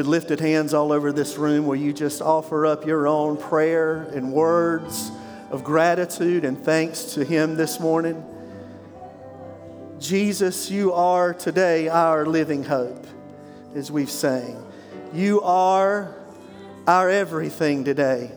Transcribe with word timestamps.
With 0.00 0.06
lifted 0.06 0.40
hands 0.40 0.72
all 0.72 0.92
over 0.92 1.12
this 1.12 1.36
room, 1.36 1.66
will 1.66 1.76
you 1.76 1.92
just 1.92 2.22
offer 2.22 2.64
up 2.64 2.86
your 2.86 3.06
own 3.06 3.36
prayer 3.36 4.04
and 4.14 4.32
words 4.32 5.12
of 5.50 5.62
gratitude 5.62 6.42
and 6.42 6.58
thanks 6.58 7.12
to 7.16 7.22
Him 7.22 7.54
this 7.56 7.78
morning? 7.78 8.24
Jesus, 9.98 10.70
you 10.70 10.94
are 10.94 11.34
today 11.34 11.90
our 11.90 12.24
living 12.24 12.64
hope, 12.64 13.06
as 13.74 13.92
we've 13.92 14.10
sang. 14.10 14.64
You 15.12 15.42
are 15.42 16.14
our 16.86 17.10
everything 17.10 17.84
today. 17.84 18.30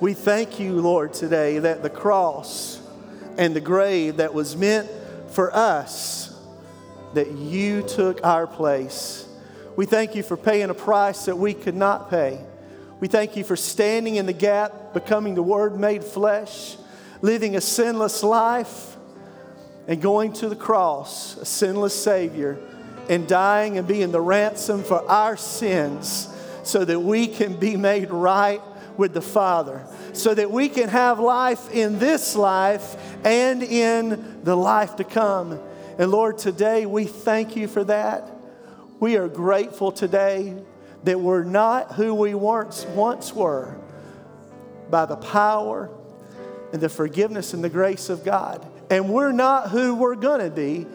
We 0.00 0.14
thank 0.14 0.58
you, 0.58 0.80
Lord, 0.80 1.12
today 1.12 1.58
that 1.58 1.82
the 1.82 1.90
cross 1.90 2.80
and 3.36 3.54
the 3.54 3.60
grave 3.60 4.16
that 4.16 4.32
was 4.32 4.56
meant 4.56 4.88
for 5.28 5.54
us, 5.54 6.34
that 7.12 7.32
you 7.32 7.82
took 7.82 8.24
our 8.24 8.46
place. 8.46 9.25
We 9.76 9.84
thank 9.84 10.14
you 10.14 10.22
for 10.22 10.38
paying 10.38 10.70
a 10.70 10.74
price 10.74 11.26
that 11.26 11.36
we 11.36 11.52
could 11.52 11.76
not 11.76 12.08
pay. 12.08 12.40
We 12.98 13.08
thank 13.08 13.36
you 13.36 13.44
for 13.44 13.56
standing 13.56 14.16
in 14.16 14.24
the 14.24 14.32
gap, 14.32 14.94
becoming 14.94 15.34
the 15.34 15.42
Word 15.42 15.78
made 15.78 16.02
flesh, 16.02 16.76
living 17.20 17.56
a 17.56 17.60
sinless 17.60 18.22
life 18.22 18.96
and 19.86 20.00
going 20.00 20.32
to 20.34 20.48
the 20.48 20.56
cross, 20.56 21.36
a 21.36 21.44
sinless 21.44 21.94
Savior, 21.94 22.58
and 23.10 23.28
dying 23.28 23.76
and 23.76 23.86
being 23.86 24.12
the 24.12 24.20
ransom 24.20 24.82
for 24.82 25.06
our 25.10 25.36
sins 25.36 26.28
so 26.64 26.84
that 26.84 26.98
we 26.98 27.26
can 27.26 27.54
be 27.56 27.76
made 27.76 28.10
right 28.10 28.62
with 28.96 29.12
the 29.12 29.20
Father, 29.20 29.86
so 30.14 30.32
that 30.32 30.50
we 30.50 30.70
can 30.70 30.88
have 30.88 31.20
life 31.20 31.70
in 31.70 31.98
this 31.98 32.34
life 32.34 32.96
and 33.24 33.62
in 33.62 34.40
the 34.42 34.56
life 34.56 34.96
to 34.96 35.04
come. 35.04 35.60
And 35.98 36.10
Lord, 36.10 36.38
today 36.38 36.86
we 36.86 37.04
thank 37.04 37.56
you 37.56 37.68
for 37.68 37.84
that. 37.84 38.35
We 38.98 39.16
are 39.16 39.28
grateful 39.28 39.92
today 39.92 40.56
that 41.04 41.20
we're 41.20 41.44
not 41.44 41.92
who 41.92 42.14
we 42.14 42.34
once, 42.34 42.84
once 42.86 43.32
were 43.32 43.76
by 44.90 45.06
the 45.06 45.16
power 45.16 45.90
and 46.72 46.80
the 46.80 46.88
forgiveness 46.88 47.52
and 47.52 47.62
the 47.62 47.68
grace 47.68 48.08
of 48.08 48.24
God. 48.24 48.66
And 48.90 49.10
we're 49.10 49.32
not 49.32 49.70
who 49.70 49.94
we're 49.94 50.16
going 50.16 50.40
to 50.40 50.50
be 50.50 50.86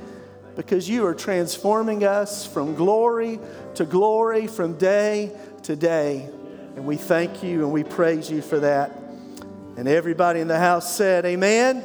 because 0.56 0.90
you 0.90 1.06
are 1.06 1.14
transforming 1.14 2.04
us 2.04 2.46
from 2.46 2.76
glory 2.76 3.40
to 3.76 3.86
glory, 3.86 4.48
from 4.48 4.78
day 4.78 5.32
to 5.64 5.76
day. 5.76 6.28
And 6.76 6.86
we 6.86 6.98
thank 6.98 7.44
you 7.44 7.64
and 7.64 7.72
we 7.72 7.84
praise 7.84 8.30
you 8.32 8.42
for 8.42 8.60
that. 8.62 8.92
And 9.78 9.88
everybody 9.88 10.40
in 10.40 10.48
the 10.48 10.60
house 10.60 10.94
said, 10.94 11.26
Amen. 11.26 11.84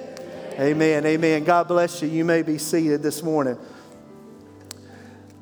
Amen. 0.59 1.05
Amen. 1.05 1.45
God 1.45 1.69
bless 1.69 2.03
you. 2.03 2.09
You 2.09 2.25
may 2.25 2.43
be 2.43 2.59
seated 2.59 3.03
this 3.03 3.23
morning. 3.23 3.59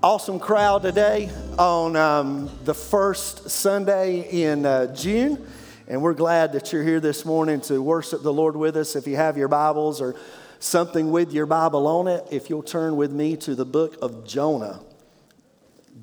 Awesome 0.05 0.39
crowd 0.39 0.83
today 0.83 1.31
on 1.59 1.97
um, 1.97 2.51
the 2.65 2.75
first 2.75 3.49
Sunday 3.49 4.45
in 4.45 4.67
uh, 4.67 4.95
June. 4.95 5.47
And 5.89 6.03
we're 6.03 6.13
glad 6.13 6.53
that 6.53 6.75
you're 6.75 6.83
here 6.83 7.01
this 7.01 7.25
morning 7.25 7.63
to 7.63 7.81
worship 7.81 8.23
the 8.23 8.31
Lord 8.31 8.55
with 8.55 8.77
us. 8.77 8.97
If 8.97 9.07
you 9.07 9.17
have 9.17 9.39
your 9.39 9.49
Bibles 9.49 10.03
or 10.03 10.15
something 10.59 11.11
with 11.11 11.33
your 11.33 11.47
Bible 11.47 11.87
on 11.87 12.07
it, 12.07 12.23
if 12.31 12.51
you'll 12.51 12.63
turn 12.63 12.97
with 12.97 13.13
me 13.13 13.35
to 13.39 13.55
the 13.55 13.65
book 13.65 13.97
of 14.03 14.27
Jonah. 14.27 14.81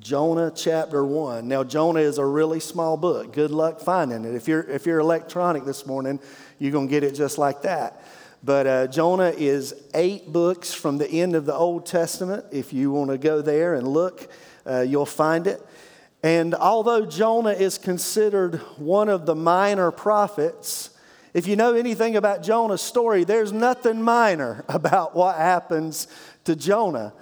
Jonah 0.00 0.50
chapter 0.52 1.04
1. 1.04 1.46
Now, 1.46 1.62
Jonah 1.62 2.00
is 2.00 2.18
a 2.18 2.26
really 2.26 2.58
small 2.58 2.96
book. 2.96 3.32
Good 3.32 3.52
luck 3.52 3.78
finding 3.78 4.24
it. 4.24 4.34
If 4.34 4.48
you're, 4.48 4.64
if 4.64 4.84
you're 4.84 4.98
electronic 4.98 5.64
this 5.64 5.86
morning, 5.86 6.18
you're 6.58 6.72
going 6.72 6.88
to 6.88 6.90
get 6.90 7.04
it 7.04 7.14
just 7.14 7.38
like 7.38 7.62
that. 7.62 8.02
But 8.44 8.66
uh, 8.66 8.86
Jonah 8.88 9.32
is 9.36 9.72
eight 9.94 10.32
books 10.32 10.74
from 10.74 10.98
the 10.98 11.08
end 11.08 11.36
of 11.36 11.46
the 11.46 11.54
Old 11.54 11.86
Testament. 11.86 12.46
If 12.50 12.72
you 12.72 12.90
want 12.90 13.10
to 13.10 13.18
go 13.18 13.40
there 13.40 13.74
and 13.74 13.86
look, 13.86 14.28
uh, 14.66 14.80
you'll 14.80 15.06
find 15.06 15.46
it. 15.46 15.64
And 16.24 16.54
although 16.54 17.06
Jonah 17.06 17.52
is 17.52 17.78
considered 17.78 18.56
one 18.78 19.08
of 19.08 19.26
the 19.26 19.36
minor 19.36 19.92
prophets, 19.92 20.90
if 21.34 21.46
you 21.46 21.54
know 21.54 21.74
anything 21.74 22.16
about 22.16 22.42
Jonah's 22.42 22.82
story, 22.82 23.22
there's 23.22 23.52
nothing 23.52 24.02
minor 24.02 24.64
about 24.68 25.14
what 25.14 25.36
happens 25.36 26.08
to 26.44 26.56
Jonah. 26.56 27.12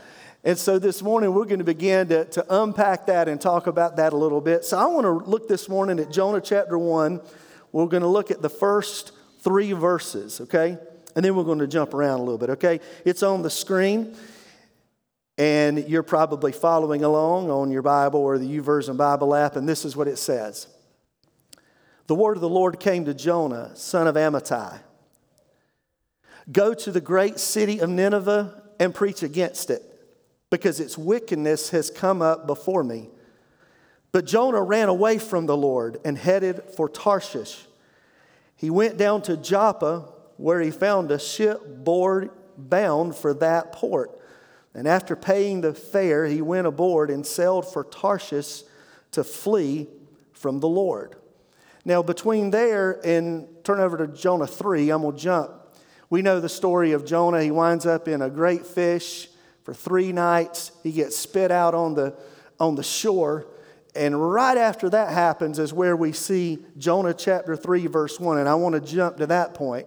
And 0.42 0.56
so 0.56 0.78
this 0.78 1.02
morning 1.02 1.34
we're 1.34 1.44
going 1.44 1.58
to 1.58 1.64
begin 1.64 2.08
to, 2.08 2.25
to 2.25 2.62
unpack 2.62 3.06
that 3.06 3.28
and 3.28 3.38
talk 3.38 3.66
about 3.66 3.97
that 3.97 4.14
a 4.14 4.16
little 4.16 4.41
bit. 4.41 4.64
So 4.64 4.78
I 4.78 4.87
want 4.87 5.04
to 5.04 5.31
look 5.31 5.48
this 5.48 5.69
morning 5.69 5.98
at 5.98 6.10
Jonah 6.10 6.41
chapter 6.41 6.78
1. 6.78 7.20
We're 7.72 7.87
going 7.87 8.02
to 8.02 8.08
look 8.08 8.31
at 8.31 8.41
the 8.41 8.48
first 8.48 9.12
three 9.41 9.72
verses, 9.72 10.41
okay? 10.41 10.78
And 11.16 11.25
then 11.25 11.34
we're 11.34 11.44
going 11.44 11.59
to 11.59 11.66
jump 11.66 11.94
around 11.94 12.21
a 12.21 12.22
little 12.22 12.38
bit, 12.38 12.50
okay? 12.50 12.81
It's 13.04 13.22
on 13.22 13.43
the 13.43 13.50
screen, 13.50 14.16
and 15.37 15.88
you're 15.88 16.03
probably 16.03 16.53
following 16.53 17.03
along 17.03 17.50
on 17.50 17.71
your 17.71 17.82
Bible 17.82 18.21
or 18.21 18.38
the 18.38 18.59
YouVersion 18.59 18.97
Bible 18.97 19.34
app, 19.34 19.56
and 19.56 19.69
this 19.69 19.84
is 19.84 19.97
what 19.97 20.09
it 20.09 20.19
says 20.19 20.66
the 22.06 22.15
word 22.16 22.37
of 22.37 22.41
the 22.41 22.49
Lord 22.49 22.81
came 22.81 23.04
to 23.04 23.15
Jonah, 23.15 23.70
son 23.76 24.09
of 24.09 24.16
Amittai 24.16 24.81
Go 26.50 26.75
to 26.75 26.91
the 26.91 27.00
great 27.00 27.38
city 27.38 27.78
of 27.78 27.88
Nineveh 27.88 28.62
and 28.81 28.94
preach 28.94 29.22
against 29.22 29.70
it, 29.70 29.82
because 30.50 30.81
its 30.81 30.99
wickedness 30.99 31.70
has 31.70 31.91
come 31.91 32.22
up 32.22 32.47
before 32.47 32.82
me. 32.82 33.09
But 34.12 34.26
Jonah 34.26 34.62
ran 34.62 34.88
away 34.88 35.19
from 35.19 35.47
the 35.47 35.56
Lord 35.56 35.99
and 36.04 36.19
headed 36.19 36.62
for 36.76 36.88
Tarshish. 36.88 37.65
He 38.56 38.70
went 38.70 38.97
down 38.97 39.22
to 39.22 39.37
Joppa, 39.37 40.09
where 40.40 40.60
he 40.60 40.70
found 40.70 41.10
a 41.10 41.18
ship 41.18 41.84
board 41.84 42.30
bound 42.56 43.14
for 43.14 43.34
that 43.34 43.72
port. 43.72 44.18
And 44.74 44.88
after 44.88 45.14
paying 45.14 45.60
the 45.60 45.74
fare, 45.74 46.24
he 46.24 46.40
went 46.40 46.66
aboard 46.66 47.10
and 47.10 47.26
sailed 47.26 47.70
for 47.70 47.84
Tarshish 47.84 48.62
to 49.12 49.22
flee 49.22 49.88
from 50.32 50.60
the 50.60 50.68
Lord. 50.68 51.16
Now, 51.84 52.02
between 52.02 52.50
there 52.50 53.00
and 53.04 53.48
turn 53.64 53.80
over 53.80 53.98
to 53.98 54.06
Jonah 54.06 54.46
3, 54.46 54.90
I'm 54.90 55.02
going 55.02 55.16
to 55.16 55.22
jump. 55.22 55.52
We 56.08 56.22
know 56.22 56.40
the 56.40 56.48
story 56.48 56.92
of 56.92 57.04
Jonah. 57.04 57.42
He 57.42 57.50
winds 57.50 57.84
up 57.84 58.08
in 58.08 58.22
a 58.22 58.30
great 58.30 58.66
fish 58.66 59.28
for 59.62 59.74
three 59.74 60.10
nights. 60.10 60.72
He 60.82 60.92
gets 60.92 61.16
spit 61.16 61.50
out 61.50 61.74
on 61.74 61.94
the, 61.94 62.14
on 62.58 62.76
the 62.76 62.82
shore. 62.82 63.46
And 63.94 64.32
right 64.32 64.56
after 64.56 64.88
that 64.88 65.12
happens 65.12 65.58
is 65.58 65.72
where 65.72 65.96
we 65.96 66.12
see 66.12 66.58
Jonah 66.78 67.14
chapter 67.14 67.56
3, 67.56 67.88
verse 67.88 68.18
1. 68.18 68.38
And 68.38 68.48
I 68.48 68.54
want 68.54 68.74
to 68.74 68.80
jump 68.80 69.18
to 69.18 69.26
that 69.26 69.52
point. 69.52 69.86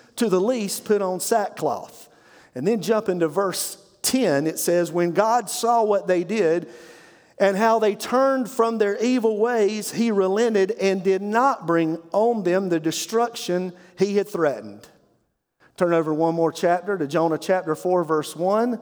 to 0.21 0.29
the 0.29 0.39
least, 0.39 0.85
put 0.85 1.01
on 1.01 1.19
sackcloth. 1.19 2.07
And 2.53 2.67
then 2.67 2.83
jump 2.83 3.09
into 3.09 3.27
verse 3.27 3.83
10, 4.03 4.45
it 4.45 4.59
says, 4.59 4.91
When 4.91 5.13
God 5.13 5.49
saw 5.49 5.83
what 5.83 6.05
they 6.05 6.23
did, 6.23 6.69
and 7.39 7.57
how 7.57 7.79
they 7.79 7.95
turned 7.95 8.47
from 8.47 8.77
their 8.77 9.03
evil 9.03 9.39
ways, 9.39 9.91
he 9.91 10.11
relented 10.11 10.69
and 10.79 11.03
did 11.03 11.23
not 11.23 11.65
bring 11.65 11.97
on 12.11 12.43
them 12.43 12.69
the 12.69 12.79
destruction 12.79 13.73
he 13.97 14.17
had 14.17 14.29
threatened. 14.29 14.87
Turn 15.75 15.91
over 15.91 16.13
one 16.13 16.35
more 16.35 16.51
chapter 16.51 16.99
to 16.99 17.07
Jonah 17.07 17.39
chapter 17.39 17.73
4, 17.73 18.03
verse 18.03 18.35
1. 18.35 18.79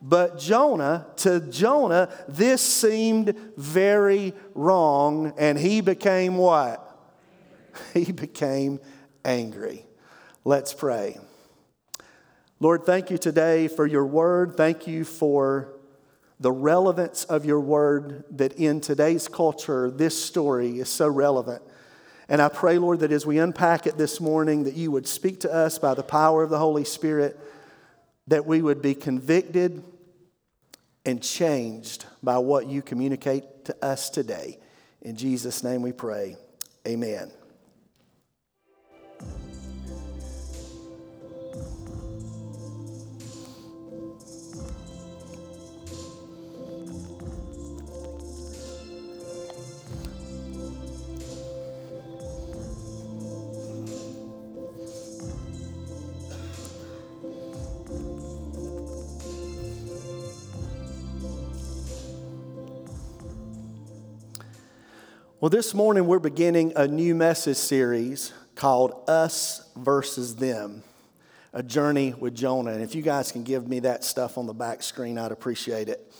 But 0.00 0.38
Jonah, 0.38 1.06
to 1.16 1.40
Jonah, 1.40 2.08
this 2.28 2.62
seemed 2.62 3.38
very 3.58 4.32
wrong, 4.54 5.34
and 5.36 5.58
he 5.58 5.82
became 5.82 6.38
what? 6.38 6.84
He 7.92 8.10
became 8.10 8.80
angry. 9.22 9.87
Let's 10.48 10.72
pray. 10.72 11.18
Lord, 12.58 12.84
thank 12.84 13.10
you 13.10 13.18
today 13.18 13.68
for 13.68 13.86
your 13.86 14.06
word. 14.06 14.56
Thank 14.56 14.86
you 14.86 15.04
for 15.04 15.74
the 16.40 16.50
relevance 16.50 17.24
of 17.24 17.44
your 17.44 17.60
word 17.60 18.24
that 18.30 18.54
in 18.54 18.80
today's 18.80 19.28
culture, 19.28 19.90
this 19.90 20.18
story 20.18 20.80
is 20.80 20.88
so 20.88 21.06
relevant. 21.06 21.60
And 22.30 22.40
I 22.40 22.48
pray, 22.48 22.78
Lord, 22.78 23.00
that 23.00 23.12
as 23.12 23.26
we 23.26 23.36
unpack 23.36 23.86
it 23.86 23.98
this 23.98 24.22
morning, 24.22 24.64
that 24.64 24.72
you 24.72 24.90
would 24.90 25.06
speak 25.06 25.40
to 25.40 25.52
us 25.52 25.78
by 25.78 25.92
the 25.92 26.02
power 26.02 26.42
of 26.42 26.48
the 26.48 26.58
Holy 26.58 26.84
Spirit, 26.84 27.38
that 28.28 28.46
we 28.46 28.62
would 28.62 28.80
be 28.80 28.94
convicted 28.94 29.84
and 31.04 31.22
changed 31.22 32.06
by 32.22 32.38
what 32.38 32.66
you 32.66 32.80
communicate 32.80 33.66
to 33.66 33.76
us 33.84 34.08
today. 34.08 34.58
In 35.02 35.14
Jesus' 35.14 35.62
name 35.62 35.82
we 35.82 35.92
pray. 35.92 36.38
Amen. 36.86 37.37
Well, 65.40 65.50
this 65.50 65.72
morning 65.72 66.08
we're 66.08 66.18
beginning 66.18 66.72
a 66.74 66.88
new 66.88 67.14
message 67.14 67.58
series 67.58 68.32
called 68.56 69.08
Us 69.08 69.70
versus 69.76 70.34
Them, 70.34 70.82
a 71.52 71.62
journey 71.62 72.12
with 72.12 72.34
Jonah. 72.34 72.72
And 72.72 72.82
if 72.82 72.96
you 72.96 73.02
guys 73.02 73.30
can 73.30 73.44
give 73.44 73.68
me 73.68 73.78
that 73.80 74.02
stuff 74.02 74.36
on 74.36 74.48
the 74.48 74.52
back 74.52 74.82
screen, 74.82 75.16
I'd 75.16 75.30
appreciate 75.30 75.88
it. 75.88 76.12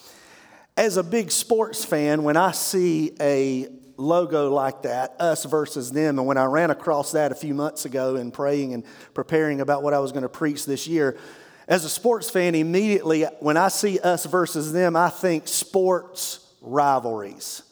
As 0.76 0.98
a 0.98 1.02
big 1.02 1.32
sports 1.32 1.84
fan, 1.84 2.22
when 2.22 2.36
I 2.36 2.52
see 2.52 3.10
a 3.20 3.66
logo 3.96 4.54
like 4.54 4.82
that, 4.82 5.16
us 5.18 5.44
versus 5.46 5.90
them, 5.90 6.20
and 6.20 6.28
when 6.28 6.38
I 6.38 6.44
ran 6.44 6.70
across 6.70 7.10
that 7.10 7.32
a 7.32 7.34
few 7.34 7.54
months 7.54 7.86
ago 7.86 8.14
in 8.14 8.30
praying 8.30 8.72
and 8.72 8.84
preparing 9.14 9.60
about 9.60 9.82
what 9.82 9.94
I 9.94 9.98
was 9.98 10.12
going 10.12 10.22
to 10.22 10.28
preach 10.28 10.64
this 10.64 10.86
year, 10.86 11.18
as 11.66 11.84
a 11.84 11.90
sports 11.90 12.30
fan, 12.30 12.54
immediately 12.54 13.24
when 13.40 13.56
I 13.56 13.66
see 13.66 13.98
us 13.98 14.26
versus 14.26 14.72
them, 14.72 14.94
I 14.94 15.10
think 15.10 15.48
sports 15.48 16.38
rivalries. 16.60 17.64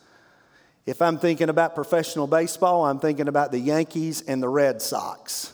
If 0.87 1.03
I'm 1.03 1.19
thinking 1.19 1.49
about 1.49 1.75
professional 1.75 2.29
baseball, 2.29 2.85
I'm 2.85 3.00
thinking 3.00 3.27
about 3.27 3.50
the 3.50 3.59
Yankees 3.59 4.23
and 4.23 4.41
the 4.41 4.49
Red 4.49 4.81
Sox. 4.81 5.53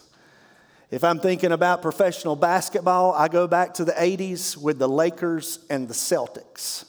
If 0.90 1.02
I'm 1.05 1.20
thinking 1.20 1.52
about 1.52 1.81
professional 1.81 2.37
basketball, 2.37 3.14
I 3.14 3.29
go 3.29 3.46
back 3.46 3.73
to 3.75 3.84
the 3.87 3.93
80s 3.93 4.58
with 4.58 4.79
the 4.79 4.88
Lakers 4.88 5.58
and 5.70 5.88
the 5.88 5.94
Celtics. 5.94 6.84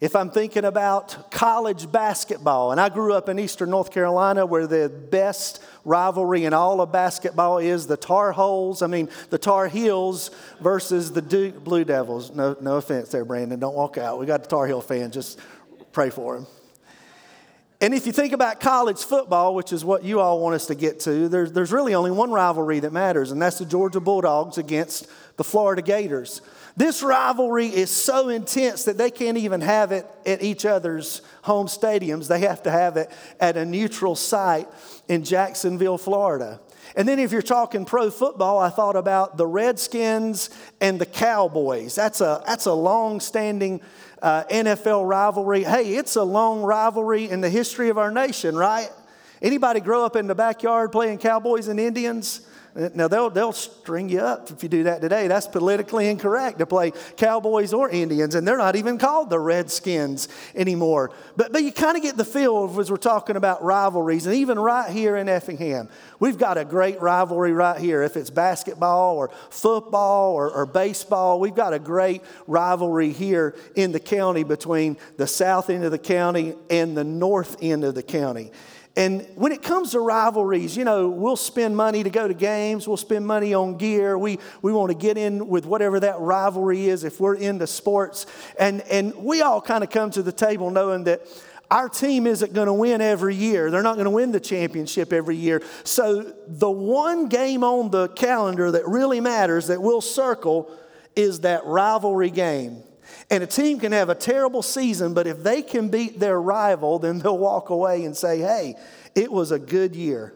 If 0.00 0.16
I'm 0.16 0.30
thinking 0.30 0.64
about 0.64 1.30
college 1.30 1.92
basketball, 1.92 2.72
and 2.72 2.80
I 2.80 2.88
grew 2.88 3.12
up 3.12 3.28
in 3.28 3.38
eastern 3.38 3.68
North 3.68 3.90
Carolina 3.90 4.46
where 4.46 4.66
the 4.66 4.88
best 4.88 5.62
rivalry 5.84 6.46
in 6.46 6.54
all 6.54 6.80
of 6.80 6.90
basketball 6.90 7.58
is 7.58 7.86
the 7.86 7.98
Tar 7.98 8.32
Heels, 8.32 8.80
I 8.80 8.86
mean, 8.86 9.10
the 9.28 9.36
Tar 9.36 9.68
Heels 9.68 10.30
versus 10.62 11.12
the 11.12 11.20
Duke 11.20 11.62
Blue 11.62 11.84
Devils. 11.84 12.34
No, 12.34 12.56
no 12.62 12.76
offense 12.76 13.10
there, 13.10 13.26
Brandon. 13.26 13.60
Don't 13.60 13.76
walk 13.76 13.98
out. 13.98 14.18
We 14.18 14.24
got 14.24 14.44
the 14.44 14.48
Tar 14.48 14.66
Heel 14.66 14.80
fan. 14.80 15.10
Just 15.10 15.38
pray 15.92 16.08
for 16.08 16.36
him. 16.38 16.46
And 17.82 17.94
if 17.94 18.06
you 18.06 18.12
think 18.12 18.34
about 18.34 18.60
college 18.60 19.02
football, 19.02 19.54
which 19.54 19.72
is 19.72 19.86
what 19.86 20.04
you 20.04 20.20
all 20.20 20.38
want 20.40 20.54
us 20.54 20.66
to 20.66 20.74
get 20.74 21.00
to, 21.00 21.28
there's, 21.28 21.52
there's 21.52 21.72
really 21.72 21.94
only 21.94 22.10
one 22.10 22.30
rivalry 22.30 22.78
that 22.80 22.92
matters, 22.92 23.30
and 23.30 23.40
that's 23.40 23.58
the 23.58 23.64
Georgia 23.64 24.00
Bulldogs 24.00 24.58
against 24.58 25.08
the 25.38 25.44
Florida 25.44 25.80
Gators. 25.80 26.42
This 26.76 27.02
rivalry 27.02 27.68
is 27.68 27.90
so 27.90 28.28
intense 28.28 28.84
that 28.84 28.98
they 28.98 29.10
can't 29.10 29.38
even 29.38 29.62
have 29.62 29.92
it 29.92 30.06
at 30.26 30.42
each 30.42 30.66
other's 30.66 31.22
home 31.42 31.68
stadiums. 31.68 32.28
They 32.28 32.40
have 32.40 32.62
to 32.64 32.70
have 32.70 32.98
it 32.98 33.10
at 33.40 33.56
a 33.56 33.64
neutral 33.64 34.14
site 34.14 34.68
in 35.08 35.24
Jacksonville, 35.24 35.98
Florida. 35.98 36.60
And 36.96 37.08
then 37.08 37.18
if 37.18 37.32
you're 37.32 37.42
talking 37.42 37.84
pro 37.84 38.10
football, 38.10 38.58
I 38.58 38.68
thought 38.68 38.96
about 38.96 39.36
the 39.36 39.46
Redskins 39.46 40.50
and 40.80 41.00
the 41.00 41.06
Cowboys. 41.06 41.94
That's 41.94 42.20
a, 42.20 42.42
that's 42.46 42.66
a 42.66 42.72
long 42.72 43.20
standing 43.20 43.80
uh, 44.22 44.44
NFL 44.44 45.08
rivalry. 45.08 45.64
Hey, 45.64 45.94
it's 45.94 46.16
a 46.16 46.22
long 46.22 46.62
rivalry 46.62 47.28
in 47.28 47.40
the 47.40 47.50
history 47.50 47.88
of 47.88 47.98
our 47.98 48.10
nation, 48.10 48.56
right? 48.56 48.90
Anybody 49.42 49.80
grow 49.80 50.04
up 50.04 50.16
in 50.16 50.26
the 50.26 50.34
backyard 50.34 50.92
playing 50.92 51.18
Cowboys 51.18 51.68
and 51.68 51.80
Indians? 51.80 52.42
Now, 52.74 53.08
they'll, 53.08 53.30
they'll 53.30 53.52
string 53.52 54.08
you 54.08 54.20
up 54.20 54.50
if 54.50 54.62
you 54.62 54.68
do 54.68 54.84
that 54.84 55.00
today. 55.00 55.26
That's 55.26 55.48
politically 55.48 56.08
incorrect 56.08 56.60
to 56.60 56.66
play 56.66 56.92
Cowboys 57.16 57.72
or 57.72 57.90
Indians, 57.90 58.36
and 58.36 58.46
they're 58.46 58.56
not 58.56 58.76
even 58.76 58.96
called 58.96 59.28
the 59.28 59.40
Redskins 59.40 60.28
anymore. 60.54 61.10
But, 61.36 61.52
but 61.52 61.64
you 61.64 61.72
kind 61.72 61.96
of 61.96 62.02
get 62.02 62.16
the 62.16 62.24
feel 62.24 62.64
of, 62.64 62.78
as 62.78 62.88
we're 62.88 62.96
talking 62.96 63.34
about 63.34 63.64
rivalries, 63.64 64.26
and 64.26 64.36
even 64.36 64.56
right 64.56 64.88
here 64.90 65.16
in 65.16 65.28
Effingham, 65.28 65.88
we've 66.20 66.38
got 66.38 66.58
a 66.58 66.64
great 66.64 67.00
rivalry 67.00 67.52
right 67.52 67.80
here. 67.80 68.02
If 68.02 68.16
it's 68.16 68.30
basketball 68.30 69.16
or 69.16 69.30
football 69.50 70.34
or, 70.34 70.50
or 70.50 70.64
baseball, 70.64 71.40
we've 71.40 71.56
got 71.56 71.72
a 71.72 71.78
great 71.80 72.22
rivalry 72.46 73.12
here 73.12 73.56
in 73.74 73.90
the 73.90 74.00
county 74.00 74.44
between 74.44 74.96
the 75.16 75.26
south 75.26 75.70
end 75.70 75.84
of 75.84 75.90
the 75.90 75.98
county 75.98 76.54
and 76.70 76.96
the 76.96 77.04
north 77.04 77.56
end 77.60 77.82
of 77.82 77.96
the 77.96 78.02
county. 78.02 78.52
And 78.96 79.26
when 79.36 79.52
it 79.52 79.62
comes 79.62 79.92
to 79.92 80.00
rivalries, 80.00 80.76
you 80.76 80.84
know, 80.84 81.08
we'll 81.08 81.36
spend 81.36 81.76
money 81.76 82.02
to 82.02 82.10
go 82.10 82.26
to 82.26 82.34
games, 82.34 82.88
we'll 82.88 82.96
spend 82.96 83.26
money 83.26 83.54
on 83.54 83.78
gear. 83.78 84.18
We, 84.18 84.38
we 84.62 84.72
want 84.72 84.90
to 84.90 84.96
get 84.96 85.16
in 85.16 85.46
with 85.46 85.64
whatever 85.64 86.00
that 86.00 86.18
rivalry 86.18 86.86
is 86.86 87.04
if 87.04 87.20
we're 87.20 87.36
into 87.36 87.66
sports. 87.66 88.26
And, 88.58 88.80
and 88.82 89.14
we 89.14 89.42
all 89.42 89.60
kind 89.60 89.84
of 89.84 89.90
come 89.90 90.10
to 90.12 90.22
the 90.22 90.32
table 90.32 90.70
knowing 90.70 91.04
that 91.04 91.22
our 91.70 91.88
team 91.88 92.26
isn't 92.26 92.52
going 92.52 92.66
to 92.66 92.72
win 92.72 93.00
every 93.00 93.36
year. 93.36 93.70
They're 93.70 93.82
not 93.82 93.94
going 93.94 94.06
to 94.06 94.10
win 94.10 94.32
the 94.32 94.40
championship 94.40 95.12
every 95.12 95.36
year. 95.36 95.62
So 95.84 96.34
the 96.48 96.70
one 96.70 97.28
game 97.28 97.62
on 97.62 97.90
the 97.90 98.08
calendar 98.08 98.72
that 98.72 98.86
really 98.88 99.20
matters 99.20 99.68
that 99.68 99.80
we'll 99.80 100.00
circle 100.00 100.68
is 101.14 101.40
that 101.40 101.64
rivalry 101.64 102.30
game. 102.30 102.82
And 103.30 103.44
a 103.44 103.46
team 103.46 103.78
can 103.78 103.92
have 103.92 104.08
a 104.08 104.14
terrible 104.14 104.60
season, 104.60 105.14
but 105.14 105.28
if 105.28 105.42
they 105.42 105.62
can 105.62 105.88
beat 105.88 106.18
their 106.18 106.40
rival, 106.40 106.98
then 106.98 107.20
they'll 107.20 107.38
walk 107.38 107.70
away 107.70 108.04
and 108.04 108.16
say, 108.16 108.38
hey, 108.40 108.74
it 109.14 109.30
was 109.30 109.52
a 109.52 109.58
good 109.58 109.94
year. 109.94 110.34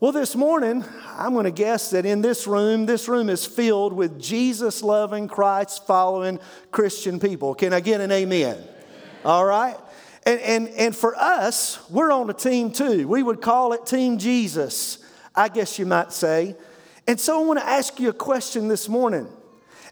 Well, 0.00 0.12
this 0.12 0.36
morning, 0.36 0.84
I'm 1.16 1.32
going 1.32 1.44
to 1.44 1.50
guess 1.50 1.90
that 1.90 2.04
in 2.04 2.20
this 2.20 2.46
room, 2.46 2.84
this 2.84 3.08
room 3.08 3.30
is 3.30 3.46
filled 3.46 3.94
with 3.94 4.20
Jesus 4.20 4.82
loving, 4.82 5.28
Christ 5.28 5.86
following 5.86 6.40
Christian 6.70 7.18
people. 7.18 7.54
Can 7.54 7.72
I 7.72 7.80
get 7.80 8.02
an 8.02 8.12
amen? 8.12 8.56
amen? 8.56 8.68
All 9.24 9.46
right? 9.46 9.76
And, 10.26 10.40
and, 10.40 10.68
and 10.68 10.96
for 10.96 11.16
us, 11.16 11.78
we're 11.88 12.12
on 12.12 12.28
a 12.28 12.34
team 12.34 12.70
too. 12.70 13.08
We 13.08 13.22
would 13.22 13.40
call 13.40 13.72
it 13.72 13.86
Team 13.86 14.18
Jesus, 14.18 14.98
I 15.34 15.48
guess 15.48 15.78
you 15.78 15.86
might 15.86 16.12
say. 16.12 16.54
And 17.06 17.18
so 17.18 17.40
I 17.40 17.46
want 17.46 17.60
to 17.60 17.66
ask 17.66 17.98
you 17.98 18.10
a 18.10 18.14
question 18.14 18.68
this 18.68 18.90
morning. 18.90 19.26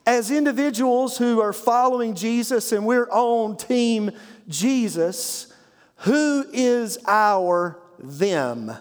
As 0.04 0.30
individuals 0.30 1.16
who 1.16 1.40
are 1.40 1.52
following 1.52 2.14
Jesus 2.14 2.72
and 2.72 2.84
we're 2.84 3.08
on 3.10 3.56
Team 3.56 4.10
Jesus, 4.48 5.52
who 5.98 6.44
is 6.52 6.98
our 7.06 7.80
them? 7.98 8.72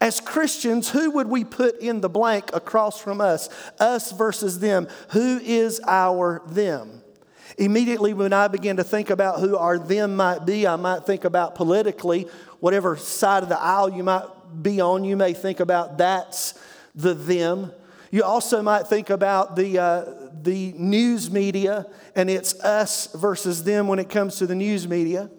As 0.00 0.20
Christians, 0.20 0.90
who 0.90 1.12
would 1.12 1.28
we 1.28 1.44
put 1.44 1.78
in 1.78 2.00
the 2.00 2.08
blank 2.08 2.50
across 2.52 3.00
from 3.00 3.20
us? 3.20 3.48
Us 3.78 4.10
versus 4.10 4.58
them. 4.58 4.88
Who 5.10 5.38
is 5.42 5.80
our 5.86 6.42
them? 6.46 7.02
Immediately, 7.56 8.14
when 8.14 8.32
I 8.32 8.48
begin 8.48 8.78
to 8.78 8.84
think 8.84 9.10
about 9.10 9.38
who 9.38 9.56
our 9.56 9.78
them 9.78 10.16
might 10.16 10.44
be, 10.44 10.66
I 10.66 10.74
might 10.74 11.04
think 11.04 11.24
about 11.24 11.54
politically, 11.54 12.26
whatever 12.58 12.96
side 12.96 13.44
of 13.44 13.48
the 13.48 13.60
aisle 13.60 13.90
you 13.90 14.02
might 14.02 14.24
be 14.62 14.80
on, 14.80 15.04
you 15.04 15.16
may 15.16 15.32
think 15.32 15.60
about 15.60 15.96
that's 15.96 16.54
the 16.94 17.14
them. 17.14 17.70
You 18.10 18.24
also 18.24 18.62
might 18.62 18.86
think 18.86 19.10
about 19.10 19.56
the, 19.56 19.78
uh, 19.78 20.04
the 20.42 20.72
news 20.76 21.30
media, 21.30 21.86
and 22.16 22.28
it's 22.28 22.58
us 22.60 23.12
versus 23.14 23.64
them 23.64 23.86
when 23.86 23.98
it 23.98 24.08
comes 24.08 24.36
to 24.36 24.46
the 24.46 24.54
news 24.54 24.88
media. 24.88 25.30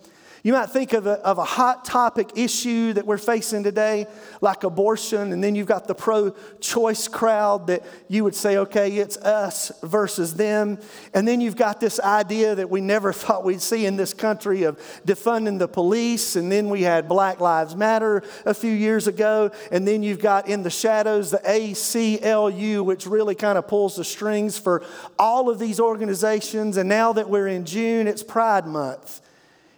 You 0.45 0.53
might 0.53 0.69
think 0.69 0.93
of 0.93 1.07
a, 1.07 1.13
of 1.25 1.39
a 1.39 1.43
hot 1.43 1.85
topic 1.85 2.33
issue 2.35 2.93
that 2.93 3.07
we're 3.07 3.17
facing 3.17 3.63
today, 3.63 4.05
like 4.41 4.63
abortion, 4.63 5.33
and 5.33 5.43
then 5.43 5.55
you've 5.55 5.65
got 5.65 5.87
the 5.87 5.95
pro 5.95 6.35
choice 6.59 7.07
crowd 7.07 7.65
that 7.65 7.83
you 8.09 8.23
would 8.23 8.35
say, 8.35 8.57
okay, 8.57 8.95
it's 8.97 9.17
us 9.17 9.71
versus 9.81 10.35
them. 10.35 10.77
And 11.15 11.27
then 11.27 11.41
you've 11.41 11.55
got 11.55 11.79
this 11.79 11.99
idea 11.99 12.53
that 12.53 12.69
we 12.69 12.79
never 12.79 13.11
thought 13.13 13.43
we'd 13.43 13.59
see 13.59 13.87
in 13.87 13.95
this 13.95 14.13
country 14.13 14.61
of 14.61 14.77
defunding 15.03 15.57
the 15.57 15.67
police. 15.67 16.35
And 16.35 16.51
then 16.51 16.69
we 16.69 16.83
had 16.83 17.07
Black 17.07 17.39
Lives 17.39 17.75
Matter 17.75 18.21
a 18.45 18.53
few 18.53 18.71
years 18.71 19.07
ago. 19.07 19.49
And 19.71 19.87
then 19.87 20.03
you've 20.03 20.19
got 20.19 20.47
in 20.47 20.61
the 20.61 20.69
shadows 20.69 21.31
the 21.31 21.39
ACLU, 21.39 22.85
which 22.85 23.07
really 23.07 23.33
kind 23.33 23.57
of 23.57 23.67
pulls 23.67 23.95
the 23.95 24.03
strings 24.03 24.59
for 24.59 24.83
all 25.17 25.49
of 25.49 25.57
these 25.57 25.79
organizations. 25.79 26.77
And 26.77 26.87
now 26.87 27.13
that 27.13 27.31
we're 27.31 27.47
in 27.47 27.65
June, 27.65 28.05
it's 28.05 28.21
Pride 28.21 28.67
Month. 28.67 29.21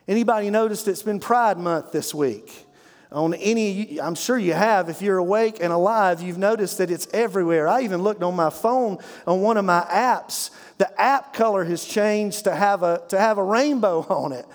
Anybody 0.07 0.49
noticed 0.49 0.87
it's 0.87 1.03
been 1.03 1.19
Pride 1.19 1.57
Month 1.57 1.91
this 1.91 2.15
week? 2.15 2.65
On 3.11 3.33
any, 3.33 3.99
I'm 3.99 4.15
sure 4.15 4.37
you 4.37 4.53
have. 4.53 4.87
If 4.87 5.01
you're 5.01 5.17
awake 5.17 5.57
and 5.61 5.73
alive, 5.73 6.21
you've 6.21 6.37
noticed 6.37 6.77
that 6.77 6.89
it's 6.89 7.07
everywhere. 7.13 7.67
I 7.67 7.81
even 7.81 8.01
looked 8.01 8.23
on 8.23 8.33
my 8.33 8.49
phone 8.49 8.99
on 9.25 9.41
one 9.41 9.57
of 9.57 9.65
my 9.65 9.81
apps. 9.89 10.51
The 10.77 11.01
app 11.01 11.33
color 11.33 11.65
has 11.65 11.83
changed 11.83 12.45
to 12.45 12.55
have 12.55 12.83
a, 12.83 13.01
to 13.09 13.19
have 13.19 13.37
a 13.37 13.43
rainbow 13.43 13.99
on 14.09 14.31
it. 14.31 14.45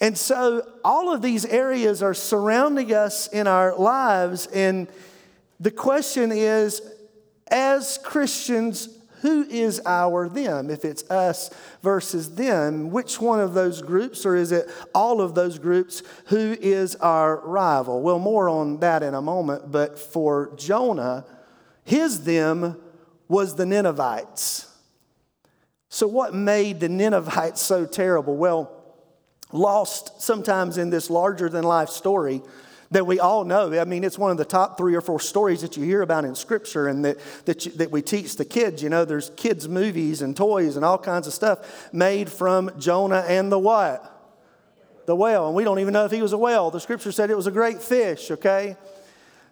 And 0.00 0.16
so 0.16 0.66
all 0.82 1.12
of 1.12 1.20
these 1.20 1.44
areas 1.44 2.02
are 2.02 2.14
surrounding 2.14 2.94
us 2.94 3.26
in 3.28 3.46
our 3.46 3.76
lives. 3.76 4.46
And 4.46 4.88
the 5.60 5.70
question 5.70 6.32
is 6.32 6.80
as 7.48 7.98
Christians, 8.02 8.95
who 9.22 9.42
is 9.44 9.80
our 9.86 10.28
them? 10.28 10.70
If 10.70 10.84
it's 10.84 11.08
us 11.10 11.50
versus 11.82 12.34
them, 12.34 12.90
which 12.90 13.20
one 13.20 13.40
of 13.40 13.54
those 13.54 13.82
groups, 13.82 14.26
or 14.26 14.36
is 14.36 14.52
it 14.52 14.68
all 14.94 15.20
of 15.20 15.34
those 15.34 15.58
groups, 15.58 16.02
who 16.26 16.56
is 16.60 16.96
our 16.96 17.38
rival? 17.46 18.02
Well, 18.02 18.18
more 18.18 18.48
on 18.48 18.80
that 18.80 19.02
in 19.02 19.14
a 19.14 19.22
moment, 19.22 19.70
but 19.72 19.98
for 19.98 20.52
Jonah, 20.56 21.24
his 21.84 22.24
them 22.24 22.76
was 23.28 23.56
the 23.56 23.66
Ninevites. 23.66 24.68
So, 25.88 26.06
what 26.06 26.34
made 26.34 26.80
the 26.80 26.88
Ninevites 26.88 27.60
so 27.60 27.86
terrible? 27.86 28.36
Well, 28.36 28.72
lost 29.52 30.20
sometimes 30.20 30.78
in 30.78 30.90
this 30.90 31.08
larger 31.08 31.48
than 31.48 31.64
life 31.64 31.88
story 31.88 32.42
that 32.90 33.06
we 33.06 33.18
all 33.18 33.44
know. 33.44 33.78
I 33.78 33.84
mean, 33.84 34.04
it's 34.04 34.18
one 34.18 34.30
of 34.30 34.36
the 34.36 34.44
top 34.44 34.76
three 34.78 34.94
or 34.94 35.00
four 35.00 35.20
stories 35.20 35.62
that 35.62 35.76
you 35.76 35.84
hear 35.84 36.02
about 36.02 36.24
in 36.24 36.34
Scripture 36.34 36.88
and 36.88 37.04
that, 37.04 37.18
that, 37.46 37.66
you, 37.66 37.72
that 37.72 37.90
we 37.90 38.02
teach 38.02 38.36
the 38.36 38.44
kids. 38.44 38.82
You 38.82 38.88
know, 38.88 39.04
there's 39.04 39.30
kids' 39.30 39.68
movies 39.68 40.22
and 40.22 40.36
toys 40.36 40.76
and 40.76 40.84
all 40.84 40.98
kinds 40.98 41.26
of 41.26 41.32
stuff 41.32 41.92
made 41.92 42.30
from 42.30 42.70
Jonah 42.78 43.24
and 43.26 43.50
the 43.50 43.58
what? 43.58 44.12
the 45.06 45.16
whale. 45.16 45.46
And 45.46 45.54
we 45.54 45.64
don't 45.64 45.78
even 45.78 45.94
know 45.94 46.04
if 46.04 46.10
he 46.10 46.20
was 46.20 46.32
a 46.32 46.38
whale. 46.38 46.70
The 46.70 46.80
scripture 46.80 47.12
said 47.12 47.30
it 47.30 47.36
was 47.36 47.46
a 47.46 47.52
great 47.52 47.80
fish, 47.80 48.30
okay? 48.30 48.76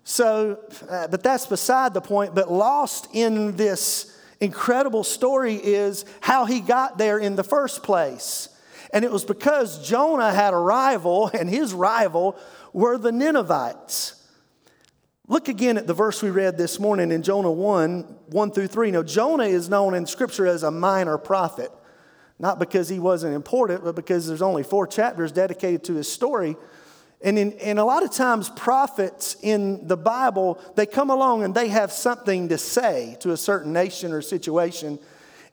So, 0.02 0.58
uh, 0.90 1.08
but 1.08 1.22
that's 1.22 1.46
beside 1.46 1.94
the 1.94 2.00
point. 2.00 2.34
But 2.34 2.52
lost 2.52 3.08
in 3.12 3.56
this 3.56 4.14
incredible 4.40 5.04
story 5.04 5.54
is 5.54 6.04
how 6.20 6.44
he 6.44 6.60
got 6.60 6.98
there 6.98 7.18
in 7.18 7.36
the 7.36 7.44
first 7.44 7.82
place. 7.82 8.48
And 8.92 9.04
it 9.04 9.10
was 9.10 9.24
because 9.24 9.86
Jonah 9.88 10.32
had 10.32 10.52
a 10.52 10.58
rival, 10.58 11.28
and 11.34 11.48
his 11.48 11.72
rival 11.72 12.36
were 12.74 12.98
the 12.98 13.12
Ninevites. 13.12 14.20
Look 15.28 15.48
again 15.48 15.78
at 15.78 15.86
the 15.86 15.94
verse 15.94 16.22
we 16.22 16.30
read 16.30 16.58
this 16.58 16.78
morning 16.78 17.10
in 17.10 17.22
Jonah 17.22 17.50
1 17.50 18.02
1 18.26 18.50
through 18.50 18.66
3. 18.66 18.90
Now, 18.90 19.02
Jonah 19.02 19.44
is 19.44 19.70
known 19.70 19.94
in 19.94 20.04
Scripture 20.04 20.46
as 20.46 20.64
a 20.64 20.70
minor 20.70 21.16
prophet, 21.16 21.70
not 22.38 22.58
because 22.58 22.90
he 22.90 22.98
wasn't 22.98 23.34
important, 23.34 23.84
but 23.84 23.94
because 23.94 24.26
there's 24.26 24.42
only 24.42 24.64
four 24.64 24.86
chapters 24.86 25.32
dedicated 25.32 25.84
to 25.84 25.94
his 25.94 26.12
story. 26.12 26.56
And, 27.22 27.38
in, 27.38 27.52
and 27.54 27.78
a 27.78 27.84
lot 27.84 28.02
of 28.02 28.10
times, 28.10 28.50
prophets 28.50 29.36
in 29.40 29.86
the 29.86 29.96
Bible, 29.96 30.60
they 30.74 30.84
come 30.84 31.08
along 31.08 31.42
and 31.42 31.54
they 31.54 31.68
have 31.68 31.90
something 31.90 32.48
to 32.48 32.58
say 32.58 33.16
to 33.20 33.30
a 33.30 33.36
certain 33.36 33.72
nation 33.72 34.12
or 34.12 34.20
situation. 34.20 34.98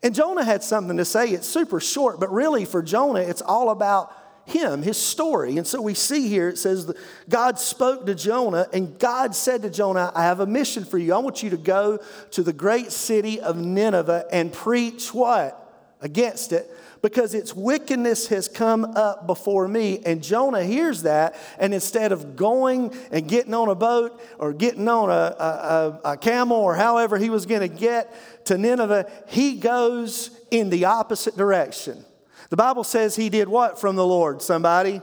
And 0.04 0.14
Jonah 0.16 0.44
had 0.44 0.64
something 0.64 0.98
to 0.98 1.06
say. 1.06 1.30
It's 1.30 1.48
super 1.48 1.80
short, 1.80 2.20
but 2.20 2.34
really 2.34 2.66
for 2.66 2.82
Jonah, 2.82 3.22
it's 3.22 3.44
all 3.44 3.70
about 3.70 4.12
him, 4.52 4.84
his 4.84 4.98
story. 4.98 5.58
And 5.58 5.66
so 5.66 5.82
we 5.82 5.94
see 5.94 6.28
here 6.28 6.50
it 6.50 6.58
says 6.58 6.92
God 7.28 7.58
spoke 7.60 8.06
to 8.06 8.16
Jonah, 8.16 8.68
and 8.72 8.98
God 9.00 9.36
said 9.36 9.62
to 9.64 9.70
Jonah, 9.70 10.12
I 10.14 10.24
have 10.24 10.40
a 10.40 10.46
mission 10.46 10.86
for 10.86 10.98
you. 10.98 11.14
I 11.14 11.18
want 11.18 11.42
you 11.44 11.50
to 11.52 11.58
go 11.58 12.00
to 12.32 12.44
the 12.44 12.54
great 12.54 12.92
city 12.92 13.40
of 13.40 13.58
Nineveh 13.58 14.26
and 14.32 14.52
preach 14.54 15.14
what? 15.14 15.58
Against 16.04 16.52
it, 16.52 16.68
because 17.04 17.36
its 17.36 17.56
wickedness 17.56 18.28
has 18.30 18.48
come 18.48 18.84
up 18.84 19.28
before 19.28 19.68
me. 19.68 20.00
And 20.04 20.24
Jonah 20.24 20.64
hears 20.64 21.04
that, 21.04 21.36
and 21.60 21.76
instead 21.76 22.12
of 22.12 22.36
going 22.36 22.92
and 23.12 23.30
getting 23.30 23.54
on 23.54 23.70
a 23.70 23.76
boat 23.76 24.20
or 24.40 24.52
getting 24.52 24.88
on 24.88 25.12
a, 25.12 25.14
a, 25.14 26.00
a 26.14 26.18
camel 26.18 26.58
or 26.58 26.74
however 26.74 27.20
he 27.20 27.30
was 27.30 27.46
going 27.46 27.62
to 27.62 27.68
get 27.68 28.12
to 28.46 28.58
Nineveh, 28.58 29.12
he 29.28 29.58
goes 29.58 30.32
in 30.50 30.72
the 30.72 30.86
opposite 30.86 31.38
direction. 31.38 32.04
The 32.52 32.58
Bible 32.58 32.84
says 32.84 33.16
he 33.16 33.30
did 33.30 33.48
what 33.48 33.80
from 33.80 33.96
the 33.96 34.06
Lord? 34.06 34.42
Somebody? 34.42 35.02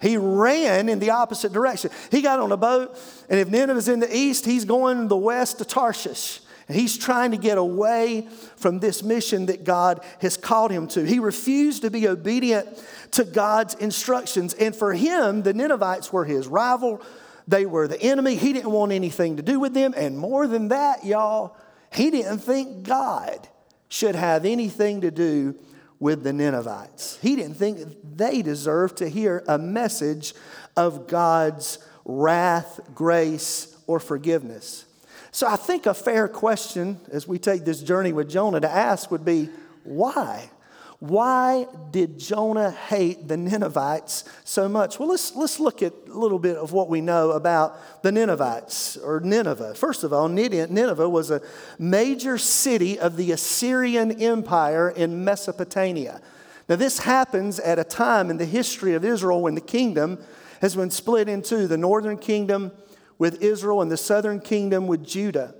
He 0.00 0.18
ran 0.18 0.90
in 0.90 0.98
the 0.98 1.10
opposite 1.10 1.50
direction. 1.50 1.90
He 2.10 2.20
got 2.20 2.38
on 2.38 2.52
a 2.52 2.56
boat, 2.58 2.98
and 3.30 3.40
if 3.40 3.48
Nineveh's 3.48 3.88
in 3.88 3.98
the 3.98 4.14
east, 4.14 4.44
he's 4.44 4.66
going 4.66 5.08
the 5.08 5.16
west 5.16 5.56
to 5.58 5.64
Tarshish. 5.64 6.40
And 6.68 6.76
he's 6.76 6.98
trying 6.98 7.30
to 7.30 7.38
get 7.38 7.56
away 7.56 8.28
from 8.56 8.78
this 8.78 9.02
mission 9.02 9.46
that 9.46 9.64
God 9.64 10.04
has 10.20 10.36
called 10.36 10.70
him 10.70 10.86
to. 10.88 11.02
He 11.02 11.18
refused 11.18 11.80
to 11.82 11.90
be 11.90 12.08
obedient 12.08 12.68
to 13.12 13.24
God's 13.24 13.74
instructions. 13.74 14.52
And 14.52 14.76
for 14.76 14.92
him, 14.92 15.44
the 15.44 15.54
Ninevites 15.54 16.12
were 16.12 16.26
his 16.26 16.46
rival, 16.46 17.00
they 17.48 17.64
were 17.64 17.88
the 17.88 18.02
enemy. 18.02 18.34
He 18.34 18.52
didn't 18.52 18.72
want 18.72 18.92
anything 18.92 19.36
to 19.36 19.42
do 19.42 19.58
with 19.58 19.72
them. 19.72 19.94
And 19.96 20.18
more 20.18 20.46
than 20.46 20.68
that, 20.68 21.06
y'all, 21.06 21.56
he 21.90 22.10
didn't 22.10 22.40
think 22.40 22.82
God 22.82 23.48
should 23.88 24.16
have 24.16 24.44
anything 24.44 25.00
to 25.00 25.10
do 25.10 25.56
with 25.98 26.22
the 26.22 26.32
Ninevites. 26.32 27.18
He 27.22 27.36
didn't 27.36 27.54
think 27.54 27.80
they 28.16 28.42
deserved 28.42 28.98
to 28.98 29.08
hear 29.08 29.42
a 29.48 29.58
message 29.58 30.34
of 30.76 31.06
God's 31.06 31.78
wrath, 32.04 32.80
grace, 32.94 33.76
or 33.86 33.98
forgiveness. 33.98 34.84
So 35.30 35.46
I 35.46 35.56
think 35.56 35.86
a 35.86 35.94
fair 35.94 36.28
question 36.28 37.00
as 37.12 37.28
we 37.28 37.38
take 37.38 37.64
this 37.64 37.82
journey 37.82 38.12
with 38.12 38.28
Jonah 38.28 38.60
to 38.60 38.70
ask 38.70 39.10
would 39.10 39.24
be 39.24 39.50
why? 39.84 40.50
Why 40.98 41.66
did 41.90 42.18
Jonah 42.18 42.70
hate 42.70 43.28
the 43.28 43.36
Ninevites 43.36 44.24
so 44.44 44.66
much? 44.66 44.98
Well, 44.98 45.08
let's, 45.10 45.36
let's 45.36 45.60
look 45.60 45.82
at 45.82 45.92
a 46.08 46.18
little 46.18 46.38
bit 46.38 46.56
of 46.56 46.72
what 46.72 46.88
we 46.88 47.02
know 47.02 47.32
about 47.32 48.02
the 48.02 48.10
Ninevites 48.10 48.96
or 48.96 49.20
Nineveh. 49.20 49.74
First 49.74 50.04
of 50.04 50.12
all, 50.14 50.28
Nineveh 50.28 51.08
was 51.08 51.30
a 51.30 51.42
major 51.78 52.38
city 52.38 52.98
of 52.98 53.16
the 53.16 53.32
Assyrian 53.32 54.22
Empire 54.22 54.88
in 54.88 55.22
Mesopotamia. 55.22 56.22
Now, 56.68 56.76
this 56.76 57.00
happens 57.00 57.60
at 57.60 57.78
a 57.78 57.84
time 57.84 58.30
in 58.30 58.38
the 58.38 58.46
history 58.46 58.94
of 58.94 59.04
Israel 59.04 59.42
when 59.42 59.54
the 59.54 59.60
kingdom 59.60 60.18
has 60.62 60.74
been 60.74 60.90
split 60.90 61.28
into 61.28 61.66
the 61.66 61.76
northern 61.76 62.16
kingdom 62.16 62.72
with 63.18 63.42
Israel 63.42 63.82
and 63.82 63.90
the 63.90 63.98
southern 63.98 64.40
kingdom 64.40 64.86
with 64.86 65.06
Judah. 65.06 65.54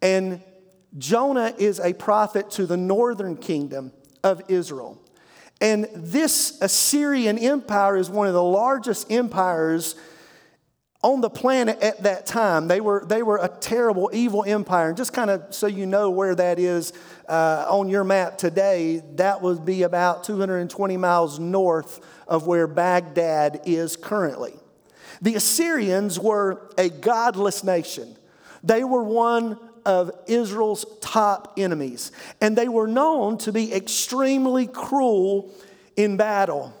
And 0.00 0.42
Jonah 0.96 1.54
is 1.58 1.80
a 1.80 1.92
prophet 1.92 2.50
to 2.52 2.66
the 2.66 2.76
northern 2.76 3.36
kingdom 3.36 3.92
of 4.22 4.42
Israel. 4.48 5.00
And 5.60 5.88
this 5.94 6.58
Assyrian 6.62 7.38
empire 7.38 7.96
is 7.96 8.08
one 8.08 8.26
of 8.26 8.34
the 8.34 8.42
largest 8.42 9.10
empires 9.12 9.94
on 11.02 11.20
the 11.20 11.30
planet 11.30 11.80
at 11.82 12.02
that 12.02 12.26
time. 12.26 12.68
They 12.68 12.80
were, 12.80 13.04
they 13.06 13.22
were 13.22 13.38
a 13.38 13.48
terrible, 13.48 14.10
evil 14.12 14.44
empire. 14.46 14.88
And 14.88 14.96
just 14.96 15.12
kind 15.12 15.30
of 15.30 15.54
so 15.54 15.66
you 15.66 15.86
know 15.86 16.10
where 16.10 16.34
that 16.34 16.58
is 16.58 16.92
uh, 17.28 17.66
on 17.68 17.88
your 17.88 18.04
map 18.04 18.38
today, 18.38 19.02
that 19.14 19.40
would 19.40 19.64
be 19.64 19.82
about 19.82 20.24
220 20.24 20.96
miles 20.96 21.38
north 21.38 22.00
of 22.28 22.46
where 22.46 22.66
Baghdad 22.66 23.62
is 23.64 23.96
currently. 23.96 24.54
The 25.22 25.34
Assyrians 25.34 26.18
were 26.18 26.70
a 26.78 26.88
godless 26.88 27.64
nation. 27.64 28.16
They 28.62 28.84
were 28.84 29.02
one 29.02 29.58
of 29.90 30.12
Israel's 30.28 30.86
top 31.00 31.54
enemies. 31.56 32.12
And 32.40 32.56
they 32.56 32.68
were 32.68 32.86
known 32.86 33.38
to 33.38 33.50
be 33.52 33.74
extremely 33.74 34.68
cruel 34.68 35.52
in 35.96 36.16
battle. 36.16 36.72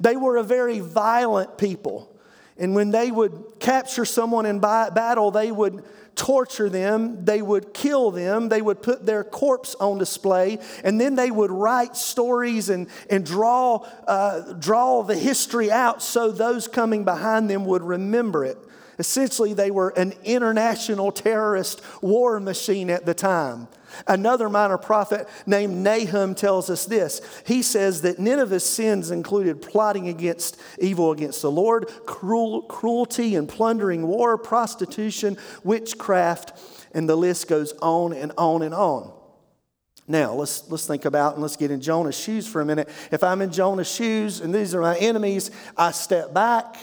They 0.00 0.16
were 0.16 0.38
a 0.38 0.42
very 0.42 0.80
violent 0.80 1.58
people. 1.58 2.10
And 2.56 2.74
when 2.74 2.90
they 2.90 3.10
would 3.10 3.56
capture 3.60 4.06
someone 4.06 4.46
in 4.46 4.60
battle, 4.60 5.30
they 5.30 5.52
would 5.52 5.84
torture 6.14 6.70
them, 6.70 7.24
they 7.24 7.42
would 7.42 7.74
kill 7.74 8.10
them, 8.10 8.48
they 8.48 8.62
would 8.62 8.80
put 8.82 9.04
their 9.04 9.24
corpse 9.24 9.74
on 9.74 9.98
display, 9.98 10.58
and 10.84 10.98
then 10.98 11.16
they 11.16 11.30
would 11.30 11.50
write 11.50 11.96
stories 11.96 12.70
and, 12.70 12.86
and 13.10 13.26
draw, 13.26 13.84
uh, 14.06 14.54
draw 14.54 15.02
the 15.02 15.16
history 15.16 15.70
out 15.70 16.02
so 16.02 16.30
those 16.30 16.66
coming 16.68 17.04
behind 17.04 17.50
them 17.50 17.66
would 17.66 17.82
remember 17.82 18.44
it. 18.44 18.56
Essentially, 18.98 19.54
they 19.54 19.70
were 19.70 19.90
an 19.90 20.14
international 20.24 21.12
terrorist 21.12 21.82
war 22.02 22.40
machine 22.40 22.90
at 22.90 23.06
the 23.06 23.14
time. 23.14 23.68
Another 24.06 24.48
minor 24.48 24.78
prophet 24.78 25.28
named 25.46 25.76
Nahum 25.84 26.34
tells 26.34 26.68
us 26.70 26.86
this. 26.86 27.20
He 27.46 27.62
says 27.62 28.02
that 28.02 28.18
Nineveh's 28.18 28.64
sins 28.64 29.10
included 29.10 29.62
plotting 29.62 30.08
against 30.08 30.60
evil 30.78 31.12
against 31.12 31.42
the 31.42 31.50
Lord, 31.50 31.88
cruel, 32.06 32.62
cruelty 32.62 33.36
and 33.36 33.48
plundering 33.48 34.06
war, 34.06 34.36
prostitution, 34.36 35.36
witchcraft, 35.62 36.58
and 36.92 37.08
the 37.08 37.16
list 37.16 37.48
goes 37.48 37.72
on 37.82 38.12
and 38.12 38.32
on 38.36 38.62
and 38.62 38.74
on. 38.74 39.12
Now, 40.06 40.34
let's, 40.34 40.68
let's 40.70 40.86
think 40.86 41.06
about 41.06 41.34
and 41.34 41.42
let's 41.42 41.56
get 41.56 41.70
in 41.70 41.80
Jonah's 41.80 42.18
shoes 42.18 42.46
for 42.46 42.60
a 42.60 42.64
minute. 42.64 42.90
If 43.10 43.22
I'm 43.22 43.40
in 43.40 43.50
Jonah's 43.50 43.90
shoes 43.90 44.40
and 44.40 44.54
these 44.54 44.74
are 44.74 44.80
my 44.80 44.98
enemies, 44.98 45.50
I 45.76 45.92
step 45.92 46.34
back 46.34 46.76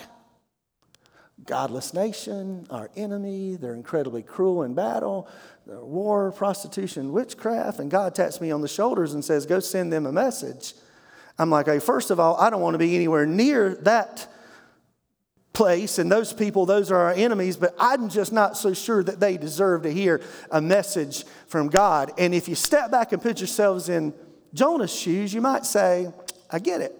godless 1.45 1.93
nation, 1.93 2.67
our 2.69 2.89
enemy. 2.95 3.55
They're 3.55 3.73
incredibly 3.73 4.23
cruel 4.23 4.63
in 4.63 4.73
battle, 4.73 5.27
war, 5.65 6.31
prostitution, 6.31 7.11
witchcraft. 7.11 7.79
And 7.79 7.89
God 7.89 8.15
taps 8.15 8.41
me 8.41 8.51
on 8.51 8.61
the 8.61 8.67
shoulders 8.67 9.13
and 9.13 9.23
says, 9.23 9.45
Go 9.45 9.59
send 9.59 9.91
them 9.91 10.05
a 10.05 10.11
message. 10.11 10.73
I'm 11.41 11.49
like, 11.49 11.65
hey, 11.65 11.79
first 11.79 12.11
of 12.11 12.19
all, 12.19 12.37
I 12.37 12.49
don't 12.49 12.61
want 12.61 12.75
to 12.75 12.77
be 12.77 12.95
anywhere 12.95 13.25
near 13.25 13.75
that 13.81 14.27
place 15.53 15.97
and 15.99 16.11
those 16.11 16.31
people, 16.31 16.65
those 16.65 16.91
are 16.91 16.97
our 16.97 17.13
enemies, 17.13 17.57
but 17.57 17.75
I'm 17.79 18.09
just 18.09 18.31
not 18.31 18.57
so 18.57 18.73
sure 18.73 19.03
that 19.03 19.19
they 19.19 19.37
deserve 19.37 19.83
to 19.83 19.91
hear 19.91 20.21
a 20.49 20.61
message 20.61 21.25
from 21.47 21.67
God. 21.67 22.11
And 22.17 22.33
if 22.33 22.47
you 22.47 22.55
step 22.55 22.91
back 22.91 23.11
and 23.11 23.21
put 23.21 23.39
yourselves 23.39 23.89
in 23.89 24.13
Jonah's 24.53 24.93
shoes, 24.93 25.33
you 25.33 25.41
might 25.41 25.65
say, 25.65 26.11
I 26.49 26.59
get 26.59 26.81
it. 26.81 26.95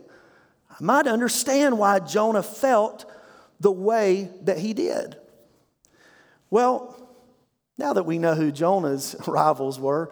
I 0.69 0.75
might 0.79 1.07
understand 1.07 1.77
why 1.77 1.99
Jonah 1.99 2.43
felt 2.43 3.05
the 3.61 3.71
way 3.71 4.29
that 4.41 4.57
he 4.57 4.73
did? 4.73 5.15
Well, 6.49 6.97
now 7.77 7.93
that 7.93 8.03
we 8.03 8.17
know 8.17 8.35
who 8.35 8.51
Jonah's 8.51 9.15
rivals 9.27 9.79
were, 9.79 10.11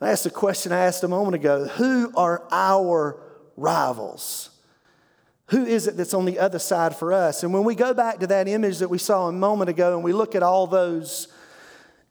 asked 0.00 0.24
the 0.24 0.30
question 0.30 0.72
I 0.72 0.80
asked 0.80 1.02
a 1.02 1.08
moment 1.08 1.34
ago 1.34 1.66
Who 1.66 2.12
are 2.16 2.46
our 2.50 3.20
rivals? 3.56 4.50
Who 5.46 5.64
is 5.66 5.86
it 5.86 5.96
that's 5.96 6.14
on 6.14 6.24
the 6.24 6.38
other 6.38 6.58
side 6.58 6.96
for 6.96 7.12
us? 7.12 7.42
And 7.42 7.52
when 7.52 7.64
we 7.64 7.74
go 7.74 7.92
back 7.92 8.20
to 8.20 8.26
that 8.28 8.48
image 8.48 8.78
that 8.78 8.88
we 8.88 8.98
saw 8.98 9.28
a 9.28 9.32
moment 9.32 9.68
ago 9.68 9.94
and 9.94 10.04
we 10.04 10.12
look 10.12 10.34
at 10.34 10.42
all 10.42 10.66
those 10.66 11.28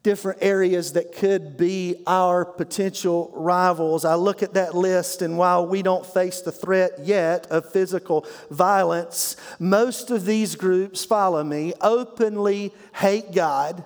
different 0.03 0.39
areas 0.41 0.93
that 0.93 1.13
could 1.13 1.57
be 1.57 2.01
our 2.07 2.43
potential 2.43 3.31
rivals. 3.35 4.03
I 4.03 4.15
look 4.15 4.41
at 4.41 4.55
that 4.55 4.75
list, 4.75 5.21
and 5.21 5.37
while 5.37 5.67
we 5.67 5.83
don't 5.83 6.05
face 6.05 6.41
the 6.41 6.51
threat 6.51 6.91
yet 7.03 7.45
of 7.47 7.71
physical 7.71 8.25
violence, 8.49 9.35
most 9.59 10.09
of 10.09 10.25
these 10.25 10.55
groups, 10.55 11.05
follow 11.05 11.43
me, 11.43 11.73
openly 11.81 12.73
hate 12.95 13.31
God, 13.33 13.83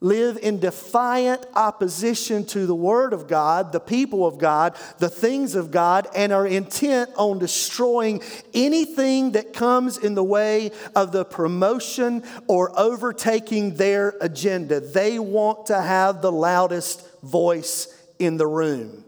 live 0.00 0.38
in 0.40 0.60
defiant 0.60 1.44
opposition 1.54 2.44
to 2.46 2.66
the 2.66 2.74
Word 2.74 3.12
of 3.12 3.26
God, 3.26 3.72
the 3.72 3.80
people 3.80 4.26
of 4.26 4.38
God, 4.38 4.76
the 4.98 5.08
things 5.08 5.54
of 5.54 5.70
God, 5.70 6.06
and 6.14 6.32
are 6.32 6.46
intent 6.46 7.10
on 7.16 7.38
destroying 7.38 8.22
anything 8.54 9.32
that 9.32 9.52
comes 9.52 9.98
in 9.98 10.14
the 10.14 10.24
way 10.24 10.70
of 10.94 11.12
the 11.12 11.24
promotion 11.24 12.22
or 12.46 12.78
overtaking 12.78 13.74
their 13.74 14.14
agenda. 14.20 14.80
They 14.80 15.18
want 15.18 15.66
to 15.66 15.80
have 15.80 16.22
the 16.22 16.32
loudest 16.32 17.04
voice 17.22 17.92
in 18.18 18.36
the 18.36 18.46
room. 18.46 19.04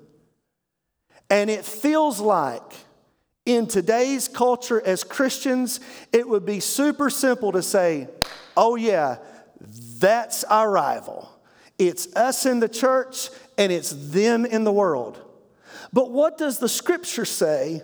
And 1.29 1.49
it 1.49 1.65
feels 1.65 2.19
like 2.19 2.63
in 3.47 3.67
today's 3.67 4.27
culture 4.27 4.83
as 4.85 5.05
Christians, 5.05 5.81
it 6.13 6.29
would 6.29 6.45
be 6.45 6.61
super 6.61 7.09
simple 7.09 7.53
to 7.53 7.63
say, 7.63 8.09
oh, 8.57 8.75
yeah, 8.75 9.19
that's 10.01 10.45
our 10.45 10.71
rival. 10.71 11.31
It's 11.79 12.15
us 12.17 12.47
in 12.47 12.61
the 12.61 12.69
church 12.69 13.31
and 13.57 13.71
it's 13.71 13.91
them 13.91 14.45
in 14.45 14.65
the 14.65 14.73
world. 14.73 15.19
But 15.93 16.11
what 16.11 16.39
does 16.39 16.59
the 16.59 16.69
scripture 16.69 17.25
say? 17.25 17.83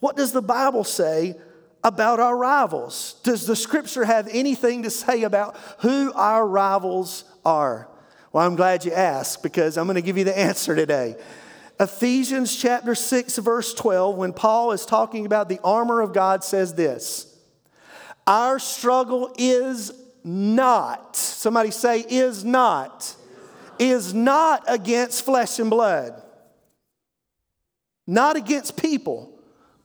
What 0.00 0.16
does 0.16 0.32
the 0.32 0.42
Bible 0.42 0.84
say 0.84 1.36
about 1.82 2.20
our 2.20 2.36
rivals? 2.36 3.20
Does 3.22 3.46
the 3.46 3.56
scripture 3.56 4.04
have 4.04 4.28
anything 4.30 4.82
to 4.82 4.90
say 4.90 5.22
about 5.22 5.56
who 5.80 6.12
our 6.14 6.46
rivals 6.46 7.24
are? 7.44 7.88
Well, 8.32 8.46
I'm 8.46 8.56
glad 8.56 8.84
you 8.84 8.92
asked 8.92 9.42
because 9.42 9.76
I'm 9.76 9.86
going 9.86 9.94
to 9.94 10.02
give 10.02 10.18
you 10.18 10.24
the 10.24 10.38
answer 10.38 10.74
today. 10.74 11.16
Ephesians 11.78 12.56
chapter 12.56 12.94
6, 12.94 13.38
verse 13.38 13.74
12, 13.74 14.16
when 14.16 14.32
Paul 14.32 14.72
is 14.72 14.86
talking 14.86 15.26
about 15.26 15.48
the 15.48 15.60
armor 15.62 16.00
of 16.00 16.12
God, 16.12 16.42
says 16.42 16.74
this 16.74 17.38
Our 18.26 18.58
struggle 18.58 19.34
is 19.36 19.92
not, 20.26 21.14
somebody 21.14 21.70
say, 21.70 22.00
is 22.00 22.44
not, 22.44 23.14
is 23.78 24.12
not 24.12 24.64
against 24.66 25.24
flesh 25.24 25.60
and 25.60 25.70
blood, 25.70 26.20
not 28.08 28.34
against 28.34 28.76
people, 28.76 29.32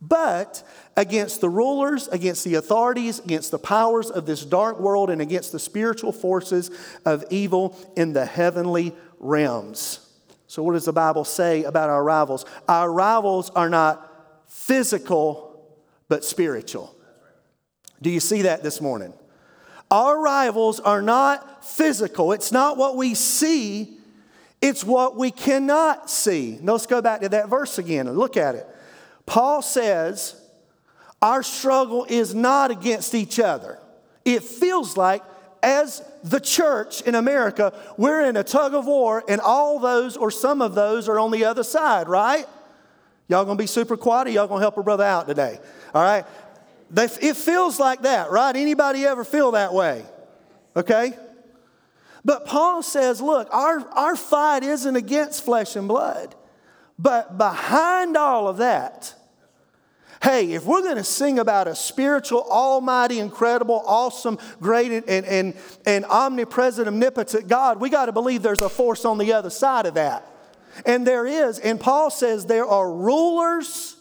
but 0.01 0.63
against 0.97 1.41
the 1.41 1.49
rulers, 1.49 2.07
against 2.07 2.43
the 2.43 2.55
authorities, 2.55 3.19
against 3.19 3.51
the 3.51 3.59
powers 3.59 4.09
of 4.09 4.25
this 4.25 4.43
dark 4.43 4.79
world, 4.79 5.11
and 5.11 5.21
against 5.21 5.51
the 5.51 5.59
spiritual 5.59 6.11
forces 6.11 6.71
of 7.05 7.23
evil 7.29 7.77
in 7.95 8.13
the 8.13 8.25
heavenly 8.25 8.95
realms. 9.19 9.99
So, 10.47 10.63
what 10.63 10.73
does 10.73 10.85
the 10.85 10.93
Bible 10.93 11.23
say 11.23 11.63
about 11.65 11.91
our 11.91 12.03
rivals? 12.03 12.45
Our 12.67 12.91
rivals 12.91 13.51
are 13.51 13.69
not 13.69 14.45
physical, 14.47 15.77
but 16.09 16.25
spiritual. 16.25 16.95
Do 18.01 18.09
you 18.09 18.19
see 18.19 18.41
that 18.41 18.63
this 18.63 18.81
morning? 18.81 19.13
Our 19.91 20.21
rivals 20.21 20.79
are 20.79 21.01
not 21.01 21.65
physical, 21.65 22.31
it's 22.31 22.51
not 22.51 22.77
what 22.77 22.95
we 22.95 23.13
see, 23.13 23.97
it's 24.61 24.83
what 24.83 25.17
we 25.17 25.31
cannot 25.31 26.09
see. 26.09 26.57
Let's 26.61 26.87
go 26.87 27.01
back 27.01 27.21
to 27.21 27.29
that 27.29 27.49
verse 27.49 27.77
again 27.77 28.07
and 28.07 28.17
look 28.17 28.37
at 28.37 28.55
it. 28.55 28.65
Paul 29.25 29.61
says, 29.61 30.39
Our 31.21 31.43
struggle 31.43 32.05
is 32.09 32.33
not 32.33 32.71
against 32.71 33.13
each 33.13 33.39
other. 33.39 33.79
It 34.23 34.43
feels 34.43 34.95
like, 34.95 35.23
as 35.63 36.01
the 36.23 36.39
church 36.39 37.01
in 37.01 37.13
America, 37.13 37.73
we're 37.97 38.21
in 38.25 38.37
a 38.37 38.43
tug 38.43 38.73
of 38.73 38.85
war, 38.85 39.23
and 39.27 39.41
all 39.41 39.77
those 39.79 40.15
or 40.15 40.31
some 40.31 40.61
of 40.61 40.73
those 40.73 41.09
are 41.09 41.19
on 41.19 41.31
the 41.31 41.45
other 41.45 41.63
side, 41.63 42.07
right? 42.07 42.45
Y'all 43.27 43.45
gonna 43.45 43.57
be 43.57 43.67
super 43.67 43.95
quiet, 43.97 44.31
y'all 44.31 44.47
gonna 44.47 44.61
help 44.61 44.77
a 44.77 44.83
brother 44.83 45.03
out 45.03 45.27
today? 45.27 45.59
All 45.93 46.03
right? 46.03 46.25
They, 46.91 47.05
it 47.05 47.37
feels 47.37 47.79
like 47.79 48.01
that, 48.01 48.31
right? 48.31 48.55
Anybody 48.55 49.05
ever 49.05 49.23
feel 49.23 49.51
that 49.51 49.73
way? 49.73 50.05
Okay? 50.75 51.13
But 52.23 52.45
Paul 52.45 52.83
says, 52.83 53.21
look, 53.21 53.47
our, 53.51 53.79
our 53.91 54.15
fight 54.15 54.63
isn't 54.63 54.95
against 54.95 55.43
flesh 55.43 55.75
and 55.75 55.87
blood. 55.87 56.35
But 56.99 57.37
behind 57.37 58.15
all 58.17 58.47
of 58.47 58.57
that, 58.57 59.15
hey, 60.21 60.51
if 60.51 60.65
we're 60.65 60.83
going 60.83 60.97
to 60.97 61.03
sing 61.03 61.39
about 61.39 61.67
a 61.67 61.73
spiritual, 61.73 62.43
almighty, 62.43 63.19
incredible, 63.19 63.81
awesome, 63.85 64.37
great, 64.59 64.91
and, 64.91 65.25
and, 65.25 65.55
and 65.85 66.05
omnipresent, 66.05 66.87
omnipotent 66.87 67.47
God, 67.47 67.79
we 67.79 67.89
got 67.89 68.05
to 68.05 68.11
believe 68.11 68.43
there's 68.43 68.61
a 68.61 68.69
force 68.69 69.05
on 69.05 69.17
the 69.17 69.33
other 69.33 69.49
side 69.49 69.85
of 69.85 69.95
that. 69.95 70.27
And 70.85 71.07
there 71.07 71.25
is. 71.25 71.57
And 71.57 71.79
Paul 71.79 72.11
says 72.11 72.45
there 72.45 72.67
are 72.67 72.91
rulers 72.91 73.95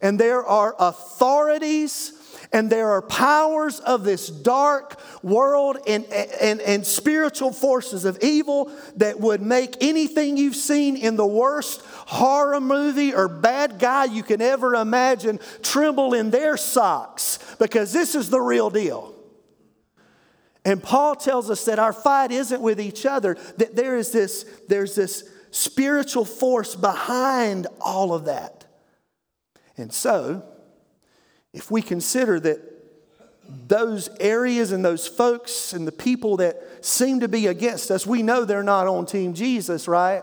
and 0.00 0.18
there 0.18 0.44
are 0.44 0.76
authorities 0.78 2.12
and 2.52 2.70
there 2.70 2.90
are 2.90 3.02
powers 3.02 3.78
of 3.80 4.04
this 4.04 4.28
dark 4.28 4.98
world 5.22 5.78
and, 5.86 6.04
and, 6.06 6.60
and 6.60 6.86
spiritual 6.86 7.52
forces 7.52 8.04
of 8.04 8.18
evil 8.22 8.72
that 8.96 9.20
would 9.20 9.42
make 9.42 9.76
anything 9.82 10.36
you've 10.36 10.56
seen 10.56 10.96
in 10.96 11.16
the 11.16 11.26
worst 11.26 11.82
horror 11.84 12.60
movie 12.60 13.14
or 13.14 13.28
bad 13.28 13.78
guy 13.78 14.04
you 14.04 14.22
can 14.22 14.40
ever 14.40 14.74
imagine 14.74 15.38
tremble 15.62 16.14
in 16.14 16.30
their 16.30 16.56
socks 16.56 17.38
because 17.58 17.92
this 17.92 18.14
is 18.14 18.30
the 18.30 18.40
real 18.40 18.70
deal. 18.70 19.14
And 20.64 20.82
Paul 20.82 21.16
tells 21.16 21.50
us 21.50 21.64
that 21.66 21.78
our 21.78 21.92
fight 21.92 22.30
isn't 22.30 22.60
with 22.60 22.80
each 22.80 23.04
other, 23.04 23.36
that 23.58 23.76
there 23.76 23.96
is 23.96 24.10
this, 24.10 24.44
there's 24.68 24.94
this 24.94 25.28
spiritual 25.50 26.24
force 26.24 26.74
behind 26.74 27.66
all 27.80 28.14
of 28.14 28.24
that. 28.24 28.64
And 29.76 29.92
so, 29.92 30.42
if 31.52 31.70
we 31.70 31.82
consider 31.82 32.38
that 32.40 32.60
those 33.66 34.10
areas 34.20 34.72
and 34.72 34.84
those 34.84 35.06
folks 35.06 35.72
and 35.72 35.86
the 35.86 35.92
people 35.92 36.36
that 36.36 36.84
seem 36.84 37.20
to 37.20 37.28
be 37.28 37.46
against 37.46 37.90
us, 37.90 38.06
we 38.06 38.22
know 38.22 38.44
they're 38.44 38.62
not 38.62 38.86
on 38.86 39.06
Team 39.06 39.32
Jesus, 39.32 39.88
right? 39.88 40.22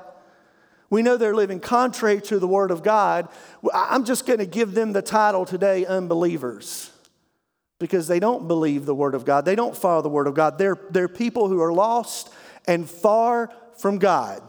We 0.89 1.01
know 1.01 1.17
they're 1.17 1.35
living 1.35 1.59
contrary 1.59 2.21
to 2.21 2.37
the 2.37 2.47
Word 2.47 2.69
of 2.69 2.83
God. 2.83 3.27
I'm 3.73 4.05
just 4.05 4.27
going 4.27 4.39
to 4.39 4.45
give 4.45 4.73
them 4.73 4.93
the 4.93 5.01
title 5.01 5.45
today 5.45 5.85
unbelievers 5.85 6.91
because 7.79 8.07
they 8.07 8.19
don't 8.19 8.47
believe 8.47 8.85
the 8.85 8.95
Word 8.95 9.15
of 9.15 9.25
God. 9.25 9.45
They 9.45 9.55
don't 9.55 9.75
follow 9.75 10.03
the 10.03 10.09
Word 10.09 10.27
of 10.27 10.35
God. 10.35 10.57
They're, 10.57 10.77
they're 10.91 11.07
people 11.07 11.49
who 11.49 11.61
are 11.61 11.73
lost 11.73 12.31
and 12.67 12.87
far 12.87 13.51
from 13.77 13.97
God. 13.97 14.41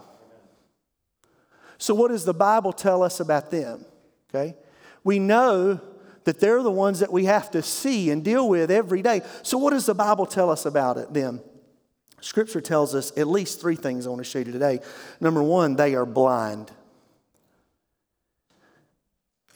So, 1.79 1.93
what 1.93 2.09
does 2.09 2.25
the 2.25 2.33
Bible 2.33 2.73
tell 2.73 3.03
us 3.03 3.19
about 3.19 3.51
them? 3.51 3.85
Okay? 4.29 4.55
We 5.03 5.19
know 5.19 5.81
that 6.27 6.41
they're 6.41 6.61
the 6.61 6.69
ones 6.69 6.99
that 6.99 7.09
we 7.09 7.23
have 7.23 7.49
to 7.49 7.61
see 7.61 8.11
and 8.11 8.21
deal 8.21 8.49
with 8.49 8.69
every 8.69 9.01
day. 9.01 9.21
So, 9.43 9.57
what 9.57 9.71
does 9.71 9.85
the 9.85 9.95
Bible 9.95 10.25
tell 10.25 10.49
us 10.49 10.65
about 10.65 10.97
it 10.97 11.13
then? 11.13 11.39
Scripture 12.19 12.59
tells 12.59 12.93
us 12.93 13.17
at 13.17 13.27
least 13.27 13.61
three 13.61 13.77
things 13.77 14.05
I 14.05 14.09
want 14.09 14.19
to 14.19 14.29
show 14.29 14.39
you 14.39 14.51
today. 14.51 14.81
Number 15.21 15.41
one, 15.41 15.77
they 15.77 15.95
are 15.95 16.05
blind. 16.05 16.69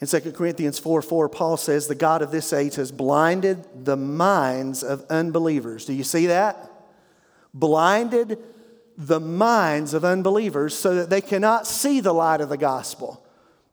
In 0.00 0.06
2 0.06 0.32
Corinthians 0.32 0.78
4 0.78 1.02
4, 1.02 1.28
Paul 1.28 1.58
says, 1.58 1.88
The 1.88 1.94
God 1.94 2.22
of 2.22 2.30
this 2.30 2.54
age 2.54 2.76
has 2.76 2.90
blinded 2.90 3.84
the 3.84 3.98
minds 3.98 4.82
of 4.82 5.04
unbelievers. 5.10 5.84
Do 5.84 5.92
you 5.92 6.04
see 6.04 6.28
that? 6.28 6.72
Blinded 7.52 8.38
the 8.96 9.20
minds 9.20 9.92
of 9.92 10.06
unbelievers 10.06 10.74
so 10.74 10.94
that 10.94 11.10
they 11.10 11.20
cannot 11.20 11.66
see 11.66 12.00
the 12.00 12.14
light 12.14 12.40
of 12.40 12.48
the 12.48 12.56
gospel 12.56 13.21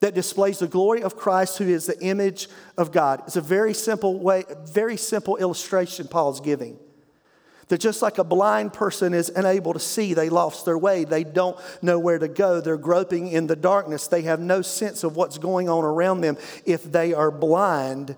that 0.01 0.15
displays 0.15 0.59
the 0.59 0.67
glory 0.67 1.03
of 1.03 1.17
Christ, 1.17 1.57
who 1.57 1.67
is 1.67 1.85
the 1.85 1.99
image 2.01 2.47
of 2.77 2.91
God. 2.91 3.21
It's 3.27 3.35
a 3.35 3.41
very 3.41 3.73
simple 3.73 4.19
way, 4.19 4.45
very 4.65 4.97
simple 4.97 5.37
illustration 5.37 6.07
Paul's 6.07 6.39
giving. 6.39 6.79
That 7.67 7.79
just 7.79 8.01
like 8.01 8.17
a 8.17 8.23
blind 8.23 8.73
person 8.73 9.13
is 9.13 9.29
unable 9.29 9.73
to 9.73 9.79
see, 9.79 10.15
they 10.15 10.29
lost 10.29 10.65
their 10.65 10.77
way. 10.77 11.03
They 11.03 11.23
don't 11.23 11.55
know 11.83 11.99
where 11.99 12.17
to 12.17 12.27
go. 12.27 12.61
They're 12.61 12.77
groping 12.77 13.27
in 13.27 13.45
the 13.45 13.55
darkness. 13.55 14.07
They 14.07 14.23
have 14.23 14.39
no 14.39 14.63
sense 14.63 15.03
of 15.03 15.15
what's 15.15 15.37
going 15.37 15.69
on 15.69 15.83
around 15.83 16.21
them 16.21 16.37
if 16.65 16.83
they 16.83 17.13
are 17.13 17.29
blind 17.29 18.15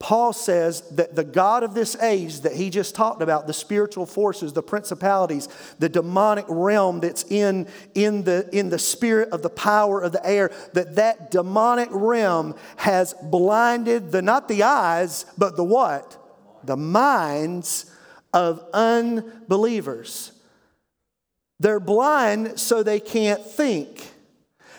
Paul 0.00 0.32
says 0.32 0.82
that 0.92 1.16
the 1.16 1.24
God 1.24 1.64
of 1.64 1.74
this 1.74 1.96
age 1.96 2.42
that 2.42 2.54
he 2.54 2.70
just 2.70 2.94
talked 2.94 3.20
about, 3.20 3.48
the 3.48 3.52
spiritual 3.52 4.06
forces, 4.06 4.52
the 4.52 4.62
principalities, 4.62 5.48
the 5.80 5.88
demonic 5.88 6.44
realm 6.48 7.00
that's 7.00 7.24
in, 7.24 7.66
in, 7.96 8.22
the, 8.22 8.48
in 8.52 8.68
the 8.68 8.78
spirit 8.78 9.30
of 9.30 9.42
the 9.42 9.50
power 9.50 10.00
of 10.00 10.12
the 10.12 10.24
air, 10.24 10.52
that 10.74 10.94
that 10.94 11.32
demonic 11.32 11.88
realm 11.90 12.54
has 12.76 13.12
blinded 13.24 14.12
the, 14.12 14.22
not 14.22 14.46
the 14.46 14.62
eyes, 14.62 15.26
but 15.36 15.56
the 15.56 15.64
what? 15.64 16.16
The 16.62 16.76
minds 16.76 17.90
of 18.32 18.64
unbelievers. 18.72 20.30
They're 21.58 21.80
blind 21.80 22.60
so 22.60 22.84
they 22.84 23.00
can't 23.00 23.44
think. 23.44 24.12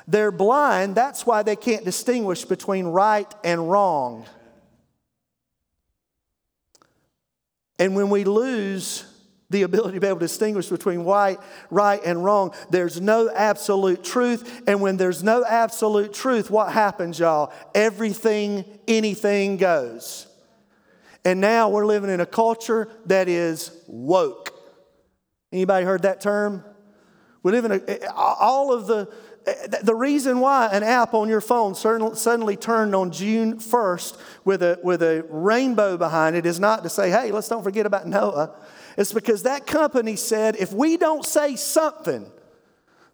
They're 0.08 0.32
blind, 0.32 0.96
that's 0.96 1.26
why 1.26 1.44
they 1.44 1.58
can't 1.58 1.84
distinguish 1.84 2.46
between 2.46 2.88
right 2.88 3.32
and 3.44 3.70
wrong. 3.70 4.26
And 7.80 7.96
when 7.96 8.10
we 8.10 8.26
lose 8.26 9.06
the 9.50 9.64
ability 9.64 9.96
to 9.96 10.00
be 10.00 10.08
able 10.08 10.20
to 10.20 10.26
distinguish 10.26 10.68
between 10.68 11.00
right, 11.00 11.40
right 11.72 12.00
and 12.06 12.24
wrong, 12.24 12.54
there's 12.70 13.02
no 13.02 13.32
absolute 13.34 14.04
truth. 14.04 14.62
And 14.68 14.82
when 14.82 14.98
there's 14.98 15.24
no 15.24 15.44
absolute 15.44 16.14
truth, 16.14 16.52
what 16.52 16.72
happens, 16.72 17.18
y'all? 17.18 17.52
Everything, 17.74 18.64
anything 18.88 19.58
goes. 19.58 20.28
And 21.26 21.42
now 21.42 21.70
we're 21.70 21.86
living 21.86 22.10
in 22.10 22.20
a 22.20 22.26
culture 22.26 22.90
that 23.08 23.28
is 23.28 23.72
woke. 23.88 24.54
Anybody 25.52 25.86
heard 25.86 26.04
that 26.04 26.22
term? 26.22 26.64
We 27.42 27.52
live 27.52 27.66
in 27.66 27.72
a, 27.72 28.14
all 28.14 28.74
of 28.74 28.86
the, 28.88 29.12
the 29.84 29.96
reason 29.96 30.40
why 30.40 30.70
an 30.72 30.84
app 30.84 31.14
on 31.14 31.30
your 31.30 31.42
phone 31.42 31.76
suddenly 31.76 32.56
turned 32.56 32.96
on 32.96 33.12
June 33.12 33.58
1st 33.58 34.18
with 34.46 34.62
a, 34.62 34.80
with 34.84 35.02
a 35.02 35.26
rainbow 35.30 35.98
behind 35.98 36.36
it 36.36 36.46
is 36.46 36.60
not 36.60 36.84
to 36.84 36.90
say, 36.90 37.10
hey, 37.10 37.32
let's 37.32 37.48
don't 37.48 37.64
forget 37.64 37.86
about 37.86 38.08
Noah. 38.08 38.56
It's 38.98 39.14
because 39.14 39.44
that 39.44 39.66
company 39.66 40.16
said, 40.16 40.56
if 40.58 40.74
we 40.74 40.98
don't 40.98 41.26
say 41.26 41.56
something, 41.56 42.30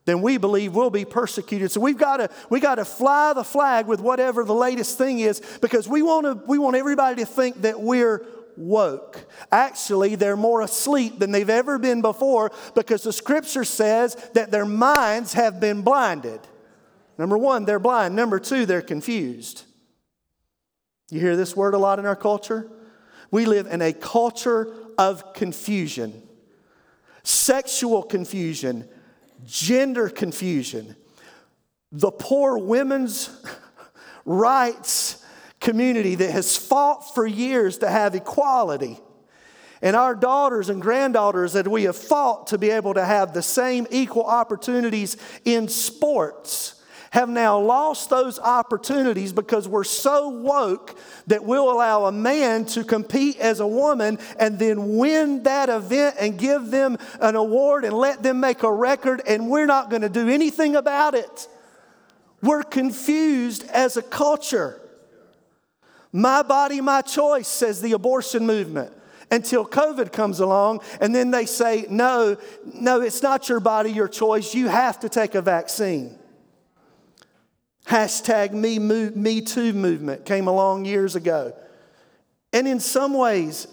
then 0.06 0.22
we 0.22 0.38
believe 0.38 0.76
we'll 0.76 0.90
be 0.92 1.06
persecuted. 1.06 1.72
So 1.72 1.82
we've 1.82 1.98
got 1.98 2.18
to 2.18 2.30
we 2.50 2.60
got 2.60 2.76
to 2.76 2.86
fly 2.86 3.34
the 3.34 3.44
flag 3.44 3.88
with 3.88 4.00
whatever 4.00 4.44
the 4.44 4.54
latest 4.54 4.98
thing 4.98 5.20
is 5.20 5.42
because 5.62 5.88
we 5.88 6.02
want 6.02 6.26
to 6.26 6.46
we 6.48 6.58
want 6.58 6.76
everybody 6.76 7.22
to 7.22 7.26
think 7.26 7.62
that 7.64 7.82
we're 7.82 8.26
woke. 8.58 9.26
Actually, 9.52 10.16
they're 10.16 10.38
more 10.38 10.62
asleep 10.62 11.20
than 11.20 11.32
they've 11.32 11.50
ever 11.50 11.78
been 11.78 12.02
before 12.02 12.52
because 12.74 13.04
the 13.04 13.14
scripture 13.14 13.64
says 13.64 14.16
that 14.34 14.52
their 14.52 14.66
minds 14.66 15.34
have 15.34 15.60
been 15.60 15.82
blinded. 15.82 16.40
Number 17.18 17.38
1, 17.38 17.66
they're 17.66 17.80
blind. 17.80 18.16
Number 18.16 18.40
2, 18.40 18.66
they're 18.66 18.82
confused. 18.82 19.64
You 21.10 21.20
hear 21.20 21.36
this 21.36 21.56
word 21.56 21.74
a 21.74 21.78
lot 21.78 22.00
in 22.00 22.06
our 22.06 22.16
culture? 22.16 22.70
We 23.32 23.46
live 23.46 23.68
in 23.68 23.82
a 23.82 23.94
culture 23.94 24.74
of 24.98 25.34
confusion. 25.34 26.24
Sexual 27.24 28.04
confusion, 28.04 28.88
gender 29.46 30.10
confusion, 30.10 30.96
the 31.92 32.12
poor 32.12 32.58
women's 32.58 33.30
rights 34.26 35.24
community 35.66 36.14
that 36.14 36.30
has 36.30 36.56
fought 36.56 37.16
for 37.16 37.26
years 37.26 37.80
to 37.80 37.90
have 37.90 38.14
equality. 38.14 39.00
And 39.82 39.96
our 39.96 40.14
daughters 40.14 40.70
and 40.70 40.80
granddaughters 40.80 41.54
that 41.54 41.68
we 41.68 41.84
have 41.84 41.98
fought 41.98 42.48
to 42.48 42.60
be 42.60 42.70
able 42.70 42.94
to 42.94 43.04
have 43.04 43.34
the 43.34 43.42
same 43.42 43.88
equal 43.90 44.24
opportunities 44.24 45.18
in 45.44 45.68
sports 45.68 46.82
have 47.10 47.30
now 47.30 47.58
lost 47.60 48.10
those 48.10 48.40
opportunities 48.40 49.34
because 49.34 49.68
we're 49.68 49.84
so 49.86 50.30
woke 50.30 50.98
that 51.28 51.44
we'll 51.44 51.72
allow 51.72 52.06
a 52.06 52.12
man 52.12 52.66
to 52.66 52.84
compete 52.84 53.40
as 53.40 53.60
a 53.60 53.68
woman 53.68 54.20
and 54.38 54.60
then 54.60 54.98
win 54.98 55.42
that 55.44 55.70
event 55.70 56.16
and 56.20 56.38
give 56.38 56.70
them 56.70 56.98
an 57.22 57.36
award 57.36 57.86
and 57.86 57.94
let 57.94 58.22
them 58.22 58.40
make 58.40 58.64
a 58.64 58.72
record, 58.72 59.22
and 59.28 59.50
we're 59.50 59.66
not 59.66 59.90
going 59.90 60.02
to 60.04 60.10
do 60.10 60.30
anything 60.30 60.76
about 60.76 61.16
it. 61.16 61.48
We're 62.44 62.64
confused 62.64 63.66
as 63.70 63.98
a 63.98 64.04
culture. 64.04 64.82
My 66.16 66.44
body, 66.44 66.80
my 66.80 67.02
choice, 67.02 67.46
says 67.46 67.82
the 67.82 67.92
abortion 67.92 68.48
movement 68.48 68.94
until 69.30 69.66
COVID 69.66 70.14
comes 70.14 70.40
along, 70.40 70.80
and 71.02 71.14
then 71.14 71.30
they 71.30 71.46
say, 71.46 71.88
no, 71.90 72.38
no, 72.64 73.02
it's 73.02 73.22
not 73.22 73.50
your 73.50 73.60
body, 73.60 73.92
your 73.92 74.08
choice. 74.08 74.56
You 74.56 74.70
have 74.70 74.98
to 75.02 75.10
take 75.10 75.36
a 75.36 75.42
vaccine. 75.42 76.18
Hashtag 77.88 78.54
me, 78.54 78.80
me 78.80 79.42
Too 79.42 79.74
movement 79.74 80.24
came 80.24 80.48
along 80.48 80.86
years 80.86 81.18
ago. 81.18 81.54
And 82.54 82.66
in 82.66 82.80
some 82.80 83.14
ways, 83.14 83.68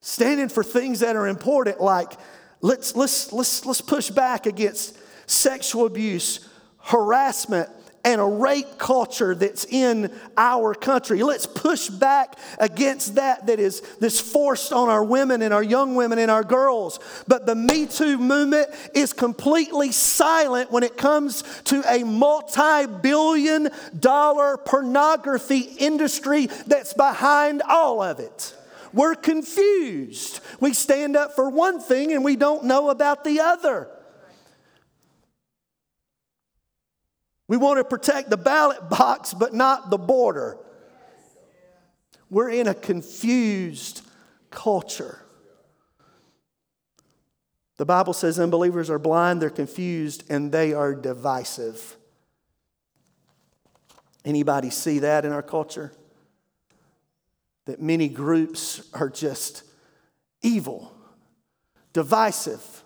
standing 0.00 0.48
for 0.48 0.64
things 0.64 1.00
that 1.00 1.14
are 1.14 1.28
important, 1.28 1.78
like 1.78 2.14
let's, 2.62 2.96
let's, 2.96 3.34
let's, 3.34 3.66
let's 3.66 3.82
push 3.82 4.08
back 4.08 4.46
against 4.46 4.96
sexual 5.26 5.84
abuse, 5.84 6.48
harassment, 6.78 7.68
and 8.04 8.20
a 8.20 8.24
rape 8.24 8.78
culture 8.78 9.34
that's 9.34 9.64
in 9.64 10.12
our 10.36 10.74
country. 10.74 11.22
Let's 11.22 11.46
push 11.46 11.88
back 11.88 12.38
against 12.58 13.14
that 13.14 13.46
that 13.46 13.58
is 13.58 13.80
this 13.98 14.20
forced 14.20 14.72
on 14.72 14.88
our 14.88 15.02
women 15.02 15.42
and 15.42 15.54
our 15.54 15.62
young 15.62 15.94
women 15.94 16.18
and 16.18 16.30
our 16.30 16.44
girls. 16.44 17.00
But 17.26 17.46
the 17.46 17.54
Me 17.54 17.86
Too 17.86 18.18
movement 18.18 18.68
is 18.94 19.12
completely 19.12 19.92
silent 19.92 20.70
when 20.70 20.82
it 20.82 20.96
comes 20.96 21.42
to 21.64 21.82
a 21.88 22.04
multi 22.04 22.86
billion 23.02 23.70
dollar 23.98 24.58
pornography 24.58 25.60
industry 25.78 26.46
that's 26.66 26.92
behind 26.92 27.62
all 27.62 28.02
of 28.02 28.20
it. 28.20 28.54
We're 28.92 29.16
confused. 29.16 30.40
We 30.60 30.72
stand 30.72 31.16
up 31.16 31.34
for 31.34 31.50
one 31.50 31.80
thing 31.80 32.12
and 32.12 32.24
we 32.24 32.36
don't 32.36 32.64
know 32.64 32.90
about 32.90 33.24
the 33.24 33.40
other. 33.40 33.88
We 37.46 37.56
want 37.56 37.78
to 37.78 37.84
protect 37.84 38.30
the 38.30 38.36
ballot 38.36 38.88
box, 38.88 39.34
but 39.34 39.52
not 39.52 39.90
the 39.90 39.98
border. 39.98 40.58
We're 42.30 42.50
in 42.50 42.66
a 42.66 42.74
confused 42.74 44.02
culture. 44.50 45.20
The 47.76 47.84
Bible 47.84 48.12
says 48.12 48.38
unbelievers 48.38 48.88
are 48.88 48.98
blind, 48.98 49.42
they're 49.42 49.50
confused, 49.50 50.24
and 50.30 50.52
they 50.52 50.72
are 50.72 50.94
divisive. 50.94 51.96
Anybody 54.24 54.70
see 54.70 55.00
that 55.00 55.24
in 55.24 55.32
our 55.32 55.42
culture? 55.42 55.92
That 57.66 57.82
many 57.82 58.08
groups 58.08 58.88
are 58.94 59.10
just 59.10 59.64
evil, 60.42 60.96
divisive. 61.92 62.82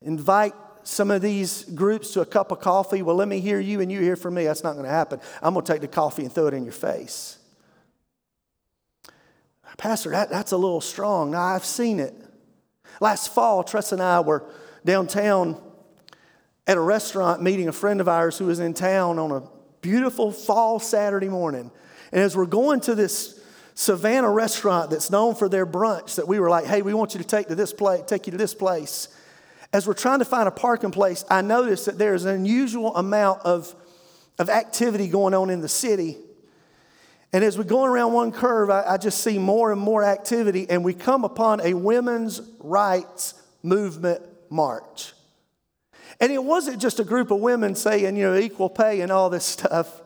Invite 0.00 0.54
some 0.84 1.10
of 1.10 1.22
these 1.22 1.64
groups 1.64 2.12
to 2.12 2.20
a 2.20 2.26
cup 2.26 2.50
of 2.50 2.60
coffee. 2.60 3.02
Well, 3.02 3.16
let 3.16 3.28
me 3.28 3.40
hear 3.40 3.60
you 3.60 3.80
and 3.80 3.90
you 3.90 4.00
hear 4.00 4.16
from 4.16 4.34
me. 4.34 4.44
That's 4.44 4.64
not 4.64 4.72
going 4.72 4.84
to 4.84 4.90
happen. 4.90 5.20
I'm 5.42 5.54
going 5.54 5.64
to 5.64 5.72
take 5.72 5.80
the 5.80 5.88
coffee 5.88 6.22
and 6.22 6.32
throw 6.32 6.46
it 6.48 6.54
in 6.54 6.64
your 6.64 6.72
face. 6.72 7.38
Pastor, 9.78 10.10
that, 10.10 10.30
that's 10.30 10.52
a 10.52 10.56
little 10.56 10.80
strong. 10.80 11.30
Now, 11.30 11.42
I've 11.42 11.64
seen 11.64 11.98
it. 11.98 12.14
Last 13.00 13.32
fall, 13.32 13.64
Tress 13.64 13.92
and 13.92 14.02
I 14.02 14.20
were 14.20 14.44
downtown 14.84 15.60
at 16.66 16.76
a 16.76 16.80
restaurant 16.80 17.42
meeting 17.42 17.68
a 17.68 17.72
friend 17.72 18.00
of 18.00 18.08
ours 18.08 18.38
who 18.38 18.46
was 18.46 18.60
in 18.60 18.74
town 18.74 19.18
on 19.18 19.32
a 19.32 19.42
beautiful 19.80 20.30
fall 20.30 20.78
Saturday 20.78 21.28
morning. 21.28 21.70
And 22.12 22.20
as 22.20 22.36
we're 22.36 22.46
going 22.46 22.80
to 22.82 22.94
this 22.94 23.40
Savannah 23.74 24.30
restaurant 24.30 24.90
that's 24.90 25.10
known 25.10 25.34
for 25.34 25.48
their 25.48 25.66
brunch, 25.66 26.16
that 26.16 26.28
we 26.28 26.38
were 26.38 26.50
like, 26.50 26.66
hey, 26.66 26.82
we 26.82 26.94
want 26.94 27.14
you 27.14 27.18
to 27.18 27.26
take 27.26 27.48
to 27.48 27.54
this 27.54 27.72
place, 27.72 28.02
take 28.06 28.26
you 28.26 28.32
to 28.32 28.38
this 28.38 28.54
place 28.54 29.08
as 29.72 29.86
we're 29.86 29.94
trying 29.94 30.18
to 30.18 30.24
find 30.24 30.46
a 30.48 30.52
parking 30.52 30.90
place, 30.90 31.24
I 31.30 31.40
noticed 31.40 31.86
that 31.86 31.98
there's 31.98 32.24
an 32.24 32.34
unusual 32.34 32.94
amount 32.94 33.40
of, 33.42 33.74
of 34.38 34.50
activity 34.50 35.08
going 35.08 35.34
on 35.34 35.48
in 35.48 35.60
the 35.60 35.68
city. 35.68 36.18
And 37.32 37.42
as 37.42 37.56
we're 37.56 37.64
going 37.64 37.90
around 37.90 38.12
one 38.12 38.32
curve, 38.32 38.68
I, 38.68 38.84
I 38.86 38.96
just 38.98 39.22
see 39.22 39.38
more 39.38 39.72
and 39.72 39.80
more 39.80 40.04
activity, 40.04 40.68
and 40.68 40.84
we 40.84 40.92
come 40.92 41.24
upon 41.24 41.60
a 41.62 41.72
women's 41.72 42.42
rights 42.58 43.34
movement 43.62 44.22
march. 44.50 45.14
And 46.20 46.30
it 46.30 46.44
wasn't 46.44 46.80
just 46.80 47.00
a 47.00 47.04
group 47.04 47.30
of 47.30 47.40
women 47.40 47.74
saying, 47.74 48.16
you 48.16 48.24
know, 48.24 48.36
equal 48.36 48.68
pay 48.68 49.00
and 49.00 49.10
all 49.10 49.30
this 49.30 49.44
stuff. 49.46 50.02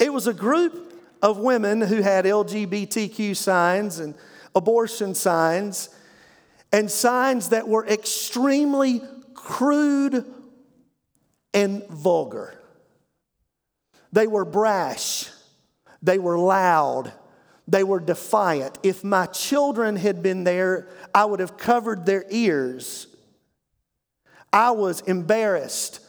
It 0.00 0.12
was 0.12 0.26
a 0.26 0.34
group 0.34 0.92
of 1.22 1.38
women 1.38 1.80
who 1.80 2.02
had 2.02 2.24
LGBTQ 2.24 3.36
signs 3.36 4.00
and 4.00 4.14
abortion 4.54 5.14
signs 5.14 5.90
and 6.72 6.90
signs 6.90 7.50
that 7.50 7.68
were 7.68 7.86
extremely 7.86 9.02
crude 9.34 10.24
and 11.54 11.86
vulgar. 11.88 12.54
They 14.12 14.26
were 14.26 14.44
brash, 14.44 15.30
they 16.02 16.18
were 16.18 16.38
loud, 16.38 17.12
they 17.66 17.84
were 17.84 18.00
defiant. 18.00 18.78
If 18.82 19.04
my 19.04 19.26
children 19.26 19.96
had 19.96 20.22
been 20.22 20.44
there, 20.44 20.88
I 21.14 21.24
would 21.24 21.40
have 21.40 21.56
covered 21.56 22.06
their 22.06 22.24
ears. 22.30 23.06
I 24.52 24.70
was 24.70 25.02
embarrassed 25.02 26.00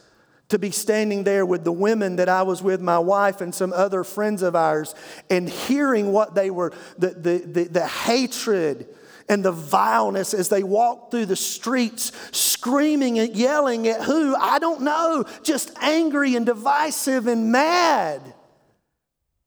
to 0.49 0.57
be 0.57 0.71
standing 0.71 1.23
there 1.23 1.45
with 1.45 1.63
the 1.63 1.71
women 1.71 2.15
that 2.15 2.29
I 2.29 2.43
was 2.43 2.63
with, 2.63 2.81
my 2.81 2.99
wife 2.99 3.41
and 3.41 3.53
some 3.53 3.71
other 3.71 4.03
friends 4.03 4.41
of 4.41 4.55
ours, 4.55 4.95
and 5.29 5.47
hearing 5.47 6.11
what 6.11 6.35
they 6.35 6.49
were, 6.49 6.73
the, 6.97 7.09
the, 7.09 7.37
the, 7.39 7.63
the 7.65 7.87
hatred 7.87 8.87
and 9.29 9.45
the 9.45 9.51
vileness 9.51 10.33
as 10.33 10.49
they 10.49 10.63
walked 10.63 11.11
through 11.11 11.27
the 11.27 11.35
streets, 11.35 12.11
screaming 12.31 13.19
and 13.19 13.35
yelling 13.35 13.87
at 13.87 14.01
who? 14.01 14.35
I 14.35 14.59
don't 14.59 14.81
know, 14.81 15.23
just 15.43 15.71
angry 15.79 16.35
and 16.35 16.45
divisive 16.45 17.27
and 17.27 17.51
mad. 17.51 18.21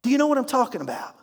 Do 0.03 0.11
you 0.11 0.19
know 0.19 0.29
what 0.29 0.39
I'm 0.39 0.45
talking 0.45 0.81
about? 0.81 1.17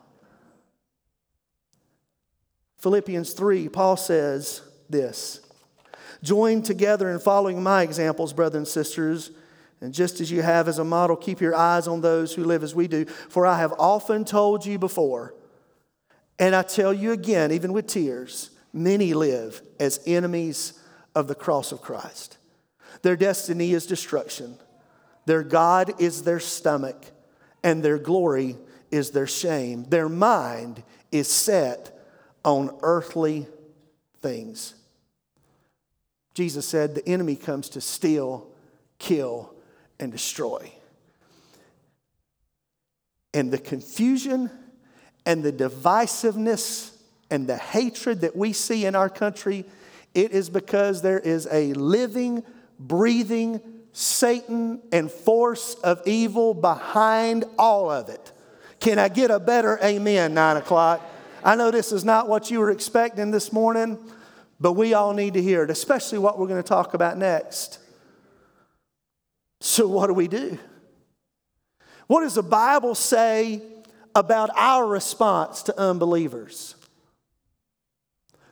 Philippians 2.80 3.34
3, 3.34 3.70
Paul 3.70 3.98
says 3.98 4.62
this 4.90 5.42
Join 6.22 6.62
together 6.62 7.10
in 7.10 7.20
following 7.20 7.64
my 7.64 7.82
examples, 7.84 8.34
brothers 8.34 8.58
and 8.58 8.68
sisters. 8.68 9.32
And 9.82 9.94
just 9.94 10.20
as 10.20 10.30
you 10.30 10.42
have 10.42 10.68
as 10.68 10.78
a 10.78 10.84
model, 10.84 11.16
keep 11.16 11.40
your 11.40 11.56
eyes 11.56 11.88
on 11.88 12.02
those 12.02 12.34
who 12.34 12.44
live 12.44 12.64
as 12.64 12.76
we 12.76 12.90
do. 12.90 13.06
For 13.06 13.48
I 13.48 13.60
have 13.60 13.74
often 13.80 14.26
told 14.26 14.66
you 14.66 14.78
before 14.78 15.34
and 16.40 16.56
I 16.56 16.64
tell 16.64 16.94
you 16.94 17.12
again, 17.12 17.52
even 17.52 17.74
with 17.74 17.88
tears, 17.88 18.50
many 18.74 19.14
live 19.14 19.62
as 19.80 20.00
enemies 20.08 20.80
of 21.14 21.28
the 21.28 21.36
cross 21.36 21.72
of 21.72 21.82
Christ. 21.82 22.38
Their 23.02 23.16
destiny 23.16 23.74
is 23.74 23.86
destruction, 23.86 24.58
their 25.26 25.44
God 25.44 26.02
is 26.02 26.24
their 26.24 26.40
stomach, 26.40 27.06
and 27.64 27.84
their 27.84 28.00
glory 28.00 28.58
is 28.90 29.12
their 29.12 29.28
shame. 29.28 29.84
Their 29.84 30.10
mind 30.10 30.82
is 31.12 31.32
set 31.32 31.96
on 32.44 32.76
earthly 32.82 33.48
things. 34.22 34.76
Jesus 36.34 36.68
said, 36.68 36.96
the 36.96 37.08
enemy 37.08 37.36
comes 37.36 37.70
to 37.70 37.82
steal, 37.82 38.48
kill, 38.98 39.54
and 40.00 40.12
destroy. 40.12 40.72
And 43.34 43.52
the 43.52 43.58
confusion 43.58 44.50
and 45.30 45.44
the 45.44 45.54
divisiveness 45.54 46.90
and 47.30 47.46
the 47.46 47.56
hatred 47.56 48.22
that 48.22 48.36
we 48.36 48.52
see 48.52 48.88
in 48.88 48.96
our 48.96 49.10
country, 49.10 49.64
it 50.16 50.32
is 50.32 50.50
because 50.50 51.04
there 51.04 51.20
is 51.20 51.48
a 51.52 51.72
living, 51.74 52.44
breathing 52.80 53.62
Satan 53.92 54.82
and 54.92 55.12
force 55.12 55.76
of 55.84 56.02
evil 56.08 56.56
behind 56.56 57.46
all 57.60 57.92
of 57.92 58.10
it. 58.10 58.32
Can 58.80 58.98
I 58.98 59.08
get 59.08 59.30
a 59.30 59.40
better 59.40 59.78
amen, 59.84 60.34
nine 60.34 60.58
o'clock? 60.58 61.08
I 61.44 61.56
know 61.56 61.70
this 61.70 61.92
is 61.92 62.04
not 62.04 62.28
what 62.28 62.50
you 62.50 62.60
were 62.60 62.72
expecting 62.72 63.30
this 63.30 63.54
morning, 63.54 64.00
but 64.60 64.74
we 64.74 64.96
all 64.96 65.14
need 65.14 65.36
to 65.36 65.44
hear 65.44 65.64
it, 65.64 65.70
especially 65.70 66.18
what 66.18 66.40
we're 66.40 66.48
going 66.48 66.64
to 66.64 66.68
talk 66.68 66.96
about 66.96 67.20
next. 67.20 67.78
So, 69.62 69.88
what 69.88 70.08
do 70.08 70.14
we 70.14 70.28
do? 70.28 70.58
What 72.08 72.22
does 72.22 72.34
the 72.34 72.42
Bible 72.42 72.96
say 72.96 73.62
about 74.20 74.50
our 74.56 74.86
response 74.86 75.64
to 75.64 75.80
unbelievers? 75.80 76.76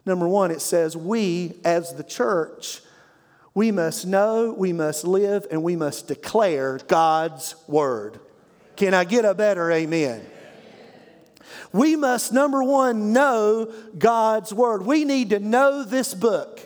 Number 0.05 0.27
one, 0.27 0.51
it 0.51 0.61
says, 0.61 0.97
We 0.97 1.53
as 1.63 1.93
the 1.93 2.03
church, 2.03 2.81
we 3.53 3.71
must 3.71 4.07
know, 4.07 4.53
we 4.53 4.73
must 4.73 5.05
live, 5.05 5.45
and 5.51 5.61
we 5.63 5.75
must 5.75 6.07
declare 6.07 6.79
God's 6.87 7.55
word. 7.67 8.19
Can 8.75 8.93
I 8.93 9.03
get 9.03 9.25
a 9.25 9.33
better 9.33 9.71
amen? 9.71 10.25
We 11.71 11.95
must, 11.95 12.31
number 12.31 12.63
one, 12.63 13.13
know 13.13 13.71
God's 13.97 14.53
Word. 14.53 14.85
We 14.85 15.05
need 15.05 15.31
to 15.31 15.39
know 15.39 15.83
this 15.83 16.13
book. 16.13 16.61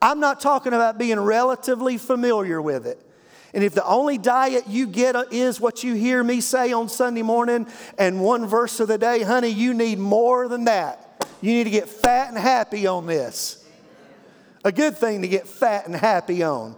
I'm 0.00 0.20
not 0.20 0.40
talking 0.40 0.72
about 0.72 0.98
being 0.98 1.18
relatively 1.18 1.98
familiar 1.98 2.60
with 2.60 2.86
it. 2.86 3.00
And 3.54 3.62
if 3.62 3.72
the 3.72 3.86
only 3.86 4.18
diet 4.18 4.64
you 4.66 4.88
get 4.88 5.14
is 5.32 5.60
what 5.60 5.84
you 5.84 5.94
hear 5.94 6.24
me 6.24 6.40
say 6.40 6.72
on 6.72 6.88
Sunday 6.88 7.22
morning 7.22 7.68
and 7.96 8.20
one 8.20 8.46
verse 8.46 8.80
of 8.80 8.88
the 8.88 8.98
day, 8.98 9.22
honey, 9.22 9.48
you 9.48 9.72
need 9.72 10.00
more 10.00 10.48
than 10.48 10.64
that. 10.64 11.24
You 11.40 11.52
need 11.52 11.64
to 11.64 11.70
get 11.70 11.88
fat 11.88 12.30
and 12.30 12.36
happy 12.36 12.88
on 12.88 13.06
this. 13.06 13.64
A 14.64 14.72
good 14.72 14.98
thing 14.98 15.22
to 15.22 15.28
get 15.28 15.46
fat 15.46 15.86
and 15.86 15.94
happy 15.94 16.42
on. 16.42 16.74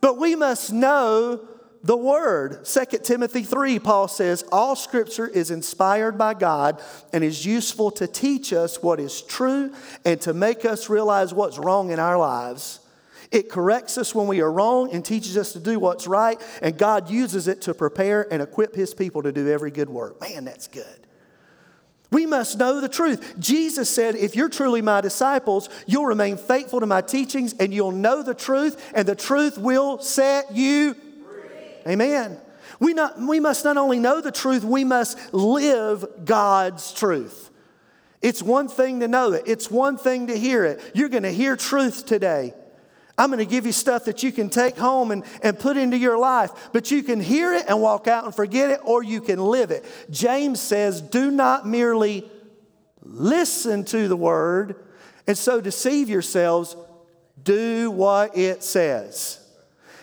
But 0.00 0.18
we 0.18 0.36
must 0.36 0.72
know 0.72 1.40
the 1.82 1.96
Word. 1.96 2.64
2 2.64 2.98
Timothy 3.02 3.42
3, 3.42 3.80
Paul 3.80 4.06
says, 4.06 4.44
All 4.52 4.76
Scripture 4.76 5.26
is 5.26 5.50
inspired 5.50 6.16
by 6.16 6.34
God 6.34 6.80
and 7.12 7.24
is 7.24 7.44
useful 7.44 7.90
to 7.92 8.06
teach 8.06 8.52
us 8.52 8.82
what 8.82 9.00
is 9.00 9.20
true 9.20 9.74
and 10.04 10.20
to 10.20 10.32
make 10.32 10.64
us 10.64 10.88
realize 10.88 11.34
what's 11.34 11.58
wrong 11.58 11.90
in 11.90 11.98
our 11.98 12.18
lives. 12.18 12.78
It 13.32 13.48
corrects 13.48 13.96
us 13.96 14.14
when 14.14 14.26
we 14.26 14.42
are 14.42 14.52
wrong 14.52 14.92
and 14.92 15.02
teaches 15.02 15.38
us 15.38 15.54
to 15.54 15.58
do 15.58 15.80
what's 15.80 16.06
right, 16.06 16.40
and 16.60 16.76
God 16.76 17.08
uses 17.08 17.48
it 17.48 17.62
to 17.62 17.72
prepare 17.72 18.30
and 18.30 18.42
equip 18.42 18.74
His 18.74 18.92
people 18.92 19.22
to 19.22 19.32
do 19.32 19.48
every 19.48 19.70
good 19.70 19.88
work. 19.88 20.20
Man, 20.20 20.44
that's 20.44 20.68
good. 20.68 20.84
We 22.10 22.26
must 22.26 22.58
know 22.58 22.82
the 22.82 22.90
truth. 22.90 23.36
Jesus 23.38 23.88
said, 23.88 24.16
If 24.16 24.36
you're 24.36 24.50
truly 24.50 24.82
my 24.82 25.00
disciples, 25.00 25.70
you'll 25.86 26.04
remain 26.04 26.36
faithful 26.36 26.80
to 26.80 26.86
my 26.86 27.00
teachings 27.00 27.54
and 27.58 27.72
you'll 27.72 27.90
know 27.90 28.22
the 28.22 28.34
truth, 28.34 28.92
and 28.94 29.08
the 29.08 29.16
truth 29.16 29.56
will 29.56 29.98
set 29.98 30.54
you 30.54 30.92
free. 30.92 31.92
Amen. 31.92 32.38
We, 32.80 32.92
not, 32.92 33.18
we 33.18 33.40
must 33.40 33.64
not 33.64 33.78
only 33.78 33.98
know 33.98 34.20
the 34.20 34.30
truth, 34.30 34.62
we 34.62 34.84
must 34.84 35.32
live 35.32 36.04
God's 36.26 36.92
truth. 36.92 37.48
It's 38.20 38.42
one 38.42 38.68
thing 38.68 39.00
to 39.00 39.08
know 39.08 39.32
it, 39.32 39.44
it's 39.46 39.70
one 39.70 39.96
thing 39.96 40.26
to 40.26 40.38
hear 40.38 40.66
it. 40.66 40.82
You're 40.94 41.08
going 41.08 41.22
to 41.22 41.32
hear 41.32 41.56
truth 41.56 42.04
today. 42.04 42.52
I'm 43.18 43.28
going 43.28 43.38
to 43.38 43.50
give 43.50 43.66
you 43.66 43.72
stuff 43.72 44.06
that 44.06 44.22
you 44.22 44.32
can 44.32 44.48
take 44.48 44.76
home 44.76 45.10
and, 45.10 45.24
and 45.42 45.58
put 45.58 45.76
into 45.76 45.98
your 45.98 46.18
life, 46.18 46.50
but 46.72 46.90
you 46.90 47.02
can 47.02 47.20
hear 47.20 47.52
it 47.52 47.66
and 47.68 47.80
walk 47.80 48.08
out 48.08 48.24
and 48.24 48.34
forget 48.34 48.70
it, 48.70 48.80
or 48.84 49.02
you 49.02 49.20
can 49.20 49.38
live 49.38 49.70
it. 49.70 49.84
James 50.10 50.60
says, 50.60 51.00
Do 51.00 51.30
not 51.30 51.66
merely 51.66 52.30
listen 53.02 53.84
to 53.86 54.08
the 54.08 54.16
word 54.16 54.76
and 55.26 55.36
so 55.36 55.60
deceive 55.60 56.08
yourselves, 56.08 56.76
do 57.42 57.90
what 57.90 58.36
it 58.36 58.62
says. 58.62 59.38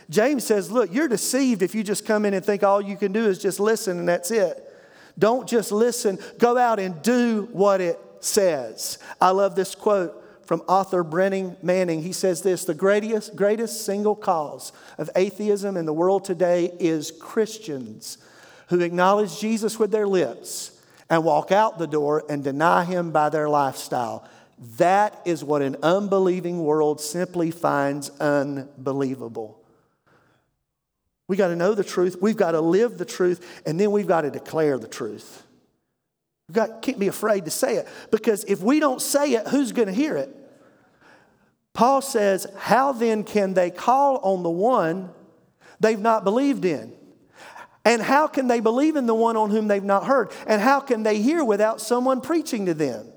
James 0.09 0.45
says, 0.45 0.71
Look, 0.71 0.93
you're 0.93 1.07
deceived 1.07 1.61
if 1.61 1.75
you 1.75 1.83
just 1.83 2.05
come 2.05 2.25
in 2.25 2.33
and 2.33 2.45
think 2.45 2.63
all 2.63 2.81
you 2.81 2.97
can 2.97 3.11
do 3.11 3.25
is 3.25 3.39
just 3.39 3.59
listen 3.59 3.99
and 3.99 4.07
that's 4.07 4.31
it. 4.31 4.65
Don't 5.17 5.47
just 5.47 5.71
listen, 5.71 6.17
go 6.37 6.57
out 6.57 6.79
and 6.79 7.01
do 7.01 7.49
what 7.51 7.81
it 7.81 7.99
says. 8.21 8.97
I 9.19 9.31
love 9.31 9.55
this 9.55 9.75
quote 9.75 10.18
from 10.49 10.63
author 10.67 11.03
Brennan 11.03 11.55
Manning. 11.61 12.01
He 12.01 12.11
says 12.11 12.41
this 12.41 12.65
The 12.65 12.73
greatest, 12.73 13.35
greatest 13.35 13.85
single 13.85 14.15
cause 14.15 14.73
of 14.97 15.07
atheism 15.15 15.77
in 15.77 15.85
the 15.85 15.93
world 15.93 16.25
today 16.25 16.75
is 16.79 17.11
Christians 17.11 18.17
who 18.69 18.79
acknowledge 18.79 19.39
Jesus 19.39 19.77
with 19.77 19.91
their 19.91 20.07
lips 20.07 20.71
and 21.07 21.23
walk 21.23 21.51
out 21.51 21.77
the 21.77 21.85
door 21.85 22.23
and 22.31 22.43
deny 22.43 22.83
him 22.83 23.11
by 23.11 23.29
their 23.29 23.47
lifestyle. 23.47 24.27
That 24.77 25.21
is 25.23 25.43
what 25.43 25.61
an 25.61 25.75
unbelieving 25.83 26.63
world 26.63 26.99
simply 26.99 27.51
finds 27.51 28.09
unbelievable. 28.19 29.61
We 31.27 31.37
got 31.37 31.49
to 31.49 31.55
know 31.55 31.75
the 31.75 31.83
truth, 31.83 32.17
we've 32.19 32.35
got 32.35 32.53
to 32.53 32.61
live 32.61 32.97
the 32.97 33.05
truth, 33.05 33.61
and 33.67 33.79
then 33.79 33.91
we've 33.91 34.07
got 34.07 34.21
to 34.21 34.31
declare 34.31 34.79
the 34.79 34.87
truth. 34.87 35.43
We 36.47 36.55
can't 36.81 36.97
be 36.97 37.07
afraid 37.07 37.45
to 37.45 37.51
say 37.51 37.75
it 37.75 37.87
because 38.09 38.45
if 38.45 38.61
we 38.61 38.79
don't 38.79 38.99
say 38.99 39.33
it, 39.33 39.47
who's 39.49 39.73
going 39.73 39.89
to 39.89 39.93
hear 39.93 40.17
it? 40.17 40.37
Paul 41.79 42.01
says, 42.01 42.45
How 42.57 42.91
then 42.91 43.23
can 43.23 43.53
they 43.53 43.71
call 43.71 44.17
on 44.17 44.43
the 44.43 44.49
one 44.49 45.11
they've 45.79 45.97
not 45.97 46.25
believed 46.25 46.65
in? 46.65 46.91
And 47.85 48.01
how 48.01 48.27
can 48.27 48.49
they 48.49 48.59
believe 48.59 48.97
in 48.97 49.05
the 49.05 49.15
one 49.15 49.37
on 49.37 49.49
whom 49.49 49.69
they've 49.69 49.81
not 49.81 50.05
heard? 50.05 50.33
And 50.45 50.61
how 50.61 50.81
can 50.81 51.03
they 51.03 51.21
hear 51.21 51.41
without 51.41 51.79
someone 51.79 52.19
preaching 52.19 52.65
to 52.65 52.73
them? 52.73 53.07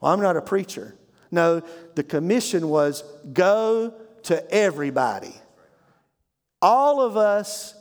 Well, 0.00 0.12
I'm 0.12 0.20
not 0.20 0.36
a 0.36 0.40
preacher. 0.40 0.94
No, 1.32 1.62
the 1.96 2.04
commission 2.04 2.68
was 2.68 3.02
go 3.32 3.92
to 4.22 4.54
everybody. 4.54 5.34
All 6.62 7.02
of 7.02 7.16
us 7.16 7.74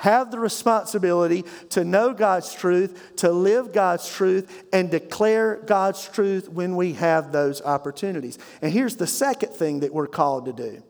have 0.00 0.30
the 0.30 0.38
responsibility 0.38 1.44
to 1.68 1.84
know 1.84 2.14
God's 2.14 2.54
truth, 2.54 3.16
to 3.16 3.30
live 3.30 3.72
God's 3.72 4.08
truth, 4.08 4.64
and 4.72 4.90
declare 4.90 5.56
God's 5.66 6.08
truth 6.08 6.48
when 6.48 6.74
we 6.74 6.94
have 6.94 7.32
those 7.32 7.60
opportunities. 7.60 8.38
And 8.62 8.72
here's 8.72 8.96
the 8.96 9.06
second 9.06 9.52
thing 9.52 9.80
that 9.80 9.92
we're 9.92 10.06
called 10.06 10.46
to 10.46 10.52
do 10.54 10.82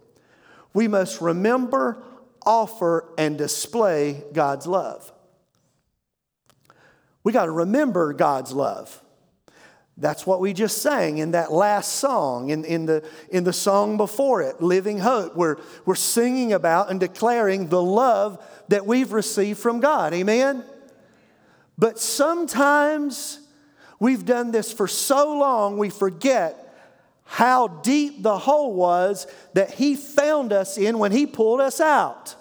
we 0.73 0.87
must 0.87 1.21
remember, 1.21 2.05
offer, 2.47 3.13
and 3.19 3.37
display 3.37 4.23
God's 4.33 4.69
love. 4.69 5.13
We 7.25 7.33
got 7.33 7.47
to 7.47 7.51
remember 7.51 8.13
God's 8.13 8.53
love. 8.53 9.03
That's 10.01 10.27
what 10.27 10.41
we 10.41 10.55
just 10.55 10.81
sang 10.81 11.19
in 11.19 11.33
that 11.33 11.53
last 11.53 11.97
song, 11.97 12.49
in, 12.49 12.65
in, 12.65 12.87
the, 12.87 13.07
in 13.29 13.45
the 13.45 13.53
song 13.53 13.99
before 13.99 14.41
it, 14.41 14.63
Living 14.63 14.99
Hope. 14.99 15.37
We're, 15.37 15.59
we're 15.85 15.95
singing 15.95 16.55
about 16.55 16.91
and 16.91 16.99
declaring 16.99 17.69
the 17.69 17.83
love 17.83 18.43
that 18.69 18.87
we've 18.87 19.13
received 19.13 19.59
from 19.59 19.79
God. 19.79 20.15
Amen? 20.15 20.65
But 21.77 21.99
sometimes 21.99 23.41
we've 23.99 24.25
done 24.25 24.53
this 24.53 24.73
for 24.73 24.89
so 24.89 25.37
long, 25.37 25.77
we 25.77 25.91
forget 25.91 26.67
how 27.25 27.69
deep 27.69 28.23
the 28.23 28.39
hole 28.39 28.73
was 28.73 29.27
that 29.53 29.75
He 29.75 29.97
found 29.97 30.53
us 30.53 30.79
in 30.79 30.99
when 30.99 31.13
He 31.13 31.27
pulled 31.27 31.61
us 31.61 31.79
out. 31.79 32.35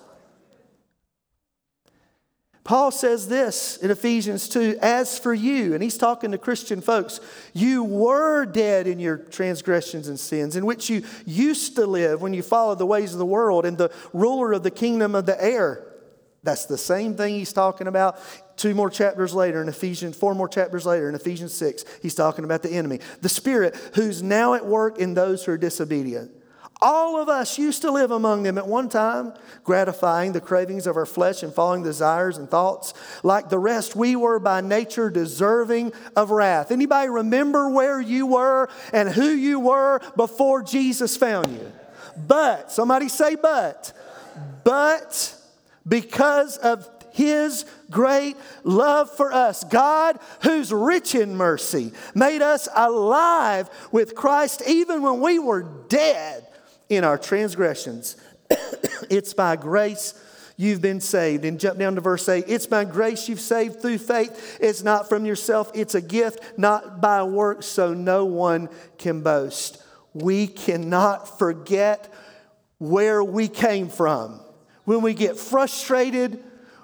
Paul 2.70 2.92
says 2.92 3.28
this 3.28 3.78
in 3.78 3.90
Ephesians 3.90 4.48
2 4.48 4.78
As 4.80 5.18
for 5.18 5.34
you, 5.34 5.74
and 5.74 5.82
he's 5.82 5.98
talking 5.98 6.30
to 6.30 6.38
Christian 6.38 6.82
folks, 6.82 7.20
you 7.52 7.84
were 7.84 8.46
dead 8.46 8.86
in 8.86 9.00
your 9.00 9.18
transgressions 9.18 10.08
and 10.08 10.20
sins, 10.20 10.56
in 10.56 10.68
which 10.68 10.88
you 10.88 11.02
used 11.26 11.78
to 11.78 11.88
live 11.88 12.22
when 12.22 12.32
you 12.32 12.44
followed 12.44 12.78
the 12.78 12.86
ways 12.86 13.12
of 13.12 13.18
the 13.18 13.26
world 13.26 13.66
and 13.66 13.76
the 13.76 13.92
ruler 14.14 14.54
of 14.54 14.62
the 14.62 14.70
kingdom 14.70 15.16
of 15.16 15.26
the 15.26 15.44
air. 15.44 15.84
That's 16.44 16.68
the 16.68 16.78
same 16.78 17.16
thing 17.16 17.34
he's 17.34 17.54
talking 17.54 17.88
about 17.88 18.20
two 18.56 18.76
more 18.76 18.92
chapters 18.92 19.34
later 19.34 19.64
in 19.64 19.68
Ephesians, 19.68 20.16
four 20.16 20.36
more 20.36 20.48
chapters 20.48 20.86
later 20.86 21.10
in 21.10 21.16
Ephesians 21.16 21.56
6. 21.56 21.86
He's 22.04 22.14
talking 22.14 22.46
about 22.46 22.62
the 22.62 22.70
enemy, 22.70 23.00
the 23.22 23.30
spirit 23.30 23.76
who's 23.96 24.22
now 24.22 24.54
at 24.54 24.64
work 24.64 25.00
in 25.00 25.16
those 25.16 25.44
who 25.44 25.54
are 25.54 25.58
disobedient. 25.58 26.30
All 26.82 27.22
of 27.22 27.28
us 27.28 27.58
used 27.58 27.82
to 27.82 27.92
live 27.92 28.12
among 28.12 28.44
them 28.44 28.58
at 28.58 28.65
one 28.65 28.88
time, 28.88 29.34
gratifying 29.65 30.32
the 30.32 30.39
cravings 30.39 30.88
of 30.88 30.96
our 30.96 31.06
flesh 31.06 31.44
and 31.44 31.54
following 31.54 31.84
desires 31.84 32.38
and 32.38 32.50
thoughts. 32.50 32.94
Like 33.22 33.50
the 33.50 33.60
rest, 33.60 33.98
we 33.98 34.15
were 34.15 34.39
by 34.39 34.62
nature 34.62 35.10
deserving 35.10 35.92
of 36.15 36.32
wrath. 36.32 36.72
Anybody 36.72 37.10
remember 37.10 37.70
where 37.70 38.00
you 38.00 38.28
were 38.28 38.70
and 38.94 39.10
who 39.10 39.28
you 39.28 39.60
were 39.60 40.00
before 40.15 40.63
Jesus 40.63 41.18
found 41.18 41.52
you? 41.52 41.72
But, 42.28 42.72
somebody 42.72 43.10
say, 43.10 43.36
but, 43.36 43.92
but 44.63 45.36
because 45.86 46.56
of 46.58 46.89
his 47.12 47.65
great 47.92 48.38
love 48.63 49.10
for 49.12 49.34
us. 49.34 49.65
God, 49.65 50.18
who's 50.44 50.72
rich 50.72 51.15
in 51.15 51.36
mercy, 51.36 51.92
made 52.15 52.42
us 52.42 52.70
alive 52.74 53.70
with 53.92 54.15
Christ 54.15 54.63
even 54.65 55.02
when 55.02 55.20
we 55.20 55.39
were 55.39 55.63
dead 55.89 56.46
in 56.89 57.04
our 57.04 57.17
transgressions. 57.17 58.17
it's 59.10 59.34
by 59.34 59.56
grace 59.56 60.13
you've 60.58 60.82
been 60.82 60.99
saved. 60.99 61.45
And 61.45 61.60
jump 61.60 61.80
down 61.80 61.95
to 61.95 62.02
verse 62.02 62.28
8. 62.28 62.45
It's 62.47 62.67
by 62.67 62.84
grace 62.84 63.30
you've 63.30 63.39
saved 63.39 63.82
through 63.82 63.99
faith. 63.99 64.58
It's 64.60 64.84
not 64.84 65.08
from 65.08 65.25
yourself, 65.25 65.71
it's 65.73 65.95
a 65.95 66.02
gift, 66.02 66.58
not 66.58 66.99
by 66.99 67.23
works, 67.23 67.65
so 67.65 67.93
no 67.93 68.25
one 68.25 68.67
can 68.97 69.21
boast. 69.21 69.82
We 70.13 70.47
cannot 70.47 71.39
forget 71.39 72.13
where 72.78 73.23
we 73.23 73.47
came 73.47 73.88
from. 73.88 74.41
When 74.84 75.02
we 75.02 75.13
get 75.13 75.38
frustrated 75.38 76.43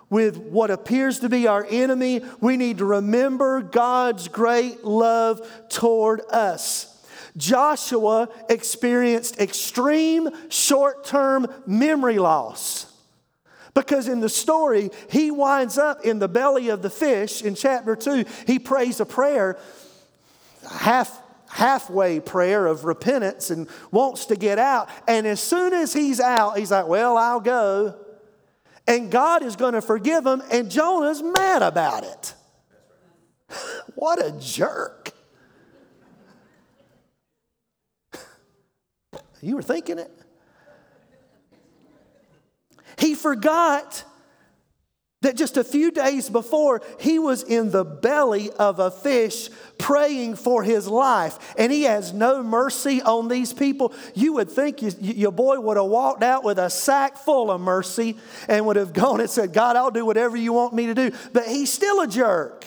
with 0.10 0.38
what 0.38 0.70
appears 0.70 1.20
to 1.20 1.30
be 1.30 1.48
our 1.48 1.66
enemy, 1.70 2.22
we 2.40 2.56
need 2.56 2.78
to 2.78 2.86
remember 2.86 3.62
God's 3.62 4.28
great 4.28 4.86
love 4.86 5.42
toward 5.70 6.22
us. 6.32 6.95
Jonah 7.38 8.30
experienced 8.50 9.40
extreme 9.40 10.30
short 10.50 11.04
term 11.04 11.48
memory 11.66 12.18
loss. 12.20 12.92
Because 13.74 14.08
in 14.08 14.22
the 14.22 14.30
story, 14.30 14.90
he 15.10 15.32
winds 15.32 15.78
up 15.78 16.06
in 16.06 16.20
the 16.20 16.30
belly 16.30 16.70
of 16.70 16.82
the 16.82 16.90
fish 16.90 17.42
in 17.42 17.56
chapter 17.56 17.96
2. 17.96 18.24
He 18.48 18.58
prays 18.58 19.02
a 19.02 19.06
prayer, 19.06 19.58
half, 20.72 21.22
halfway 21.50 22.22
prayer 22.22 22.68
of 22.68 22.86
repentance, 22.86 23.50
and 23.50 23.68
wants 23.92 24.28
to 24.28 24.38
get 24.38 24.60
out. 24.60 24.88
And 25.10 25.28
as 25.28 25.42
soon 25.42 25.74
as 25.74 25.92
he's 25.92 26.22
out, 26.22 26.58
he's 26.58 26.72
like, 26.72 26.88
Well, 26.88 27.18
I'll 27.18 27.42
go. 27.42 27.96
And 28.88 29.12
God 29.12 29.44
is 29.44 29.56
going 29.58 29.74
to 29.74 29.82
forgive 29.82 30.26
him, 30.26 30.42
and 30.52 30.72
Jonah's 30.72 31.22
mad 31.22 31.62
about 31.62 32.04
it. 32.04 32.34
what 33.96 34.24
a 34.24 34.32
jerk. 34.40 35.15
You 39.46 39.56
were 39.56 39.62
thinking 39.62 40.00
it? 40.00 40.12
He 42.98 43.14
forgot 43.14 44.04
that 45.22 45.36
just 45.36 45.58
a 45.58 45.64
few 45.64 45.92
days 45.92 46.30
before, 46.30 46.82
he 47.00 47.20
was 47.20 47.44
in 47.44 47.70
the 47.70 47.84
belly 47.84 48.52
of 48.52 48.80
a 48.80 48.90
fish 48.90 49.50
praying 49.78 50.36
for 50.36 50.64
his 50.64 50.88
life. 50.88 51.38
And 51.58 51.72
he 51.72 51.84
has 51.84 52.12
no 52.12 52.42
mercy 52.42 53.02
on 53.02 53.28
these 53.28 53.54
people. 53.54 53.94
You 54.16 54.34
would 54.34 54.50
think 54.50 54.82
you, 54.82 54.92
your 55.00 55.32
boy 55.32 55.60
would 55.60 55.78
have 55.78 55.88
walked 55.88 56.24
out 56.24 56.44
with 56.44 56.58
a 56.58 56.70
sack 56.70 57.18
full 57.18 57.52
of 57.52 57.62
mercy 57.62 58.18
and 58.48 58.66
would 58.66 58.76
have 58.78 58.94
gone 58.94 59.20
and 59.20 59.30
said, 59.30 59.54
God, 59.54 59.76
I'll 59.76 59.92
do 59.92 60.06
whatever 60.06 60.38
you 60.38 60.54
want 60.54 60.74
me 60.74 60.88
to 60.88 60.96
do. 60.96 61.12
But 61.34 61.48
he's 61.48 61.72
still 61.72 62.02
a 62.02 62.08
jerk 62.08 62.66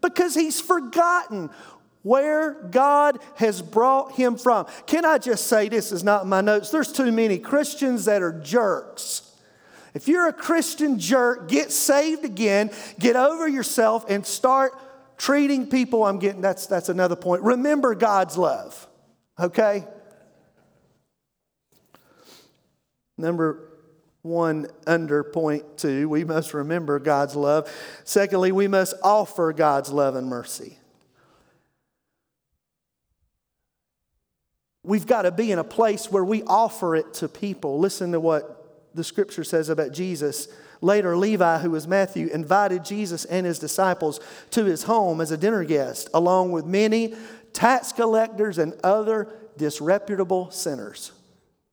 because 0.00 0.34
he's 0.34 0.60
forgotten 0.60 1.48
where 2.02 2.54
God 2.70 3.18
has 3.36 3.62
brought 3.62 4.12
him 4.12 4.36
from. 4.36 4.66
Can 4.86 5.04
I 5.04 5.18
just 5.18 5.46
say 5.46 5.68
this 5.68 5.92
is 5.92 6.02
not 6.02 6.24
in 6.24 6.28
my 6.28 6.40
notes? 6.40 6.70
There's 6.70 6.92
too 6.92 7.12
many 7.12 7.38
Christians 7.38 8.06
that 8.06 8.22
are 8.22 8.32
jerks. 8.32 9.30
If 9.94 10.08
you're 10.08 10.26
a 10.26 10.32
Christian 10.32 10.98
jerk, 10.98 11.48
get 11.48 11.70
saved 11.70 12.24
again, 12.24 12.70
get 12.98 13.14
over 13.14 13.46
yourself, 13.46 14.06
and 14.08 14.24
start 14.24 14.72
treating 15.18 15.68
people. 15.68 16.04
I'm 16.04 16.18
getting 16.18 16.40
that's 16.40 16.66
that's 16.66 16.88
another 16.88 17.16
point. 17.16 17.42
Remember 17.42 17.94
God's 17.94 18.36
love. 18.36 18.88
Okay? 19.38 19.84
Number 23.18 23.68
one 24.22 24.66
under 24.86 25.22
point 25.22 25.76
two, 25.76 26.08
we 26.08 26.24
must 26.24 26.54
remember 26.54 26.98
God's 26.98 27.36
love. 27.36 27.70
Secondly, 28.04 28.50
we 28.50 28.68
must 28.68 28.94
offer 29.02 29.52
God's 29.52 29.92
love 29.92 30.16
and 30.16 30.26
mercy. 30.26 30.78
We've 34.84 35.06
got 35.06 35.22
to 35.22 35.30
be 35.30 35.52
in 35.52 35.58
a 35.58 35.64
place 35.64 36.10
where 36.10 36.24
we 36.24 36.42
offer 36.42 36.96
it 36.96 37.14
to 37.14 37.28
people. 37.28 37.78
Listen 37.78 38.12
to 38.12 38.20
what 38.20 38.90
the 38.94 39.04
scripture 39.04 39.44
says 39.44 39.68
about 39.68 39.92
Jesus. 39.92 40.48
Later, 40.80 41.16
Levi, 41.16 41.58
who 41.58 41.70
was 41.70 41.86
Matthew, 41.86 42.26
invited 42.28 42.84
Jesus 42.84 43.24
and 43.24 43.46
his 43.46 43.60
disciples 43.60 44.18
to 44.50 44.64
his 44.64 44.82
home 44.82 45.20
as 45.20 45.30
a 45.30 45.36
dinner 45.36 45.64
guest, 45.64 46.10
along 46.12 46.50
with 46.50 46.66
many 46.66 47.14
tax 47.52 47.92
collectors 47.92 48.58
and 48.58 48.74
other 48.82 49.28
disreputable 49.56 50.50
sinners. 50.50 51.12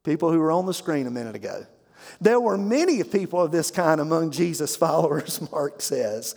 People 0.04 0.32
who 0.32 0.40
were 0.40 0.52
on 0.52 0.68
the 0.68 0.74
screen 0.74 1.08
a 1.08 1.12
minute 1.12 1.36
ago. 1.36 1.66
There 2.22 2.40
were 2.40 2.58
many 2.58 3.04
people 3.04 3.42
of 3.42 3.52
this 3.52 3.72
kind 3.72 4.00
among 4.00 4.32
Jesus' 4.32 4.76
followers, 4.76 5.42
Mark 5.52 5.82
says. 5.82 6.36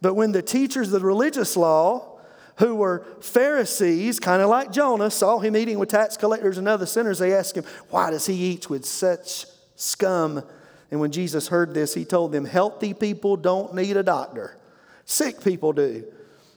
But 0.00 0.14
when 0.14 0.32
the 0.32 0.42
teachers 0.42 0.92
of 0.92 1.00
the 1.00 1.06
religious 1.06 1.56
law, 1.56 2.17
who 2.58 2.74
were 2.74 3.06
Pharisees, 3.20 4.20
kind 4.20 4.42
of 4.42 4.48
like 4.48 4.72
Jonah, 4.72 5.10
saw 5.10 5.38
him 5.38 5.56
eating 5.56 5.78
with 5.78 5.88
tax 5.88 6.16
collectors 6.16 6.58
and 6.58 6.68
other 6.68 6.86
sinners, 6.86 7.18
they 7.18 7.34
asked 7.34 7.56
him, 7.56 7.64
Why 7.90 8.10
does 8.10 8.26
he 8.26 8.34
eat 8.34 8.68
with 8.68 8.84
such 8.84 9.46
scum. 9.78 10.42
And 10.90 11.00
when 11.00 11.12
Jesus 11.12 11.48
heard 11.48 11.72
this, 11.72 11.94
he 11.94 12.04
told 12.04 12.32
them, 12.32 12.44
Healthy 12.44 12.94
people 12.94 13.36
don't 13.36 13.74
need 13.74 13.96
a 13.96 14.02
doctor, 14.02 14.56
sick 15.04 15.42
people 15.42 15.72
do. 15.72 16.04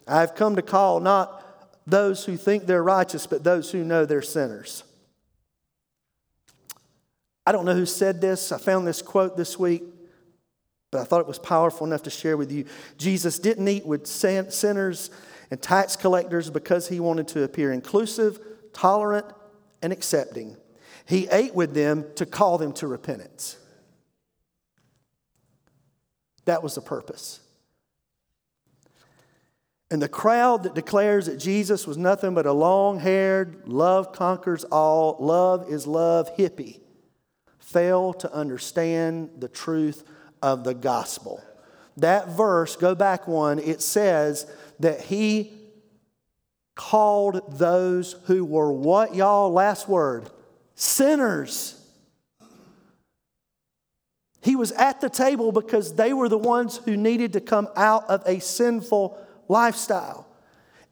I've 0.07 0.35
come 0.35 0.55
to 0.55 0.61
call 0.61 0.99
not 0.99 1.37
those 1.87 2.25
who 2.25 2.35
think 2.35 2.65
they're 2.65 2.83
righteous, 2.83 3.27
but 3.27 3.43
those 3.43 3.71
who 3.71 3.83
know 3.83 4.05
they're 4.05 4.21
sinners. 4.21 4.83
I 7.45 7.51
don't 7.51 7.65
know 7.65 7.75
who 7.75 7.85
said 7.85 8.19
this. 8.19 8.51
I 8.51 8.57
found 8.57 8.85
this 8.85 9.01
quote 9.01 9.37
this 9.37 9.57
week, 9.57 9.83
but 10.91 11.01
I 11.01 11.03
thought 11.05 11.21
it 11.21 11.27
was 11.27 11.39
powerful 11.39 11.87
enough 11.87 12.03
to 12.03 12.09
share 12.09 12.37
with 12.37 12.51
you. 12.51 12.65
Jesus 12.97 13.39
didn't 13.39 13.67
eat 13.67 13.85
with 13.85 14.05
sinners 14.07 15.09
and 15.51 15.61
tax 15.61 15.95
collectors 15.95 16.49
because 16.49 16.87
he 16.87 16.99
wanted 16.99 17.27
to 17.27 17.43
appear 17.43 17.71
inclusive, 17.71 18.39
tolerant, 18.73 19.25
and 19.81 19.91
accepting. 19.91 20.55
He 21.05 21.27
ate 21.29 21.53
with 21.53 21.73
them 21.73 22.05
to 22.15 22.25
call 22.25 22.57
them 22.57 22.71
to 22.73 22.87
repentance. 22.87 23.57
That 26.45 26.63
was 26.63 26.75
the 26.75 26.81
purpose. 26.81 27.41
And 29.91 30.01
the 30.01 30.07
crowd 30.07 30.63
that 30.63 30.73
declares 30.73 31.25
that 31.25 31.37
Jesus 31.37 31.85
was 31.85 31.97
nothing 31.97 32.33
but 32.33 32.45
a 32.45 32.53
long 32.53 32.99
haired, 32.99 33.67
love 33.67 34.13
conquers 34.13 34.63
all, 34.63 35.17
love 35.19 35.69
is 35.69 35.85
love 35.85 36.35
hippie, 36.37 36.79
fail 37.59 38.13
to 38.13 38.33
understand 38.33 39.31
the 39.37 39.49
truth 39.49 40.05
of 40.41 40.63
the 40.63 40.73
gospel. 40.73 41.43
That 41.97 42.29
verse, 42.29 42.77
go 42.77 42.95
back 42.95 43.27
one, 43.27 43.59
it 43.59 43.81
says 43.81 44.49
that 44.81 45.01
he 45.01 45.53
called 46.75 47.57
those 47.59 48.13
who 48.25 48.43
were 48.45 48.71
what, 48.71 49.15
y'all? 49.15 49.51
Last 49.51 49.87
word 49.87 50.29
sinners. 50.75 51.77
He 54.41 54.55
was 54.55 54.71
at 54.71 55.01
the 55.01 55.09
table 55.09 55.51
because 55.51 55.95
they 55.95 56.13
were 56.13 56.27
the 56.27 56.37
ones 56.37 56.77
who 56.77 56.97
needed 56.97 57.33
to 57.33 57.41
come 57.41 57.67
out 57.75 58.09
of 58.09 58.23
a 58.25 58.39
sinful 58.39 59.17
lifestyle. 59.47 60.27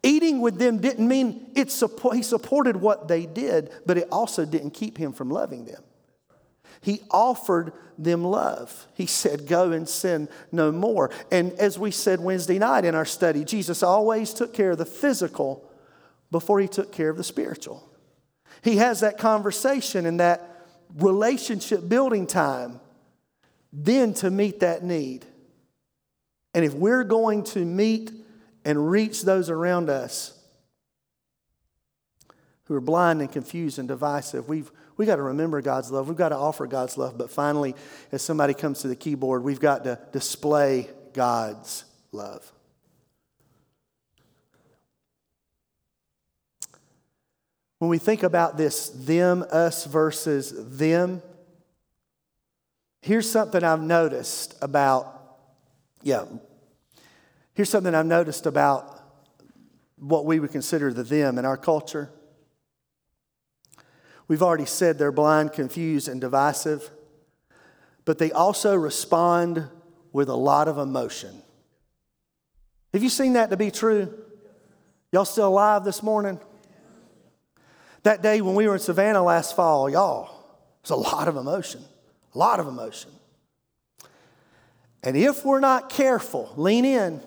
Eating 0.04 0.40
with 0.40 0.60
them 0.60 0.78
didn't 0.78 1.08
mean 1.08 1.52
it 1.56 1.72
support, 1.72 2.16
he 2.16 2.22
supported 2.22 2.78
what 2.78 3.08
they 3.08 3.26
did, 3.26 3.72
but 3.86 3.98
it 3.98 4.08
also 4.12 4.46
didn't 4.46 4.72
keep 4.72 4.98
him 4.98 5.12
from 5.12 5.30
loving 5.30 5.66
them. 5.66 5.84
He 6.82 7.02
offered 7.12 7.74
them 7.98 8.24
love. 8.24 8.88
He 8.94 9.06
said, 9.06 9.48
Go 9.48 9.72
and 9.72 9.88
sin 9.88 10.30
no 10.52 10.72
more. 10.72 11.12
And 11.32 11.52
as 11.54 11.78
we 11.78 11.92
said 11.92 12.20
Wednesday 12.20 12.60
night 12.60 12.86
in 12.86 12.96
our 12.96 13.06
study, 13.06 13.44
Jesus 13.44 13.84
always 13.84 14.34
took 14.34 14.54
care 14.54 14.72
of 14.72 14.78
the 14.78 14.86
physical 14.86 15.70
before 16.32 16.60
he 16.60 16.68
took 16.68 16.92
care 16.92 17.10
of 17.10 17.18
the 17.18 17.24
spiritual. 17.24 17.90
He 18.62 18.78
has 18.78 19.02
that 19.02 19.18
conversation 19.18 20.06
and 20.06 20.20
that 20.20 20.66
relationship 20.96 21.88
building 21.88 22.28
time 22.28 22.80
then 23.72 24.14
to 24.16 24.32
meet 24.32 24.62
that 24.62 24.84
need. 24.84 25.26
And 26.54 26.66
if 26.66 26.74
we're 26.74 27.04
going 27.04 27.44
to 27.46 27.64
meet 27.64 28.12
and 28.66 28.90
reach 28.90 29.22
those 29.22 29.50
around 29.50 29.90
us 29.90 30.34
who 32.66 32.76
are 32.76 32.82
blind 32.82 33.22
and 33.22 33.32
confused 33.32 33.80
and 33.80 33.88
divisive, 33.88 34.48
we've 34.50 34.72
we 35.00 35.06
got 35.06 35.16
to 35.16 35.22
remember 35.22 35.62
God's 35.62 35.90
love. 35.92 36.10
We've 36.10 36.18
got 36.18 36.30
to 36.30 36.36
offer 36.36 36.68
God's 36.68 36.98
love. 36.98 37.18
But 37.18 37.32
finally, 37.32 37.74
as 38.12 38.22
somebody 38.22 38.54
comes 38.54 38.82
to 38.82 38.90
the 38.90 38.98
keyboard, 38.98 39.46
we've 39.46 39.62
got 39.62 39.86
to 39.86 39.98
display 40.12 40.90
God's 41.14 41.86
love. 42.12 42.52
When 47.78 47.88
we 47.88 47.98
think 47.98 48.24
about 48.24 48.58
this 48.58 48.90
them, 48.90 49.46
us 49.54 49.86
versus 49.86 50.78
them, 50.78 51.22
here's 53.02 53.32
something 53.32 53.64
I've 53.64 53.82
noticed 53.82 54.58
about, 54.62 55.38
yeah, 56.04 56.26
here's 57.54 57.70
something 57.70 57.96
I've 57.96 58.06
noticed 58.06 58.46
about 58.46 59.02
what 59.96 60.26
we 60.26 60.42
would 60.42 60.52
consider 60.52 60.92
the 60.92 61.04
them 61.04 61.38
in 61.38 61.46
our 61.46 61.56
culture. 61.56 62.12
We've 64.30 64.44
already 64.44 64.66
said 64.66 65.00
they're 65.00 65.12
blind, 65.12 65.54
confused, 65.54 66.08
and 66.08 66.22
divisive, 66.22 66.92
but 68.06 68.20
they 68.20 68.32
also 68.32 68.76
respond 68.76 69.68
with 70.14 70.30
a 70.30 70.36
lot 70.36 70.68
of 70.68 70.78
emotion. 70.78 71.42
Have 72.94 73.02
you 73.02 73.10
seen 73.10 73.34
that 73.34 73.50
to 73.50 73.58
be 73.58 73.72
true? 73.72 74.14
Y'all 75.12 75.26
still 75.26 75.48
alive 75.48 75.84
this 75.84 76.04
morning? 76.04 76.40
That 78.04 78.22
day 78.22 78.40
when 78.42 78.54
we 78.54 78.68
were 78.68 78.76
in 78.76 78.80
Savannah 78.80 79.24
last 79.24 79.56
fall, 79.56 79.90
y'all, 79.90 80.30
It's 80.82 80.92
a 80.92 80.96
lot 80.96 81.28
of 81.28 81.36
emotion, 81.36 81.84
a 82.34 82.38
lot 82.38 82.60
of 82.60 82.68
emotion. 82.68 83.12
And 85.04 85.18
if 85.18 85.44
we're 85.44 85.60
not 85.60 85.90
careful, 85.90 86.54
lean 86.56 86.86
in, 86.86 87.22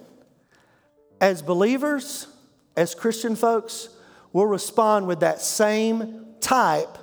as 1.20 1.42
believers, 1.42 2.28
as 2.76 2.94
Christian 2.94 3.34
folks, 3.34 3.88
we'll 4.32 4.46
respond 4.46 5.08
with 5.08 5.20
that 5.20 5.40
same 5.40 6.31
type 6.42 6.98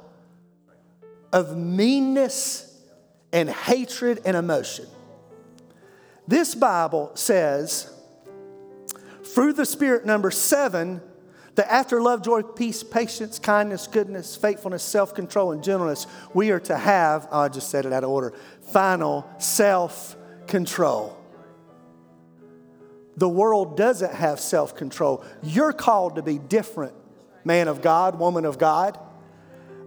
of 1.34 1.58
meanness 1.58 2.66
and 3.34 3.50
hatred 3.50 4.22
and 4.26 4.38
emotion. 4.38 4.86
This 6.28 6.54
Bible 6.54 7.12
says, 7.16 7.92
through 9.24 9.54
the 9.54 9.66
Spirit, 9.66 10.06
number 10.06 10.30
seven, 10.30 11.02
that 11.56 11.72
after 11.72 12.02
love, 12.02 12.24
joy, 12.24 12.42
peace, 12.42 12.84
patience, 12.84 13.40
kindness, 13.40 13.88
goodness, 13.88 14.36
faithfulness, 14.36 14.84
self 14.84 15.14
control, 15.14 15.52
and 15.52 15.64
gentleness, 15.64 16.08
we 16.34 16.52
are 16.52 16.60
to 16.62 16.78
have, 16.78 17.28
oh, 17.32 17.42
I 17.42 17.50
just 17.50 17.70
said 17.70 17.86
it 17.86 17.94
out 17.94 18.04
of 18.04 18.10
order, 18.10 18.34
final 18.62 19.30
self 19.40 20.16
control. 20.48 21.16
The 23.18 23.28
world 23.28 23.76
doesn't 23.76 24.14
have 24.14 24.40
self 24.40 24.76
control. 24.76 25.24
You're 25.44 25.74
called 25.74 26.16
to 26.16 26.22
be 26.22 26.38
different, 26.38 26.94
man 27.44 27.68
of 27.68 27.82
God, 27.82 28.20
woman 28.20 28.46
of 28.46 28.58
God. 28.58 28.98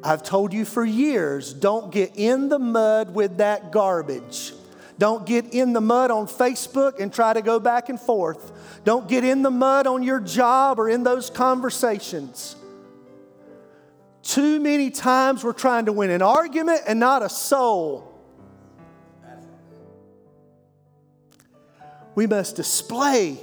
I've 0.05 0.23
told 0.23 0.53
you 0.53 0.65
for 0.65 0.85
years 0.85 1.53
don't 1.53 1.93
get 1.93 2.13
in 2.17 2.49
the 2.49 2.59
mud 2.59 3.15
with 3.15 3.39
that 3.39 3.71
garbage. 3.71 4.53
Don't 4.99 5.27
get 5.27 5.55
in 5.55 5.73
the 5.73 5.81
mud 5.81 6.11
on 6.11 6.27
Facebook 6.27 7.01
and 7.01 7.13
try 7.13 7.33
to 7.33 7.43
go 7.43 7.59
back 7.59 7.89
and 7.89 7.99
forth. 7.99 8.53
Don't 8.85 9.09
get 9.09 9.25
in 9.25 9.43
the 9.43 9.51
mud 9.51 9.87
on 9.87 10.03
your 10.03 10.21
job 10.21 10.79
or 10.79 10.89
in 10.89 11.03
those 11.03 11.31
conversations. 11.31 12.57
Too 14.23 14.61
many 14.61 14.91
times 14.91 15.43
we're 15.43 15.53
trying 15.53 15.87
to 15.87 15.93
win 15.93 16.11
an 16.11 16.23
argument 16.23 16.83
and 16.87 17.01
not 17.01 17.23
a 17.23 17.29
soul. 17.29 18.09
We 22.15 22.27
must 22.27 22.57
display 22.57 23.39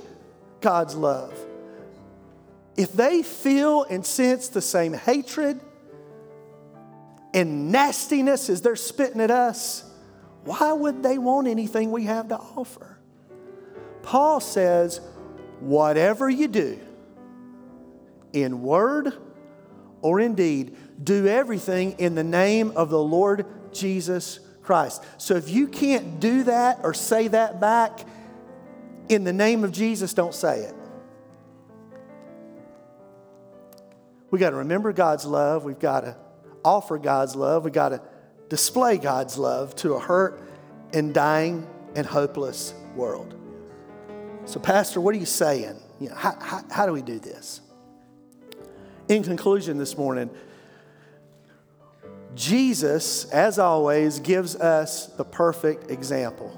God's 0.61 0.95
love. 0.95 1.33
If 2.77 2.93
they 2.93 3.23
feel 3.23 3.83
and 3.83 4.05
sense 4.05 4.47
the 4.47 4.61
same 4.61 4.93
hatred 4.93 5.59
and 7.33 7.71
nastiness 7.71 8.49
as 8.49 8.61
they're 8.61 8.75
spitting 8.75 9.21
at 9.21 9.31
us, 9.31 9.83
why 10.45 10.71
would 10.71 11.03
they 11.03 11.17
want 11.17 11.47
anything 11.47 11.91
we 11.91 12.05
have 12.05 12.29
to 12.29 12.37
offer? 12.37 12.97
Paul 14.01 14.39
says, 14.39 15.01
whatever 15.59 16.29
you 16.29 16.47
do, 16.47 16.79
in 18.33 18.61
word 18.61 19.13
or 20.01 20.19
in 20.19 20.35
deed, 20.35 20.75
do 21.03 21.27
everything 21.27 21.93
in 21.99 22.15
the 22.15 22.23
name 22.23 22.71
of 22.75 22.89
the 22.89 22.99
Lord 22.99 23.45
Jesus 23.73 24.39
Christ. 24.61 25.03
So 25.17 25.35
if 25.35 25.49
you 25.49 25.67
can't 25.67 26.19
do 26.19 26.43
that 26.43 26.79
or 26.83 26.93
say 26.93 27.27
that 27.27 27.59
back 27.59 27.99
in 29.09 29.23
the 29.23 29.33
name 29.33 29.63
of 29.63 29.71
Jesus, 29.71 30.13
don't 30.13 30.33
say 30.33 30.61
it. 30.61 30.75
We 34.31 34.39
got 34.39 34.51
to 34.51 34.57
remember 34.57 34.93
God's 34.93 35.25
love. 35.25 35.63
We've 35.63 35.79
got 35.79 36.01
to 36.01 36.15
offer 36.63 36.97
God's 36.97 37.35
love. 37.35 37.63
We've 37.63 37.73
got 37.73 37.89
to 37.89 38.01
display 38.49 38.97
God's 38.97 39.37
love 39.37 39.75
to 39.77 39.93
a 39.93 39.99
hurt 39.99 40.41
and 40.93 41.13
dying 41.13 41.67
and 41.95 42.05
hopeless 42.05 42.73
world. 42.95 43.35
So, 44.45 44.59
Pastor, 44.59 44.99
what 44.99 45.13
are 45.13 45.19
you 45.19 45.25
saying? 45.25 45.79
You 45.99 46.09
know, 46.09 46.15
how, 46.15 46.35
how, 46.39 46.63
how 46.71 46.85
do 46.85 46.93
we 46.93 47.01
do 47.01 47.19
this? 47.19 47.61
In 49.07 49.23
conclusion, 49.23 49.77
this 49.77 49.97
morning, 49.97 50.29
Jesus, 52.35 53.25
as 53.25 53.59
always, 53.59 54.19
gives 54.19 54.55
us 54.55 55.07
the 55.07 55.25
perfect 55.25 55.91
example 55.91 56.55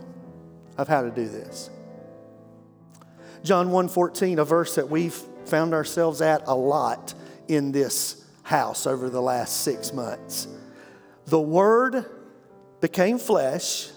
of 0.78 0.88
how 0.88 1.02
to 1.02 1.12
do 1.12 1.28
this. 1.28 1.70
John 3.44 3.70
1:14, 3.70 4.40
a 4.40 4.46
verse 4.46 4.76
that 4.76 4.90
we've 4.90 5.16
found 5.46 5.74
ourselves 5.74 6.22
at 6.22 6.44
a 6.46 6.56
lot 6.56 7.14
in 7.48 7.72
this 7.72 8.21
house 8.52 8.86
over 8.86 9.10
the 9.10 9.22
last 9.22 9.64
6 9.64 9.94
months. 9.94 10.48
The 11.26 11.42
word 11.42 12.06
became 12.82 13.18
flesh 13.18 13.90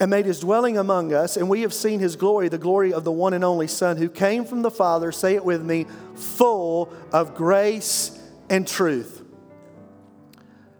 and 0.00 0.10
made 0.10 0.26
his 0.26 0.40
dwelling 0.40 0.76
among 0.76 1.12
us, 1.12 1.36
and 1.36 1.48
we 1.48 1.60
have 1.62 1.72
seen 1.72 2.00
his 2.00 2.16
glory, 2.16 2.48
the 2.48 2.58
glory 2.58 2.92
of 2.92 3.04
the 3.04 3.12
one 3.12 3.32
and 3.32 3.44
only 3.44 3.66
Son 3.66 3.96
who 3.96 4.08
came 4.08 4.44
from 4.44 4.62
the 4.62 4.70
Father, 4.70 5.12
say 5.12 5.34
it 5.34 5.44
with 5.44 5.62
me, 5.62 5.86
full 6.14 6.92
of 7.12 7.34
grace 7.34 8.18
and 8.48 8.66
truth. 8.66 9.22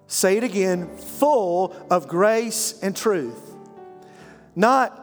Say 0.07 0.37
it 0.39 0.45
again, 0.45 0.97
full 0.97 1.77
of 1.91 2.09
grace 2.09 2.81
and 2.83 2.97
truth. 2.97 3.55
Not 4.57 4.97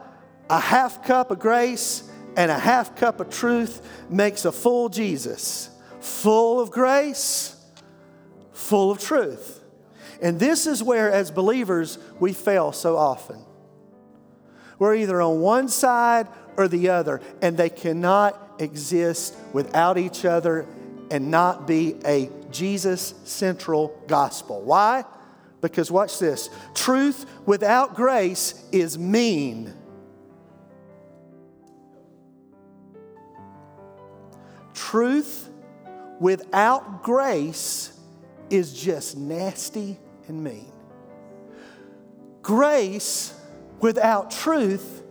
a 0.50 0.60
half 0.60 1.04
cup 1.04 1.30
of 1.30 1.38
grace 1.38 2.02
and 2.36 2.50
a 2.50 2.58
half 2.58 2.96
cup 2.96 3.20
of 3.20 3.30
truth 3.30 3.80
makes 4.10 4.44
a 4.44 4.52
full 4.52 4.88
Jesus. 4.88 5.70
Full 6.00 6.60
of 6.60 6.70
grace, 6.70 7.54
full 8.68 8.90
of 8.90 9.00
truth. 9.00 9.64
And 10.20 10.38
this 10.38 10.66
is 10.66 10.82
where, 10.82 11.10
as 11.10 11.30
believers, 11.30 11.98
we 12.20 12.32
fail 12.32 12.72
so 12.72 12.96
often. 12.96 13.38
We're 14.78 14.94
either 14.96 15.20
on 15.20 15.40
one 15.40 15.68
side 15.68 16.28
or 16.56 16.68
the 16.68 16.90
other, 16.90 17.20
and 17.40 17.56
they 17.56 17.70
cannot 17.70 18.56
exist 18.58 19.34
without 19.52 19.96
each 19.96 20.24
other 20.24 20.66
and 21.10 21.30
not 21.30 21.66
be 21.66 21.96
a 22.04 22.30
Jesus 22.50 23.14
central 23.24 23.98
gospel. 24.06 24.60
Why? 24.60 25.04
Because 25.60 25.90
watch 25.90 26.18
this 26.18 26.50
truth 26.74 27.26
without 27.46 27.94
grace 27.94 28.62
is 28.70 28.98
mean. 28.98 29.72
Truth 34.74 35.48
without 36.20 37.02
grace 37.02 37.97
is 38.50 38.72
just 38.72 39.16
nasty 39.16 39.98
and 40.26 40.42
mean. 40.42 40.72
Grace 42.42 43.34
without 43.80 44.30
truth 44.30 45.02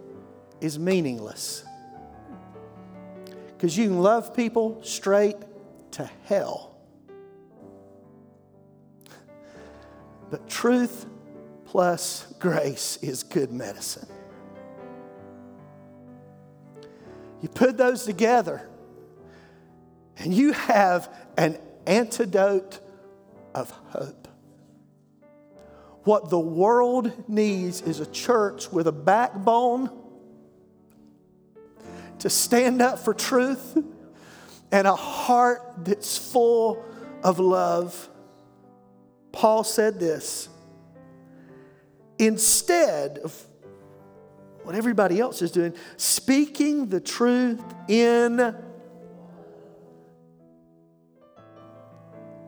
is 0.62 0.80
meaningless. 0.80 1.64
Because 3.48 3.78
you 3.78 3.88
can 3.88 4.02
love 4.02 4.36
people 4.36 4.80
straight 4.84 5.36
to 5.92 6.10
hell. 6.26 6.76
But 10.30 10.50
truth 10.50 11.06
plus 11.66 12.34
grace 12.40 12.98
is 13.02 13.24
good 13.24 13.52
medicine. 13.52 14.08
You 17.42 17.50
put 17.50 17.78
those 17.78 18.04
together, 18.04 18.68
and 20.18 20.34
you 20.34 20.54
have 20.54 21.14
an 21.38 21.60
antidote 21.86 22.80
of 23.54 23.72
hope. 23.90 24.28
What 26.04 26.30
the 26.30 26.40
world 26.40 27.12
needs 27.28 27.82
is 27.82 28.00
a 28.00 28.06
church 28.06 28.72
with 28.72 28.88
a 28.88 28.92
backbone 28.92 29.90
to 32.20 32.30
stand 32.30 32.82
up 32.82 33.00
for 33.00 33.14
truth 33.14 33.78
and 34.72 34.88
a 34.88 34.96
heart 34.96 35.62
that's 35.80 36.18
full 36.18 36.84
of 37.24 37.40
love. 37.40 38.10
Paul 39.32 39.64
said 39.64 40.00
this 40.00 40.50
instead 42.18 43.20
of 43.20 43.46
what 44.64 44.76
everybody 44.76 45.20
else 45.20 45.42
is 45.42 45.52
doing, 45.52 45.74
speaking 45.98 46.88
the 46.88 47.00
truth 47.00 47.64
in 47.88 48.56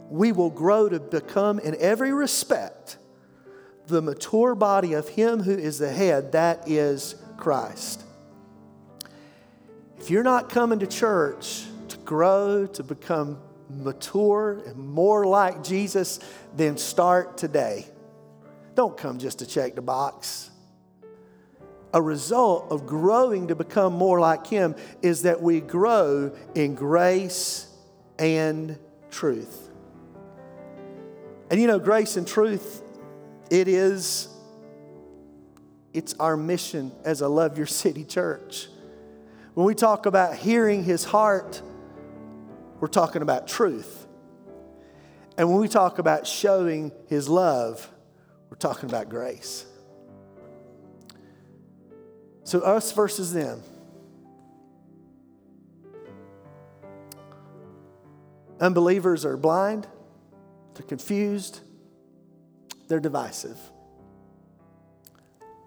we 0.09 0.31
will 0.31 0.49
grow 0.49 0.89
to 0.89 0.99
become 0.99 1.59
in 1.59 1.75
every 1.79 2.11
respect 2.11 2.97
the 3.87 4.01
mature 4.01 4.55
body 4.55 4.93
of 4.93 5.09
Him 5.09 5.41
who 5.41 5.51
is 5.51 5.79
the 5.79 5.91
head, 5.91 6.31
that 6.33 6.69
is 6.69 7.15
Christ. 7.37 8.03
If 9.97 10.09
you're 10.09 10.23
not 10.23 10.49
coming 10.49 10.79
to 10.79 10.87
church 10.87 11.65
to 11.89 11.97
grow, 11.97 12.67
to 12.67 12.83
become 12.83 13.39
mature 13.69 14.61
and 14.65 14.77
more 14.77 15.25
like 15.25 15.63
Jesus, 15.63 16.19
then 16.55 16.77
start 16.77 17.37
today. 17.37 17.85
Don't 18.75 18.97
come 18.97 19.19
just 19.19 19.39
to 19.39 19.45
check 19.45 19.75
the 19.75 19.81
box. 19.81 20.49
A 21.93 22.01
result 22.01 22.71
of 22.71 22.85
growing 22.85 23.47
to 23.47 23.55
become 23.55 23.93
more 23.93 24.19
like 24.19 24.45
Him 24.47 24.75
is 25.01 25.23
that 25.23 25.41
we 25.41 25.59
grow 25.59 26.31
in 26.53 26.75
grace 26.75 27.67
and 28.19 28.77
truth. 29.09 29.68
And 31.49 31.59
you 31.59 31.67
know, 31.67 31.79
grace 31.79 32.17
and 32.17 32.27
truth 32.27 32.83
it 33.49 33.67
is 33.67 34.27
it's 35.93 36.13
our 36.19 36.37
mission 36.37 36.91
as 37.03 37.21
a 37.21 37.27
Love 37.27 37.57
Your 37.57 37.65
City 37.65 38.03
church. 38.03 38.67
When 39.55 39.65
we 39.65 39.73
talk 39.73 40.05
about 40.05 40.35
hearing 40.35 40.83
his 40.83 41.03
heart, 41.03 41.61
we're 42.79 42.87
talking 42.87 43.21
about 43.21 43.47
truth. 43.47 44.05
And 45.37 45.49
when 45.49 45.59
we 45.59 45.67
talk 45.67 45.99
about 45.99 46.27
showing 46.27 46.91
his 47.07 47.27
love, 47.27 47.89
We're 48.49 48.57
talking 48.57 48.89
about 48.89 49.09
grace. 49.09 49.65
So, 52.43 52.61
us 52.61 52.91
versus 52.93 53.31
them. 53.31 53.61
Unbelievers 58.59 59.23
are 59.23 59.37
blind, 59.37 59.87
they're 60.79 60.87
confused, 60.87 61.59
they're 62.87 63.01
divisive. 63.01 63.59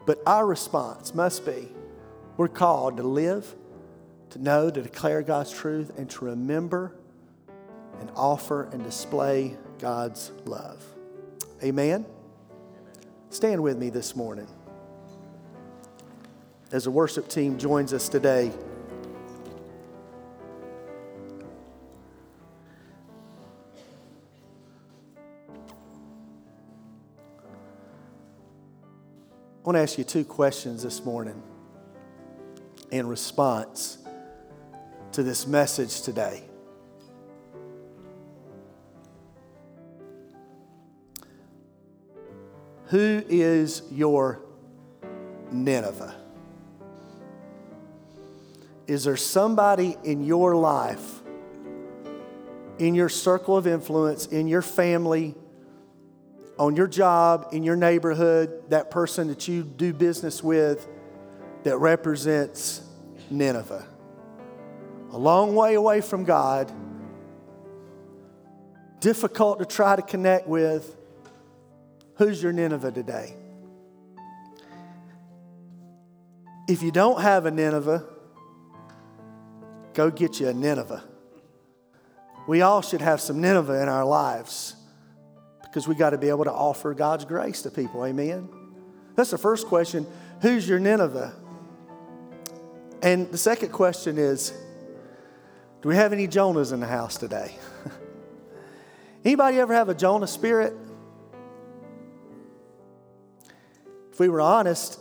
But 0.07 0.23
our 0.27 0.47
response 0.47 1.15
must 1.15 1.45
be 1.45 1.69
we're 2.39 2.49
called 2.49 2.97
to 2.97 3.03
live, 3.03 3.55
to 4.31 4.39
know, 4.39 4.71
to 4.71 4.81
declare 4.81 5.21
God's 5.21 5.53
truth, 5.53 5.93
and 5.99 6.09
to 6.09 6.25
remember 6.25 6.95
and 8.01 8.11
offer 8.17 8.71
and 8.73 8.83
display 8.83 9.55
God's 9.79 10.33
love. 10.47 10.83
Amen? 11.63 12.07
Stand 13.29 13.63
with 13.63 13.77
me 13.77 13.91
this 13.91 14.17
morning 14.17 14.49
as 16.73 16.85
the 16.85 16.91
worship 16.91 17.29
team 17.29 17.59
joins 17.59 17.93
us 17.93 18.09
today. 18.09 18.51
Want 29.73 29.89
to 29.89 29.91
ask 29.91 29.97
you 29.97 30.05
two 30.05 30.23
questions 30.23 30.83
this 30.83 31.03
morning 31.03 31.43
in 32.91 33.07
response 33.07 33.97
to 35.13 35.23
this 35.23 35.47
message 35.47 36.03
today. 36.03 36.43
Who 42.89 43.25
is 43.31 43.83
your 43.91 44.43
Nineveh? 45.51 46.17
Is 48.87 49.05
there 49.05 49.17
somebody 49.17 49.97
in 50.05 50.23
your 50.23 50.55
life, 50.55 51.23
in 52.79 52.95
your 52.95 53.09
circle 53.09 53.57
of 53.57 53.67
influence, 53.67 54.27
in 54.27 54.49
your 54.49 54.61
family, 54.61 55.35
on 56.59 56.77
your 56.77 56.87
job, 56.87 57.49
in 57.53 57.63
your 57.63 57.77
neighborhood, 57.77 58.71
that 58.71 58.91
person 58.91 59.29
that 59.29 59.49
you 59.49 59.63
do 59.63 59.93
business 59.93 60.43
with 60.43 60.87
that 61.65 61.79
represents 61.79 62.83
Nineveh? 63.31 63.87
A 65.13 65.19
long 65.19 65.55
way 65.55 65.75
away 65.75 66.01
from 66.01 66.25
God, 66.25 66.73
difficult 69.01 69.59
to 69.59 69.65
try 69.65 69.97
to 69.97 70.03
connect 70.03 70.47
with. 70.47 70.97
Who's 72.17 72.43
your 72.43 72.53
Nineveh 72.53 72.93
today? 72.93 73.37
If 76.69 76.83
you 76.83 76.93
don't 76.93 77.21
have 77.21 77.45
a 77.47 77.51
Nineveh, 77.51 78.05
go 79.95 80.11
get 80.11 80.41
you 80.41 80.49
a 80.49 80.55
Nineveh. 80.55 81.03
We 82.47 82.63
all 82.63 82.83
should 82.83 83.01
have 83.01 83.21
some 83.21 83.41
Nineveh 83.41 83.83
in 83.83 83.89
our 83.89 84.05
lives 84.05 84.77
because 85.73 85.89
we 85.89 85.95
got 85.95 86.11
to 86.11 86.19
be 86.19 86.29
able 86.29 86.45
to 86.45 86.53
offer 86.53 86.93
God's 86.93 87.25
grace 87.25 87.63
to 87.63 87.71
people. 87.71 88.05
Amen. 88.05 88.47
That's 89.17 89.31
the 89.31 89.39
first 89.39 89.67
question. 89.67 90.07
Who's 90.43 90.69
your 90.69 90.79
Nineveh? 90.79 91.35
And 93.03 93.33
the 93.33 93.39
second 93.39 93.71
question 93.71 94.19
is 94.19 94.53
Do 95.81 95.89
we 95.89 95.97
have 95.97 96.13
any 96.13 96.29
Jonahs 96.29 96.75
in 96.75 96.81
the 96.81 96.87
house 96.87 97.17
today? 97.17 97.57
Anybody 99.25 99.61
ever 99.61 99.73
have 99.73 99.89
a 99.89 99.95
Jonah 99.95 100.27
spirit? 100.27 100.75
If 104.13 104.21
we 104.21 104.29
were 104.29 104.43
honest, 104.43 105.01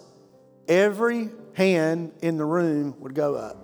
every 0.70 1.32
hand 1.52 2.14
in 2.22 2.38
the 2.38 2.46
room 2.46 2.96
would 3.02 3.14
go 3.14 3.36
up. 3.36 3.58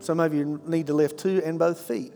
Some 0.00 0.18
of 0.18 0.34
you 0.34 0.60
need 0.66 0.88
to 0.88 0.94
lift 0.94 1.20
two 1.20 1.40
and 1.44 1.56
both 1.56 1.78
feet. 1.82 2.12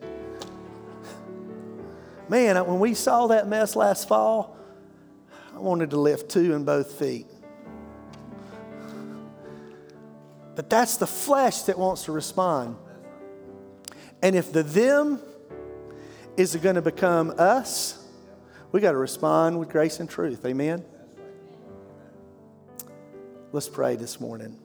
Man, 2.30 2.64
when 2.64 2.78
we 2.78 2.94
saw 2.94 3.26
that 3.26 3.48
mess 3.48 3.74
last 3.74 4.06
fall, 4.06 4.56
I 5.52 5.58
wanted 5.58 5.90
to 5.90 5.96
lift 5.96 6.30
two 6.30 6.54
in 6.54 6.64
both 6.64 6.92
feet. 6.92 7.26
But 10.54 10.70
that's 10.70 10.96
the 10.96 11.08
flesh 11.08 11.62
that 11.62 11.76
wants 11.76 12.04
to 12.04 12.12
respond. 12.12 12.76
And 14.22 14.36
if 14.36 14.52
the 14.52 14.62
them 14.62 15.18
is 16.36 16.54
going 16.54 16.76
to 16.76 16.82
become 16.82 17.34
us, 17.36 18.00
we 18.70 18.80
got 18.80 18.92
to 18.92 18.98
respond 18.98 19.58
with 19.58 19.68
grace 19.68 19.98
and 19.98 20.08
truth. 20.08 20.46
Amen? 20.46 20.84
Let's 23.50 23.68
pray 23.68 23.96
this 23.96 24.20
morning. 24.20 24.56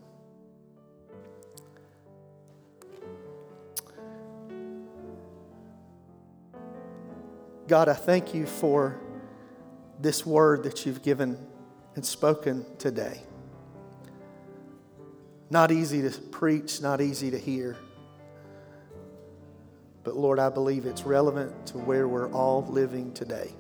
God, 7.68 7.89
I 7.89 7.93
thank 7.93 8.36
you 8.36 8.45
for 8.45 8.99
this 9.99 10.24
word 10.24 10.63
that 10.63 10.86
you've 10.86 11.01
given 11.01 11.36
and 11.95 12.05
spoken 12.05 12.63
today. 12.78 13.24
Not 15.49 15.72
easy 15.72 16.07
to 16.07 16.11
preach, 16.11 16.80
not 16.82 17.01
easy 17.01 17.32
to 17.32 17.39
hear. 17.39 17.76
But 20.03 20.16
Lord, 20.16 20.38
I 20.38 20.49
believe 20.49 20.86
it's 20.86 21.03
relevant 21.03 21.66
to 21.68 21.80
where 21.80 22.07
we're 22.07 22.32
all 22.32 22.68
living 22.70 23.11
today. 23.13 23.51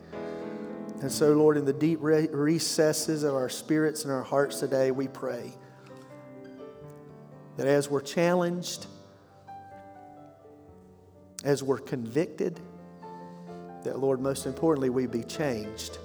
And 1.01 1.11
so, 1.11 1.33
Lord, 1.33 1.57
in 1.57 1.65
the 1.65 1.73
deep 1.73 1.97
recesses 2.01 3.23
of 3.23 3.33
our 3.33 3.49
spirits 3.49 4.03
and 4.03 4.13
our 4.13 4.23
hearts 4.23 4.59
today, 4.59 4.91
we 4.91 5.07
pray 5.07 5.51
that 7.57 7.65
as 7.65 7.89
we're 7.89 8.01
challenged, 8.01 8.85
as 11.43 11.63
we're 11.63 11.79
convicted, 11.79 12.59
that, 13.85 13.99
Lord, 13.99 14.19
most 14.19 14.45
importantly, 14.45 14.89
we 14.89 15.07
be 15.07 15.23
changed. 15.23 15.97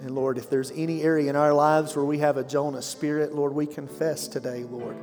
And 0.00 0.14
Lord, 0.14 0.38
if 0.38 0.48
there's 0.48 0.70
any 0.70 1.02
area 1.02 1.28
in 1.28 1.36
our 1.36 1.52
lives 1.52 1.94
where 1.94 2.04
we 2.04 2.18
have 2.18 2.38
a 2.38 2.44
Jonah 2.44 2.80
spirit, 2.80 3.34
Lord, 3.34 3.54
we 3.54 3.66
confess 3.66 4.26
today, 4.26 4.64
Lord. 4.64 4.96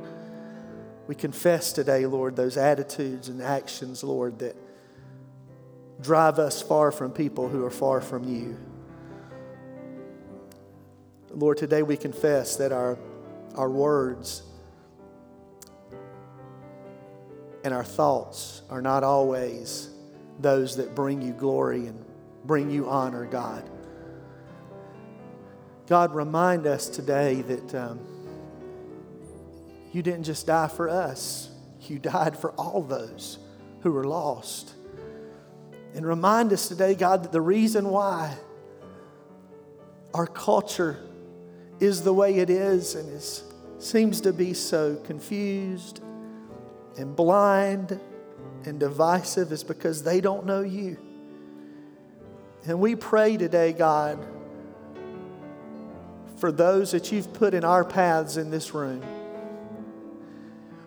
We 1.06 1.14
confess 1.14 1.72
today, 1.72 2.04
Lord, 2.04 2.34
those 2.34 2.56
attitudes 2.56 3.28
and 3.28 3.40
actions, 3.40 4.02
Lord, 4.02 4.40
that 4.40 4.56
drive 6.00 6.38
us 6.38 6.60
far 6.60 6.90
from 6.90 7.12
people 7.12 7.48
who 7.48 7.64
are 7.64 7.70
far 7.70 8.00
from 8.00 8.24
you. 8.24 8.58
Lord, 11.30 11.58
today 11.58 11.82
we 11.82 11.96
confess 11.96 12.56
that 12.56 12.72
our, 12.72 12.98
our 13.54 13.70
words 13.70 14.42
and 17.62 17.72
our 17.72 17.84
thoughts 17.84 18.62
are 18.68 18.82
not 18.82 19.04
always 19.04 19.90
those 20.38 20.76
that 20.76 20.94
bring 20.94 21.20
you 21.22 21.32
glory 21.32 21.86
and 21.86 22.04
bring 22.44 22.70
you 22.70 22.88
honor, 22.88 23.26
God. 23.26 23.68
God, 25.86 26.14
remind 26.14 26.66
us 26.66 26.88
today 26.88 27.42
that 27.42 27.74
um, 27.74 28.00
you 29.92 30.02
didn't 30.02 30.24
just 30.24 30.46
die 30.46 30.68
for 30.68 30.88
us, 30.88 31.50
you 31.82 31.98
died 31.98 32.36
for 32.36 32.50
all 32.52 32.82
those 32.82 33.38
who 33.80 33.92
were 33.92 34.04
lost. 34.04 34.74
And 35.94 36.06
remind 36.06 36.52
us 36.52 36.68
today, 36.68 36.94
God, 36.94 37.24
that 37.24 37.32
the 37.32 37.40
reason 37.40 37.88
why 37.88 38.36
our 40.12 40.26
culture 40.26 40.98
is 41.80 42.02
the 42.02 42.12
way 42.12 42.36
it 42.36 42.50
is 42.50 42.94
and 42.94 43.08
is, 43.12 43.44
seems 43.78 44.20
to 44.22 44.32
be 44.32 44.52
so 44.52 44.96
confused 44.96 46.02
and 46.96 47.14
blind 47.16 47.98
and 48.68 48.78
divisive 48.78 49.50
is 49.50 49.64
because 49.64 50.02
they 50.02 50.20
don't 50.20 50.46
know 50.46 50.62
you. 50.62 50.96
And 52.66 52.78
we 52.80 52.94
pray 52.94 53.36
today, 53.36 53.72
God, 53.72 54.24
for 56.36 56.52
those 56.52 56.92
that 56.92 57.10
you've 57.10 57.32
put 57.32 57.54
in 57.54 57.64
our 57.64 57.84
paths 57.84 58.36
in 58.36 58.50
this 58.50 58.74
room. 58.74 59.02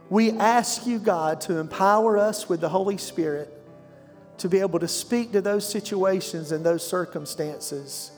We 0.10 0.32
ask 0.32 0.86
you, 0.86 1.00
God, 1.00 1.42
to 1.42 1.58
empower 1.58 2.18
us 2.18 2.48
with 2.48 2.62
the 2.62 2.70
Holy 2.70 2.98
Spirit 2.98 3.50
to 4.38 4.50
be 4.50 4.60
able 4.60 4.80
to 4.80 4.88
speak 4.88 5.32
to 5.32 5.42
those 5.42 5.68
situations 5.68 6.52
and 6.52 6.66
those 6.66 6.86
circumstances. 6.88 8.12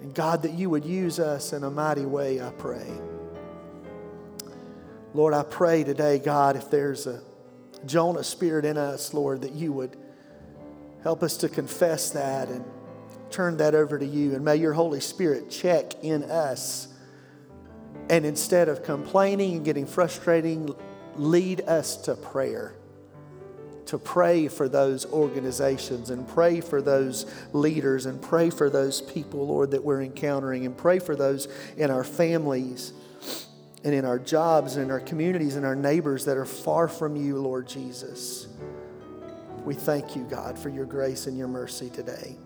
And 0.00 0.14
God, 0.14 0.42
that 0.42 0.52
you 0.52 0.70
would 0.70 0.84
use 0.84 1.18
us 1.18 1.52
in 1.52 1.64
a 1.64 1.70
mighty 1.70 2.06
way, 2.06 2.40
I 2.40 2.50
pray. 2.50 2.90
Lord, 5.12 5.34
I 5.34 5.42
pray 5.42 5.84
today, 5.84 6.18
God, 6.18 6.56
if 6.56 6.70
there's 6.70 7.06
a 7.06 7.20
Jonah 7.86 8.24
spirit 8.24 8.64
in 8.64 8.76
us, 8.76 9.14
Lord, 9.14 9.42
that 9.42 9.52
you 9.52 9.72
would 9.72 9.96
help 11.02 11.22
us 11.22 11.36
to 11.38 11.48
confess 11.48 12.10
that 12.10 12.48
and 12.48 12.64
turn 13.30 13.56
that 13.58 13.74
over 13.74 13.98
to 13.98 14.06
you. 14.06 14.34
And 14.34 14.44
may 14.44 14.56
your 14.56 14.72
Holy 14.72 15.00
Spirit 15.00 15.50
check 15.50 16.04
in 16.04 16.24
us. 16.24 16.88
And 18.08 18.26
instead 18.26 18.68
of 18.68 18.82
complaining 18.82 19.56
and 19.56 19.64
getting 19.64 19.86
frustrating, 19.86 20.74
lead 21.16 21.62
us 21.62 21.96
to 21.96 22.14
prayer, 22.14 22.74
to 23.86 23.98
pray 23.98 24.48
for 24.48 24.68
those 24.68 25.06
organizations 25.06 26.10
and 26.10 26.26
pray 26.28 26.60
for 26.60 26.82
those 26.82 27.26
leaders 27.52 28.06
and 28.06 28.20
pray 28.20 28.50
for 28.50 28.68
those 28.68 29.00
people, 29.00 29.46
Lord, 29.46 29.70
that 29.70 29.84
we're 29.84 30.02
encountering 30.02 30.66
and 30.66 30.76
pray 30.76 30.98
for 30.98 31.14
those 31.14 31.48
in 31.76 31.90
our 31.90 32.04
families 32.04 32.92
and 33.84 33.94
in 33.94 34.04
our 34.04 34.18
jobs 34.18 34.76
and 34.76 34.84
in 34.84 34.90
our 34.90 35.00
communities 35.00 35.56
and 35.56 35.64
our 35.64 35.76
neighbors 35.76 36.26
that 36.26 36.36
are 36.36 36.44
far 36.44 36.86
from 36.88 37.16
you, 37.16 37.38
Lord 37.38 37.66
Jesus. 37.66 38.48
We 39.64 39.74
thank 39.74 40.16
you, 40.16 40.24
God, 40.24 40.58
for 40.58 40.68
your 40.68 40.86
grace 40.86 41.26
and 41.26 41.36
your 41.36 41.48
mercy 41.48 41.90
today. 41.90 42.36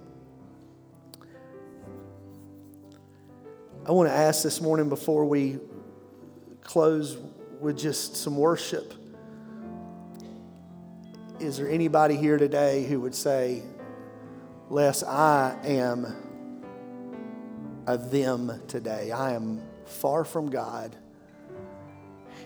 I 3.87 3.93
want 3.93 4.09
to 4.09 4.15
ask 4.15 4.43
this 4.43 4.61
morning 4.61 4.89
before 4.89 5.25
we 5.25 5.59
close 6.63 7.19
with 7.61 7.79
just 7.79 8.17
some 8.17 8.37
worship. 8.37 8.95
Is 11.41 11.59
there 11.59 11.69
anybody 11.69 12.17
here 12.17 12.39
today 12.39 12.85
who 12.85 13.01
would 13.01 13.15
say, 13.15 13.63
Les, 14.71 15.03
I 15.03 15.57
am 15.65 16.07
a 17.87 17.99
them 17.99 18.63
today? 18.69 19.11
I 19.11 19.33
am 19.35 19.61
far 19.85 20.25
from 20.25 20.49
God. 20.49 20.97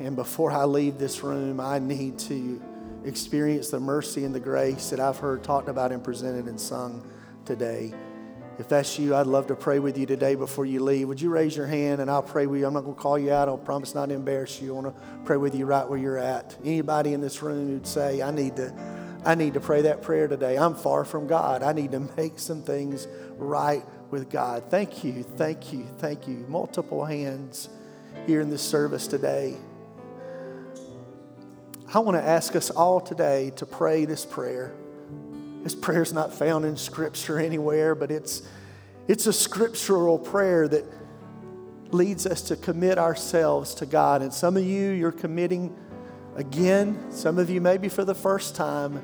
And 0.01 0.15
before 0.15 0.53
I 0.53 0.65
leave 0.65 0.99
this 0.99 1.23
room, 1.23 1.61
I 1.61 1.79
need 1.79 2.19
to 2.21 2.63
experience 3.05 3.71
the 3.71 3.81
mercy 3.81 4.25
and 4.25 4.35
the 4.35 4.41
grace 4.41 4.91
that 4.91 5.01
I've 5.01 5.19
heard 5.19 5.43
talked 5.43 5.69
about 5.69 5.93
and 5.93 6.03
presented 6.03 6.47
and 6.47 6.61
sung 6.61 7.09
today. 7.45 7.93
If 8.59 8.69
that's 8.69 8.99
you, 8.99 9.15
I'd 9.15 9.29
love 9.29 9.47
to 9.49 9.55
pray 9.55 9.79
with 9.79 9.97
you 9.97 10.05
today 10.05 10.35
before 10.35 10.67
you 10.67 10.83
leave. 10.83 11.07
Would 11.07 11.21
you 11.21 11.31
raise 11.31 11.57
your 11.57 11.67
hand 11.67 12.01
and 12.01 12.11
I'll 12.11 12.23
pray 12.23 12.47
with 12.47 12.61
you? 12.61 12.67
I'm 12.67 12.75
not 12.75 12.83
going 12.83 12.97
to 12.97 13.01
call 13.01 13.19
you 13.19 13.33
out. 13.33 13.49
I'll 13.49 13.57
promise 13.57 13.95
not 13.95 14.07
to 14.07 14.15
embarrass 14.15 14.61
you. 14.61 14.77
I 14.77 14.81
want 14.81 14.97
to 14.97 15.03
pray 15.25 15.37
with 15.37 15.55
you 15.55 15.65
right 15.65 15.89
where 15.89 15.99
you're 15.99 16.19
at. 16.19 16.57
Anybody 16.65 17.13
in 17.13 17.21
this 17.21 17.41
room 17.41 17.69
who'd 17.69 17.87
say, 17.87 18.21
I 18.21 18.33
need 18.33 18.57
to, 18.57 18.75
I 19.25 19.37
need 19.37 19.55
to 19.55 19.61
pray 19.61 19.83
that 19.83 20.03
prayer 20.03 20.27
today. 20.27 20.59
I'm 20.59 20.75
far 20.75 21.05
from 21.05 21.29
God. 21.29 21.63
I 21.63 21.73
need 21.73 21.93
to 21.93 22.01
make 22.17 22.41
some 22.41 22.63
things 22.63 23.07
right 23.37 23.85
with 24.11 24.29
God. 24.29 24.65
Thank 24.71 25.05
you, 25.05 25.23
thank 25.23 25.73
you, 25.73 25.87
thank 25.99 26.27
you. 26.27 26.45
Multiple 26.49 27.05
hands 27.05 27.69
here 28.27 28.41
in 28.41 28.51
this 28.51 28.63
service 28.63 29.07
today. 29.07 29.57
I 31.91 32.01
want 32.01 32.19
to 32.19 32.23
ask 32.23 32.55
us 32.55 32.69
all 32.69 33.01
today 33.01 33.51
to 33.57 33.65
pray 33.65 34.05
this 34.05 34.27
prayer. 34.27 34.75
This 35.63 35.75
prayer 35.75 36.03
is 36.03 36.13
not 36.13 36.35
found 36.35 36.67
in 36.67 36.77
Scripture 36.77 37.39
anywhere, 37.39 37.95
but 37.95 38.11
it's, 38.11 38.43
it's 39.09 39.27
a 39.27 39.33
scriptural 39.33 40.19
prayer 40.19 40.69
that 40.69 40.85
leads 41.91 42.27
us 42.27 42.43
to 42.43 42.57
commit 42.57 42.99
ourselves 42.99 43.73
to 43.77 43.87
God. 43.87 44.21
And 44.21 44.35
some 44.35 44.59
of 44.59 44.65
you, 44.65 44.91
you're 44.91 45.11
committing 45.11 45.75
again, 46.37 47.11
some 47.11 47.39
of 47.39 47.49
you 47.49 47.63
maybe 47.63 47.89
for 47.89 48.05
the 48.05 48.15
first 48.15 48.55
time. 48.55 49.03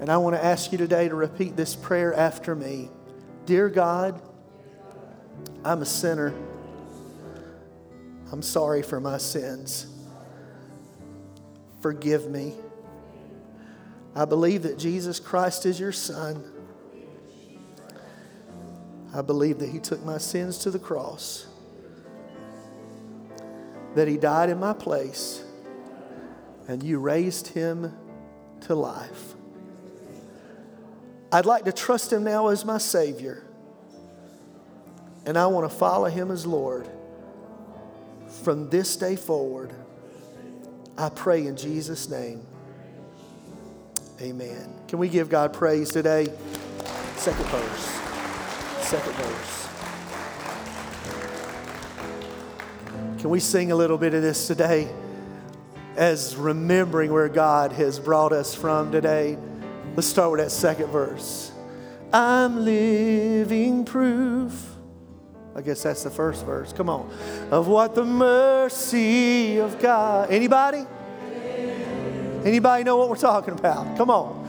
And 0.00 0.08
I 0.08 0.16
want 0.16 0.34
to 0.34 0.42
ask 0.42 0.72
you 0.72 0.78
today 0.78 1.10
to 1.10 1.14
repeat 1.14 1.56
this 1.56 1.76
prayer 1.76 2.14
after 2.14 2.54
me 2.54 2.88
Dear 3.44 3.68
God, 3.68 4.18
I'm 5.62 5.82
a 5.82 5.86
sinner. 5.86 6.32
I'm 8.32 8.40
sorry 8.40 8.82
for 8.82 8.98
my 8.98 9.18
sins. 9.18 9.97
Forgive 11.80 12.28
me. 12.28 12.54
I 14.14 14.24
believe 14.24 14.62
that 14.64 14.78
Jesus 14.78 15.20
Christ 15.20 15.64
is 15.64 15.78
your 15.78 15.92
Son. 15.92 16.44
I 19.14 19.22
believe 19.22 19.58
that 19.58 19.68
He 19.68 19.78
took 19.78 20.04
my 20.04 20.18
sins 20.18 20.58
to 20.58 20.70
the 20.70 20.78
cross, 20.78 21.46
that 23.94 24.08
He 24.08 24.16
died 24.16 24.50
in 24.50 24.58
my 24.58 24.72
place, 24.72 25.42
and 26.66 26.82
you 26.82 26.98
raised 26.98 27.48
Him 27.48 27.92
to 28.62 28.74
life. 28.74 29.34
I'd 31.30 31.46
like 31.46 31.64
to 31.64 31.72
trust 31.72 32.12
Him 32.12 32.24
now 32.24 32.48
as 32.48 32.64
my 32.64 32.78
Savior, 32.78 33.44
and 35.24 35.38
I 35.38 35.46
want 35.46 35.70
to 35.70 35.76
follow 35.76 36.08
Him 36.08 36.30
as 36.30 36.44
Lord 36.44 36.88
from 38.42 38.68
this 38.68 38.96
day 38.96 39.16
forward. 39.16 39.72
I 40.98 41.10
pray 41.10 41.46
in 41.46 41.56
Jesus' 41.56 42.08
name. 42.10 42.44
Amen. 44.20 44.74
Can 44.88 44.98
we 44.98 45.08
give 45.08 45.28
God 45.28 45.52
praise 45.52 45.90
today? 45.90 46.26
Second 47.16 47.46
verse. 47.46 48.00
Second 48.80 49.12
verse. 49.12 49.68
Can 53.20 53.30
we 53.30 53.38
sing 53.38 53.70
a 53.70 53.76
little 53.76 53.96
bit 53.96 54.12
of 54.12 54.22
this 54.22 54.48
today 54.48 54.88
as 55.96 56.34
remembering 56.34 57.12
where 57.12 57.28
God 57.28 57.70
has 57.72 58.00
brought 58.00 58.32
us 58.32 58.56
from 58.56 58.90
today? 58.90 59.38
Let's 59.94 60.08
start 60.08 60.32
with 60.32 60.40
that 60.40 60.50
second 60.50 60.88
verse. 60.88 61.52
I'm 62.12 62.64
living 62.64 63.84
proof. 63.84 64.67
I 65.58 65.60
guess 65.60 65.82
that's 65.82 66.04
the 66.04 66.10
first 66.10 66.46
verse. 66.46 66.72
Come 66.72 66.88
on. 66.88 67.10
Of 67.50 67.66
what 67.66 67.96
the 67.96 68.04
mercy 68.04 69.58
of 69.58 69.80
God. 69.80 70.30
Anybody? 70.30 70.86
Anybody 72.44 72.84
know 72.84 72.96
what 72.96 73.08
we're 73.08 73.16
talking 73.16 73.54
about? 73.54 73.96
Come 73.96 74.08
on. 74.08 74.48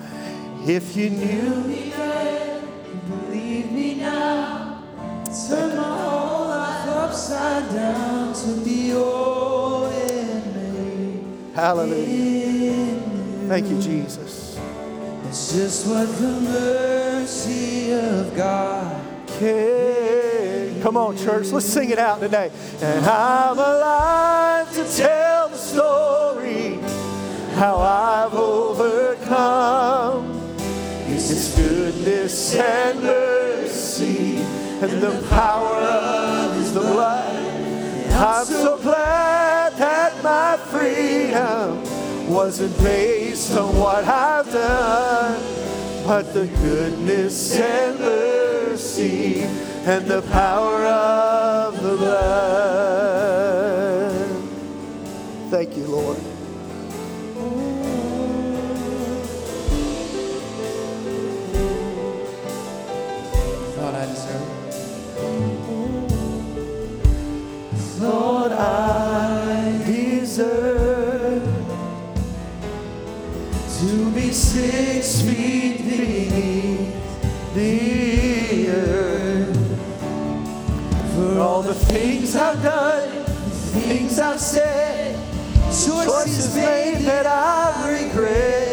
If 0.67 0.95
you 0.95 1.09
knew 1.09 1.63
me 1.63 1.91
then, 1.97 2.63
believe 3.09 3.71
me 3.71 3.95
now. 3.95 4.83
Turn 5.47 5.75
my 5.75 5.81
whole 5.81 6.47
life 6.47 6.87
upside 6.89 7.73
down 7.73 8.35
to 8.35 8.63
be 8.63 8.93
all 8.93 9.85
in 9.85 10.43
me. 10.53 11.23
Hallelujah. 11.55 12.99
Thank 13.47 13.67
you, 13.67 13.81
Jesus. 13.81 14.59
It's 15.27 15.53
just 15.53 15.87
what 15.87 16.07
the 16.19 16.39
mercy 16.39 17.93
of 17.93 18.35
God 18.35 19.01
can. 19.25 20.08
Come 20.81 20.95
on, 20.95 21.17
church. 21.17 21.47
Let's 21.47 21.65
sing 21.65 21.89
it 21.89 21.99
out 21.99 22.21
today. 22.21 22.51
And 22.81 23.05
I'm 23.05 23.57
alive 23.57 24.71
to 24.73 24.85
tell 24.95 25.49
the 25.49 25.57
story 25.57 26.79
how 27.55 27.77
I've 27.79 28.33
overcome. 28.33 30.31
It's 31.07 31.27
His 31.29 31.53
goodness 31.55 32.55
and 32.55 33.03
mercy 33.03 34.37
and 34.37 35.01
the 35.01 35.21
power 35.29 35.75
of 35.75 36.55
His 36.55 36.71
blood. 36.71 37.35
I'm 38.13 38.45
so 38.45 38.77
glad 38.77 39.73
that 39.73 40.23
my 40.23 40.55
freedom 40.71 41.83
wasn't 42.29 42.77
based 42.77 43.57
on 43.57 43.75
what 43.77 44.05
I've 44.05 44.49
done, 44.49 45.41
but 46.07 46.33
the 46.33 46.47
goodness 46.47 47.59
and 47.59 47.99
mercy 47.99 49.68
and 49.85 50.05
the 50.05 50.21
power 50.23 50.85
of 50.85 51.81
the 51.81 51.95
blood. 51.97 52.99
Thank 55.49 55.77
you, 55.77 55.85
Lord. 55.85 56.17
thought 63.75 63.95
I 63.95 64.05
deserved. 64.05 64.73
Thought 67.99 68.51
I 68.51 69.83
deserve 69.85 71.43
to 73.79 74.11
be 74.11 74.31
six 74.31 75.21
feet 75.21 75.78
said, 84.39 85.15
choices 85.69 86.55
made 86.55 86.99
that 87.05 87.25
I 87.27 87.89
regret. 87.91 88.68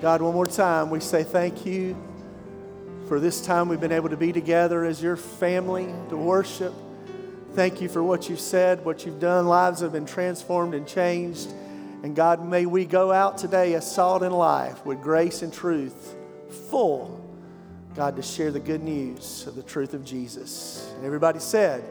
God, 0.00 0.22
one 0.22 0.32
more 0.32 0.46
time, 0.46 0.90
we 0.90 1.00
say 1.00 1.24
thank 1.24 1.66
you 1.66 1.96
for 3.08 3.18
this 3.18 3.40
time 3.44 3.68
we've 3.68 3.80
been 3.80 3.90
able 3.90 4.10
to 4.10 4.16
be 4.16 4.32
together 4.32 4.84
as 4.84 5.02
your 5.02 5.16
family 5.16 5.92
to 6.08 6.16
worship. 6.16 6.72
Thank 7.54 7.80
you 7.80 7.88
for 7.88 8.00
what 8.00 8.28
you've 8.28 8.38
said, 8.38 8.84
what 8.84 9.04
you've 9.04 9.18
done. 9.18 9.48
Lives 9.48 9.80
have 9.80 9.90
been 9.90 10.06
transformed 10.06 10.74
and 10.74 10.86
changed. 10.86 11.48
And 12.04 12.14
God, 12.14 12.46
may 12.46 12.64
we 12.64 12.84
go 12.84 13.10
out 13.10 13.38
today 13.38 13.74
as 13.74 13.90
salt 13.90 14.22
in 14.22 14.30
life 14.30 14.86
with 14.86 15.02
grace 15.02 15.42
and 15.42 15.52
truth, 15.52 16.14
full, 16.70 17.20
God, 17.96 18.14
to 18.14 18.22
share 18.22 18.52
the 18.52 18.60
good 18.60 18.84
news 18.84 19.48
of 19.48 19.56
the 19.56 19.64
truth 19.64 19.94
of 19.94 20.04
Jesus. 20.04 20.92
And 20.96 21.06
everybody 21.06 21.40
said, 21.40 21.82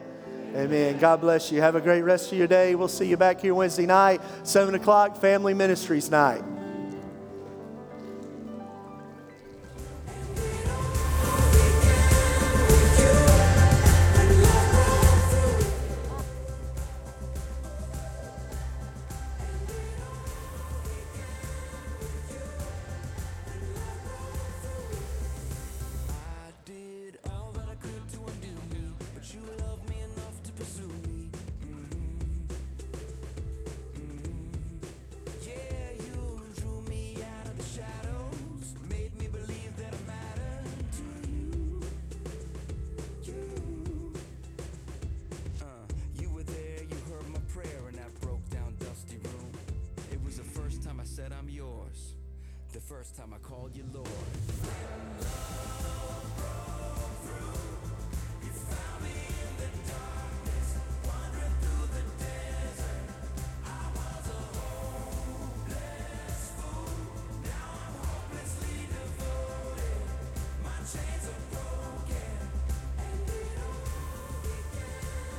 Amen. 0.55 0.97
God 0.97 1.19
bless 1.19 1.51
you. 1.51 1.59
Have 1.59 1.75
a 1.75 1.81
great 1.81 2.03
rest 2.03 2.31
of 2.31 2.37
your 2.37 2.47
day. 2.47 2.73
We'll 2.73 2.87
see 2.87 3.05
you 3.05 3.17
back 3.17 3.41
here 3.41 3.53
Wednesday 3.53 3.85
night, 3.85 4.21
7 4.43 4.75
o'clock, 4.75 5.17
Family 5.17 5.53
Ministries 5.53 6.09
night. 6.09 6.41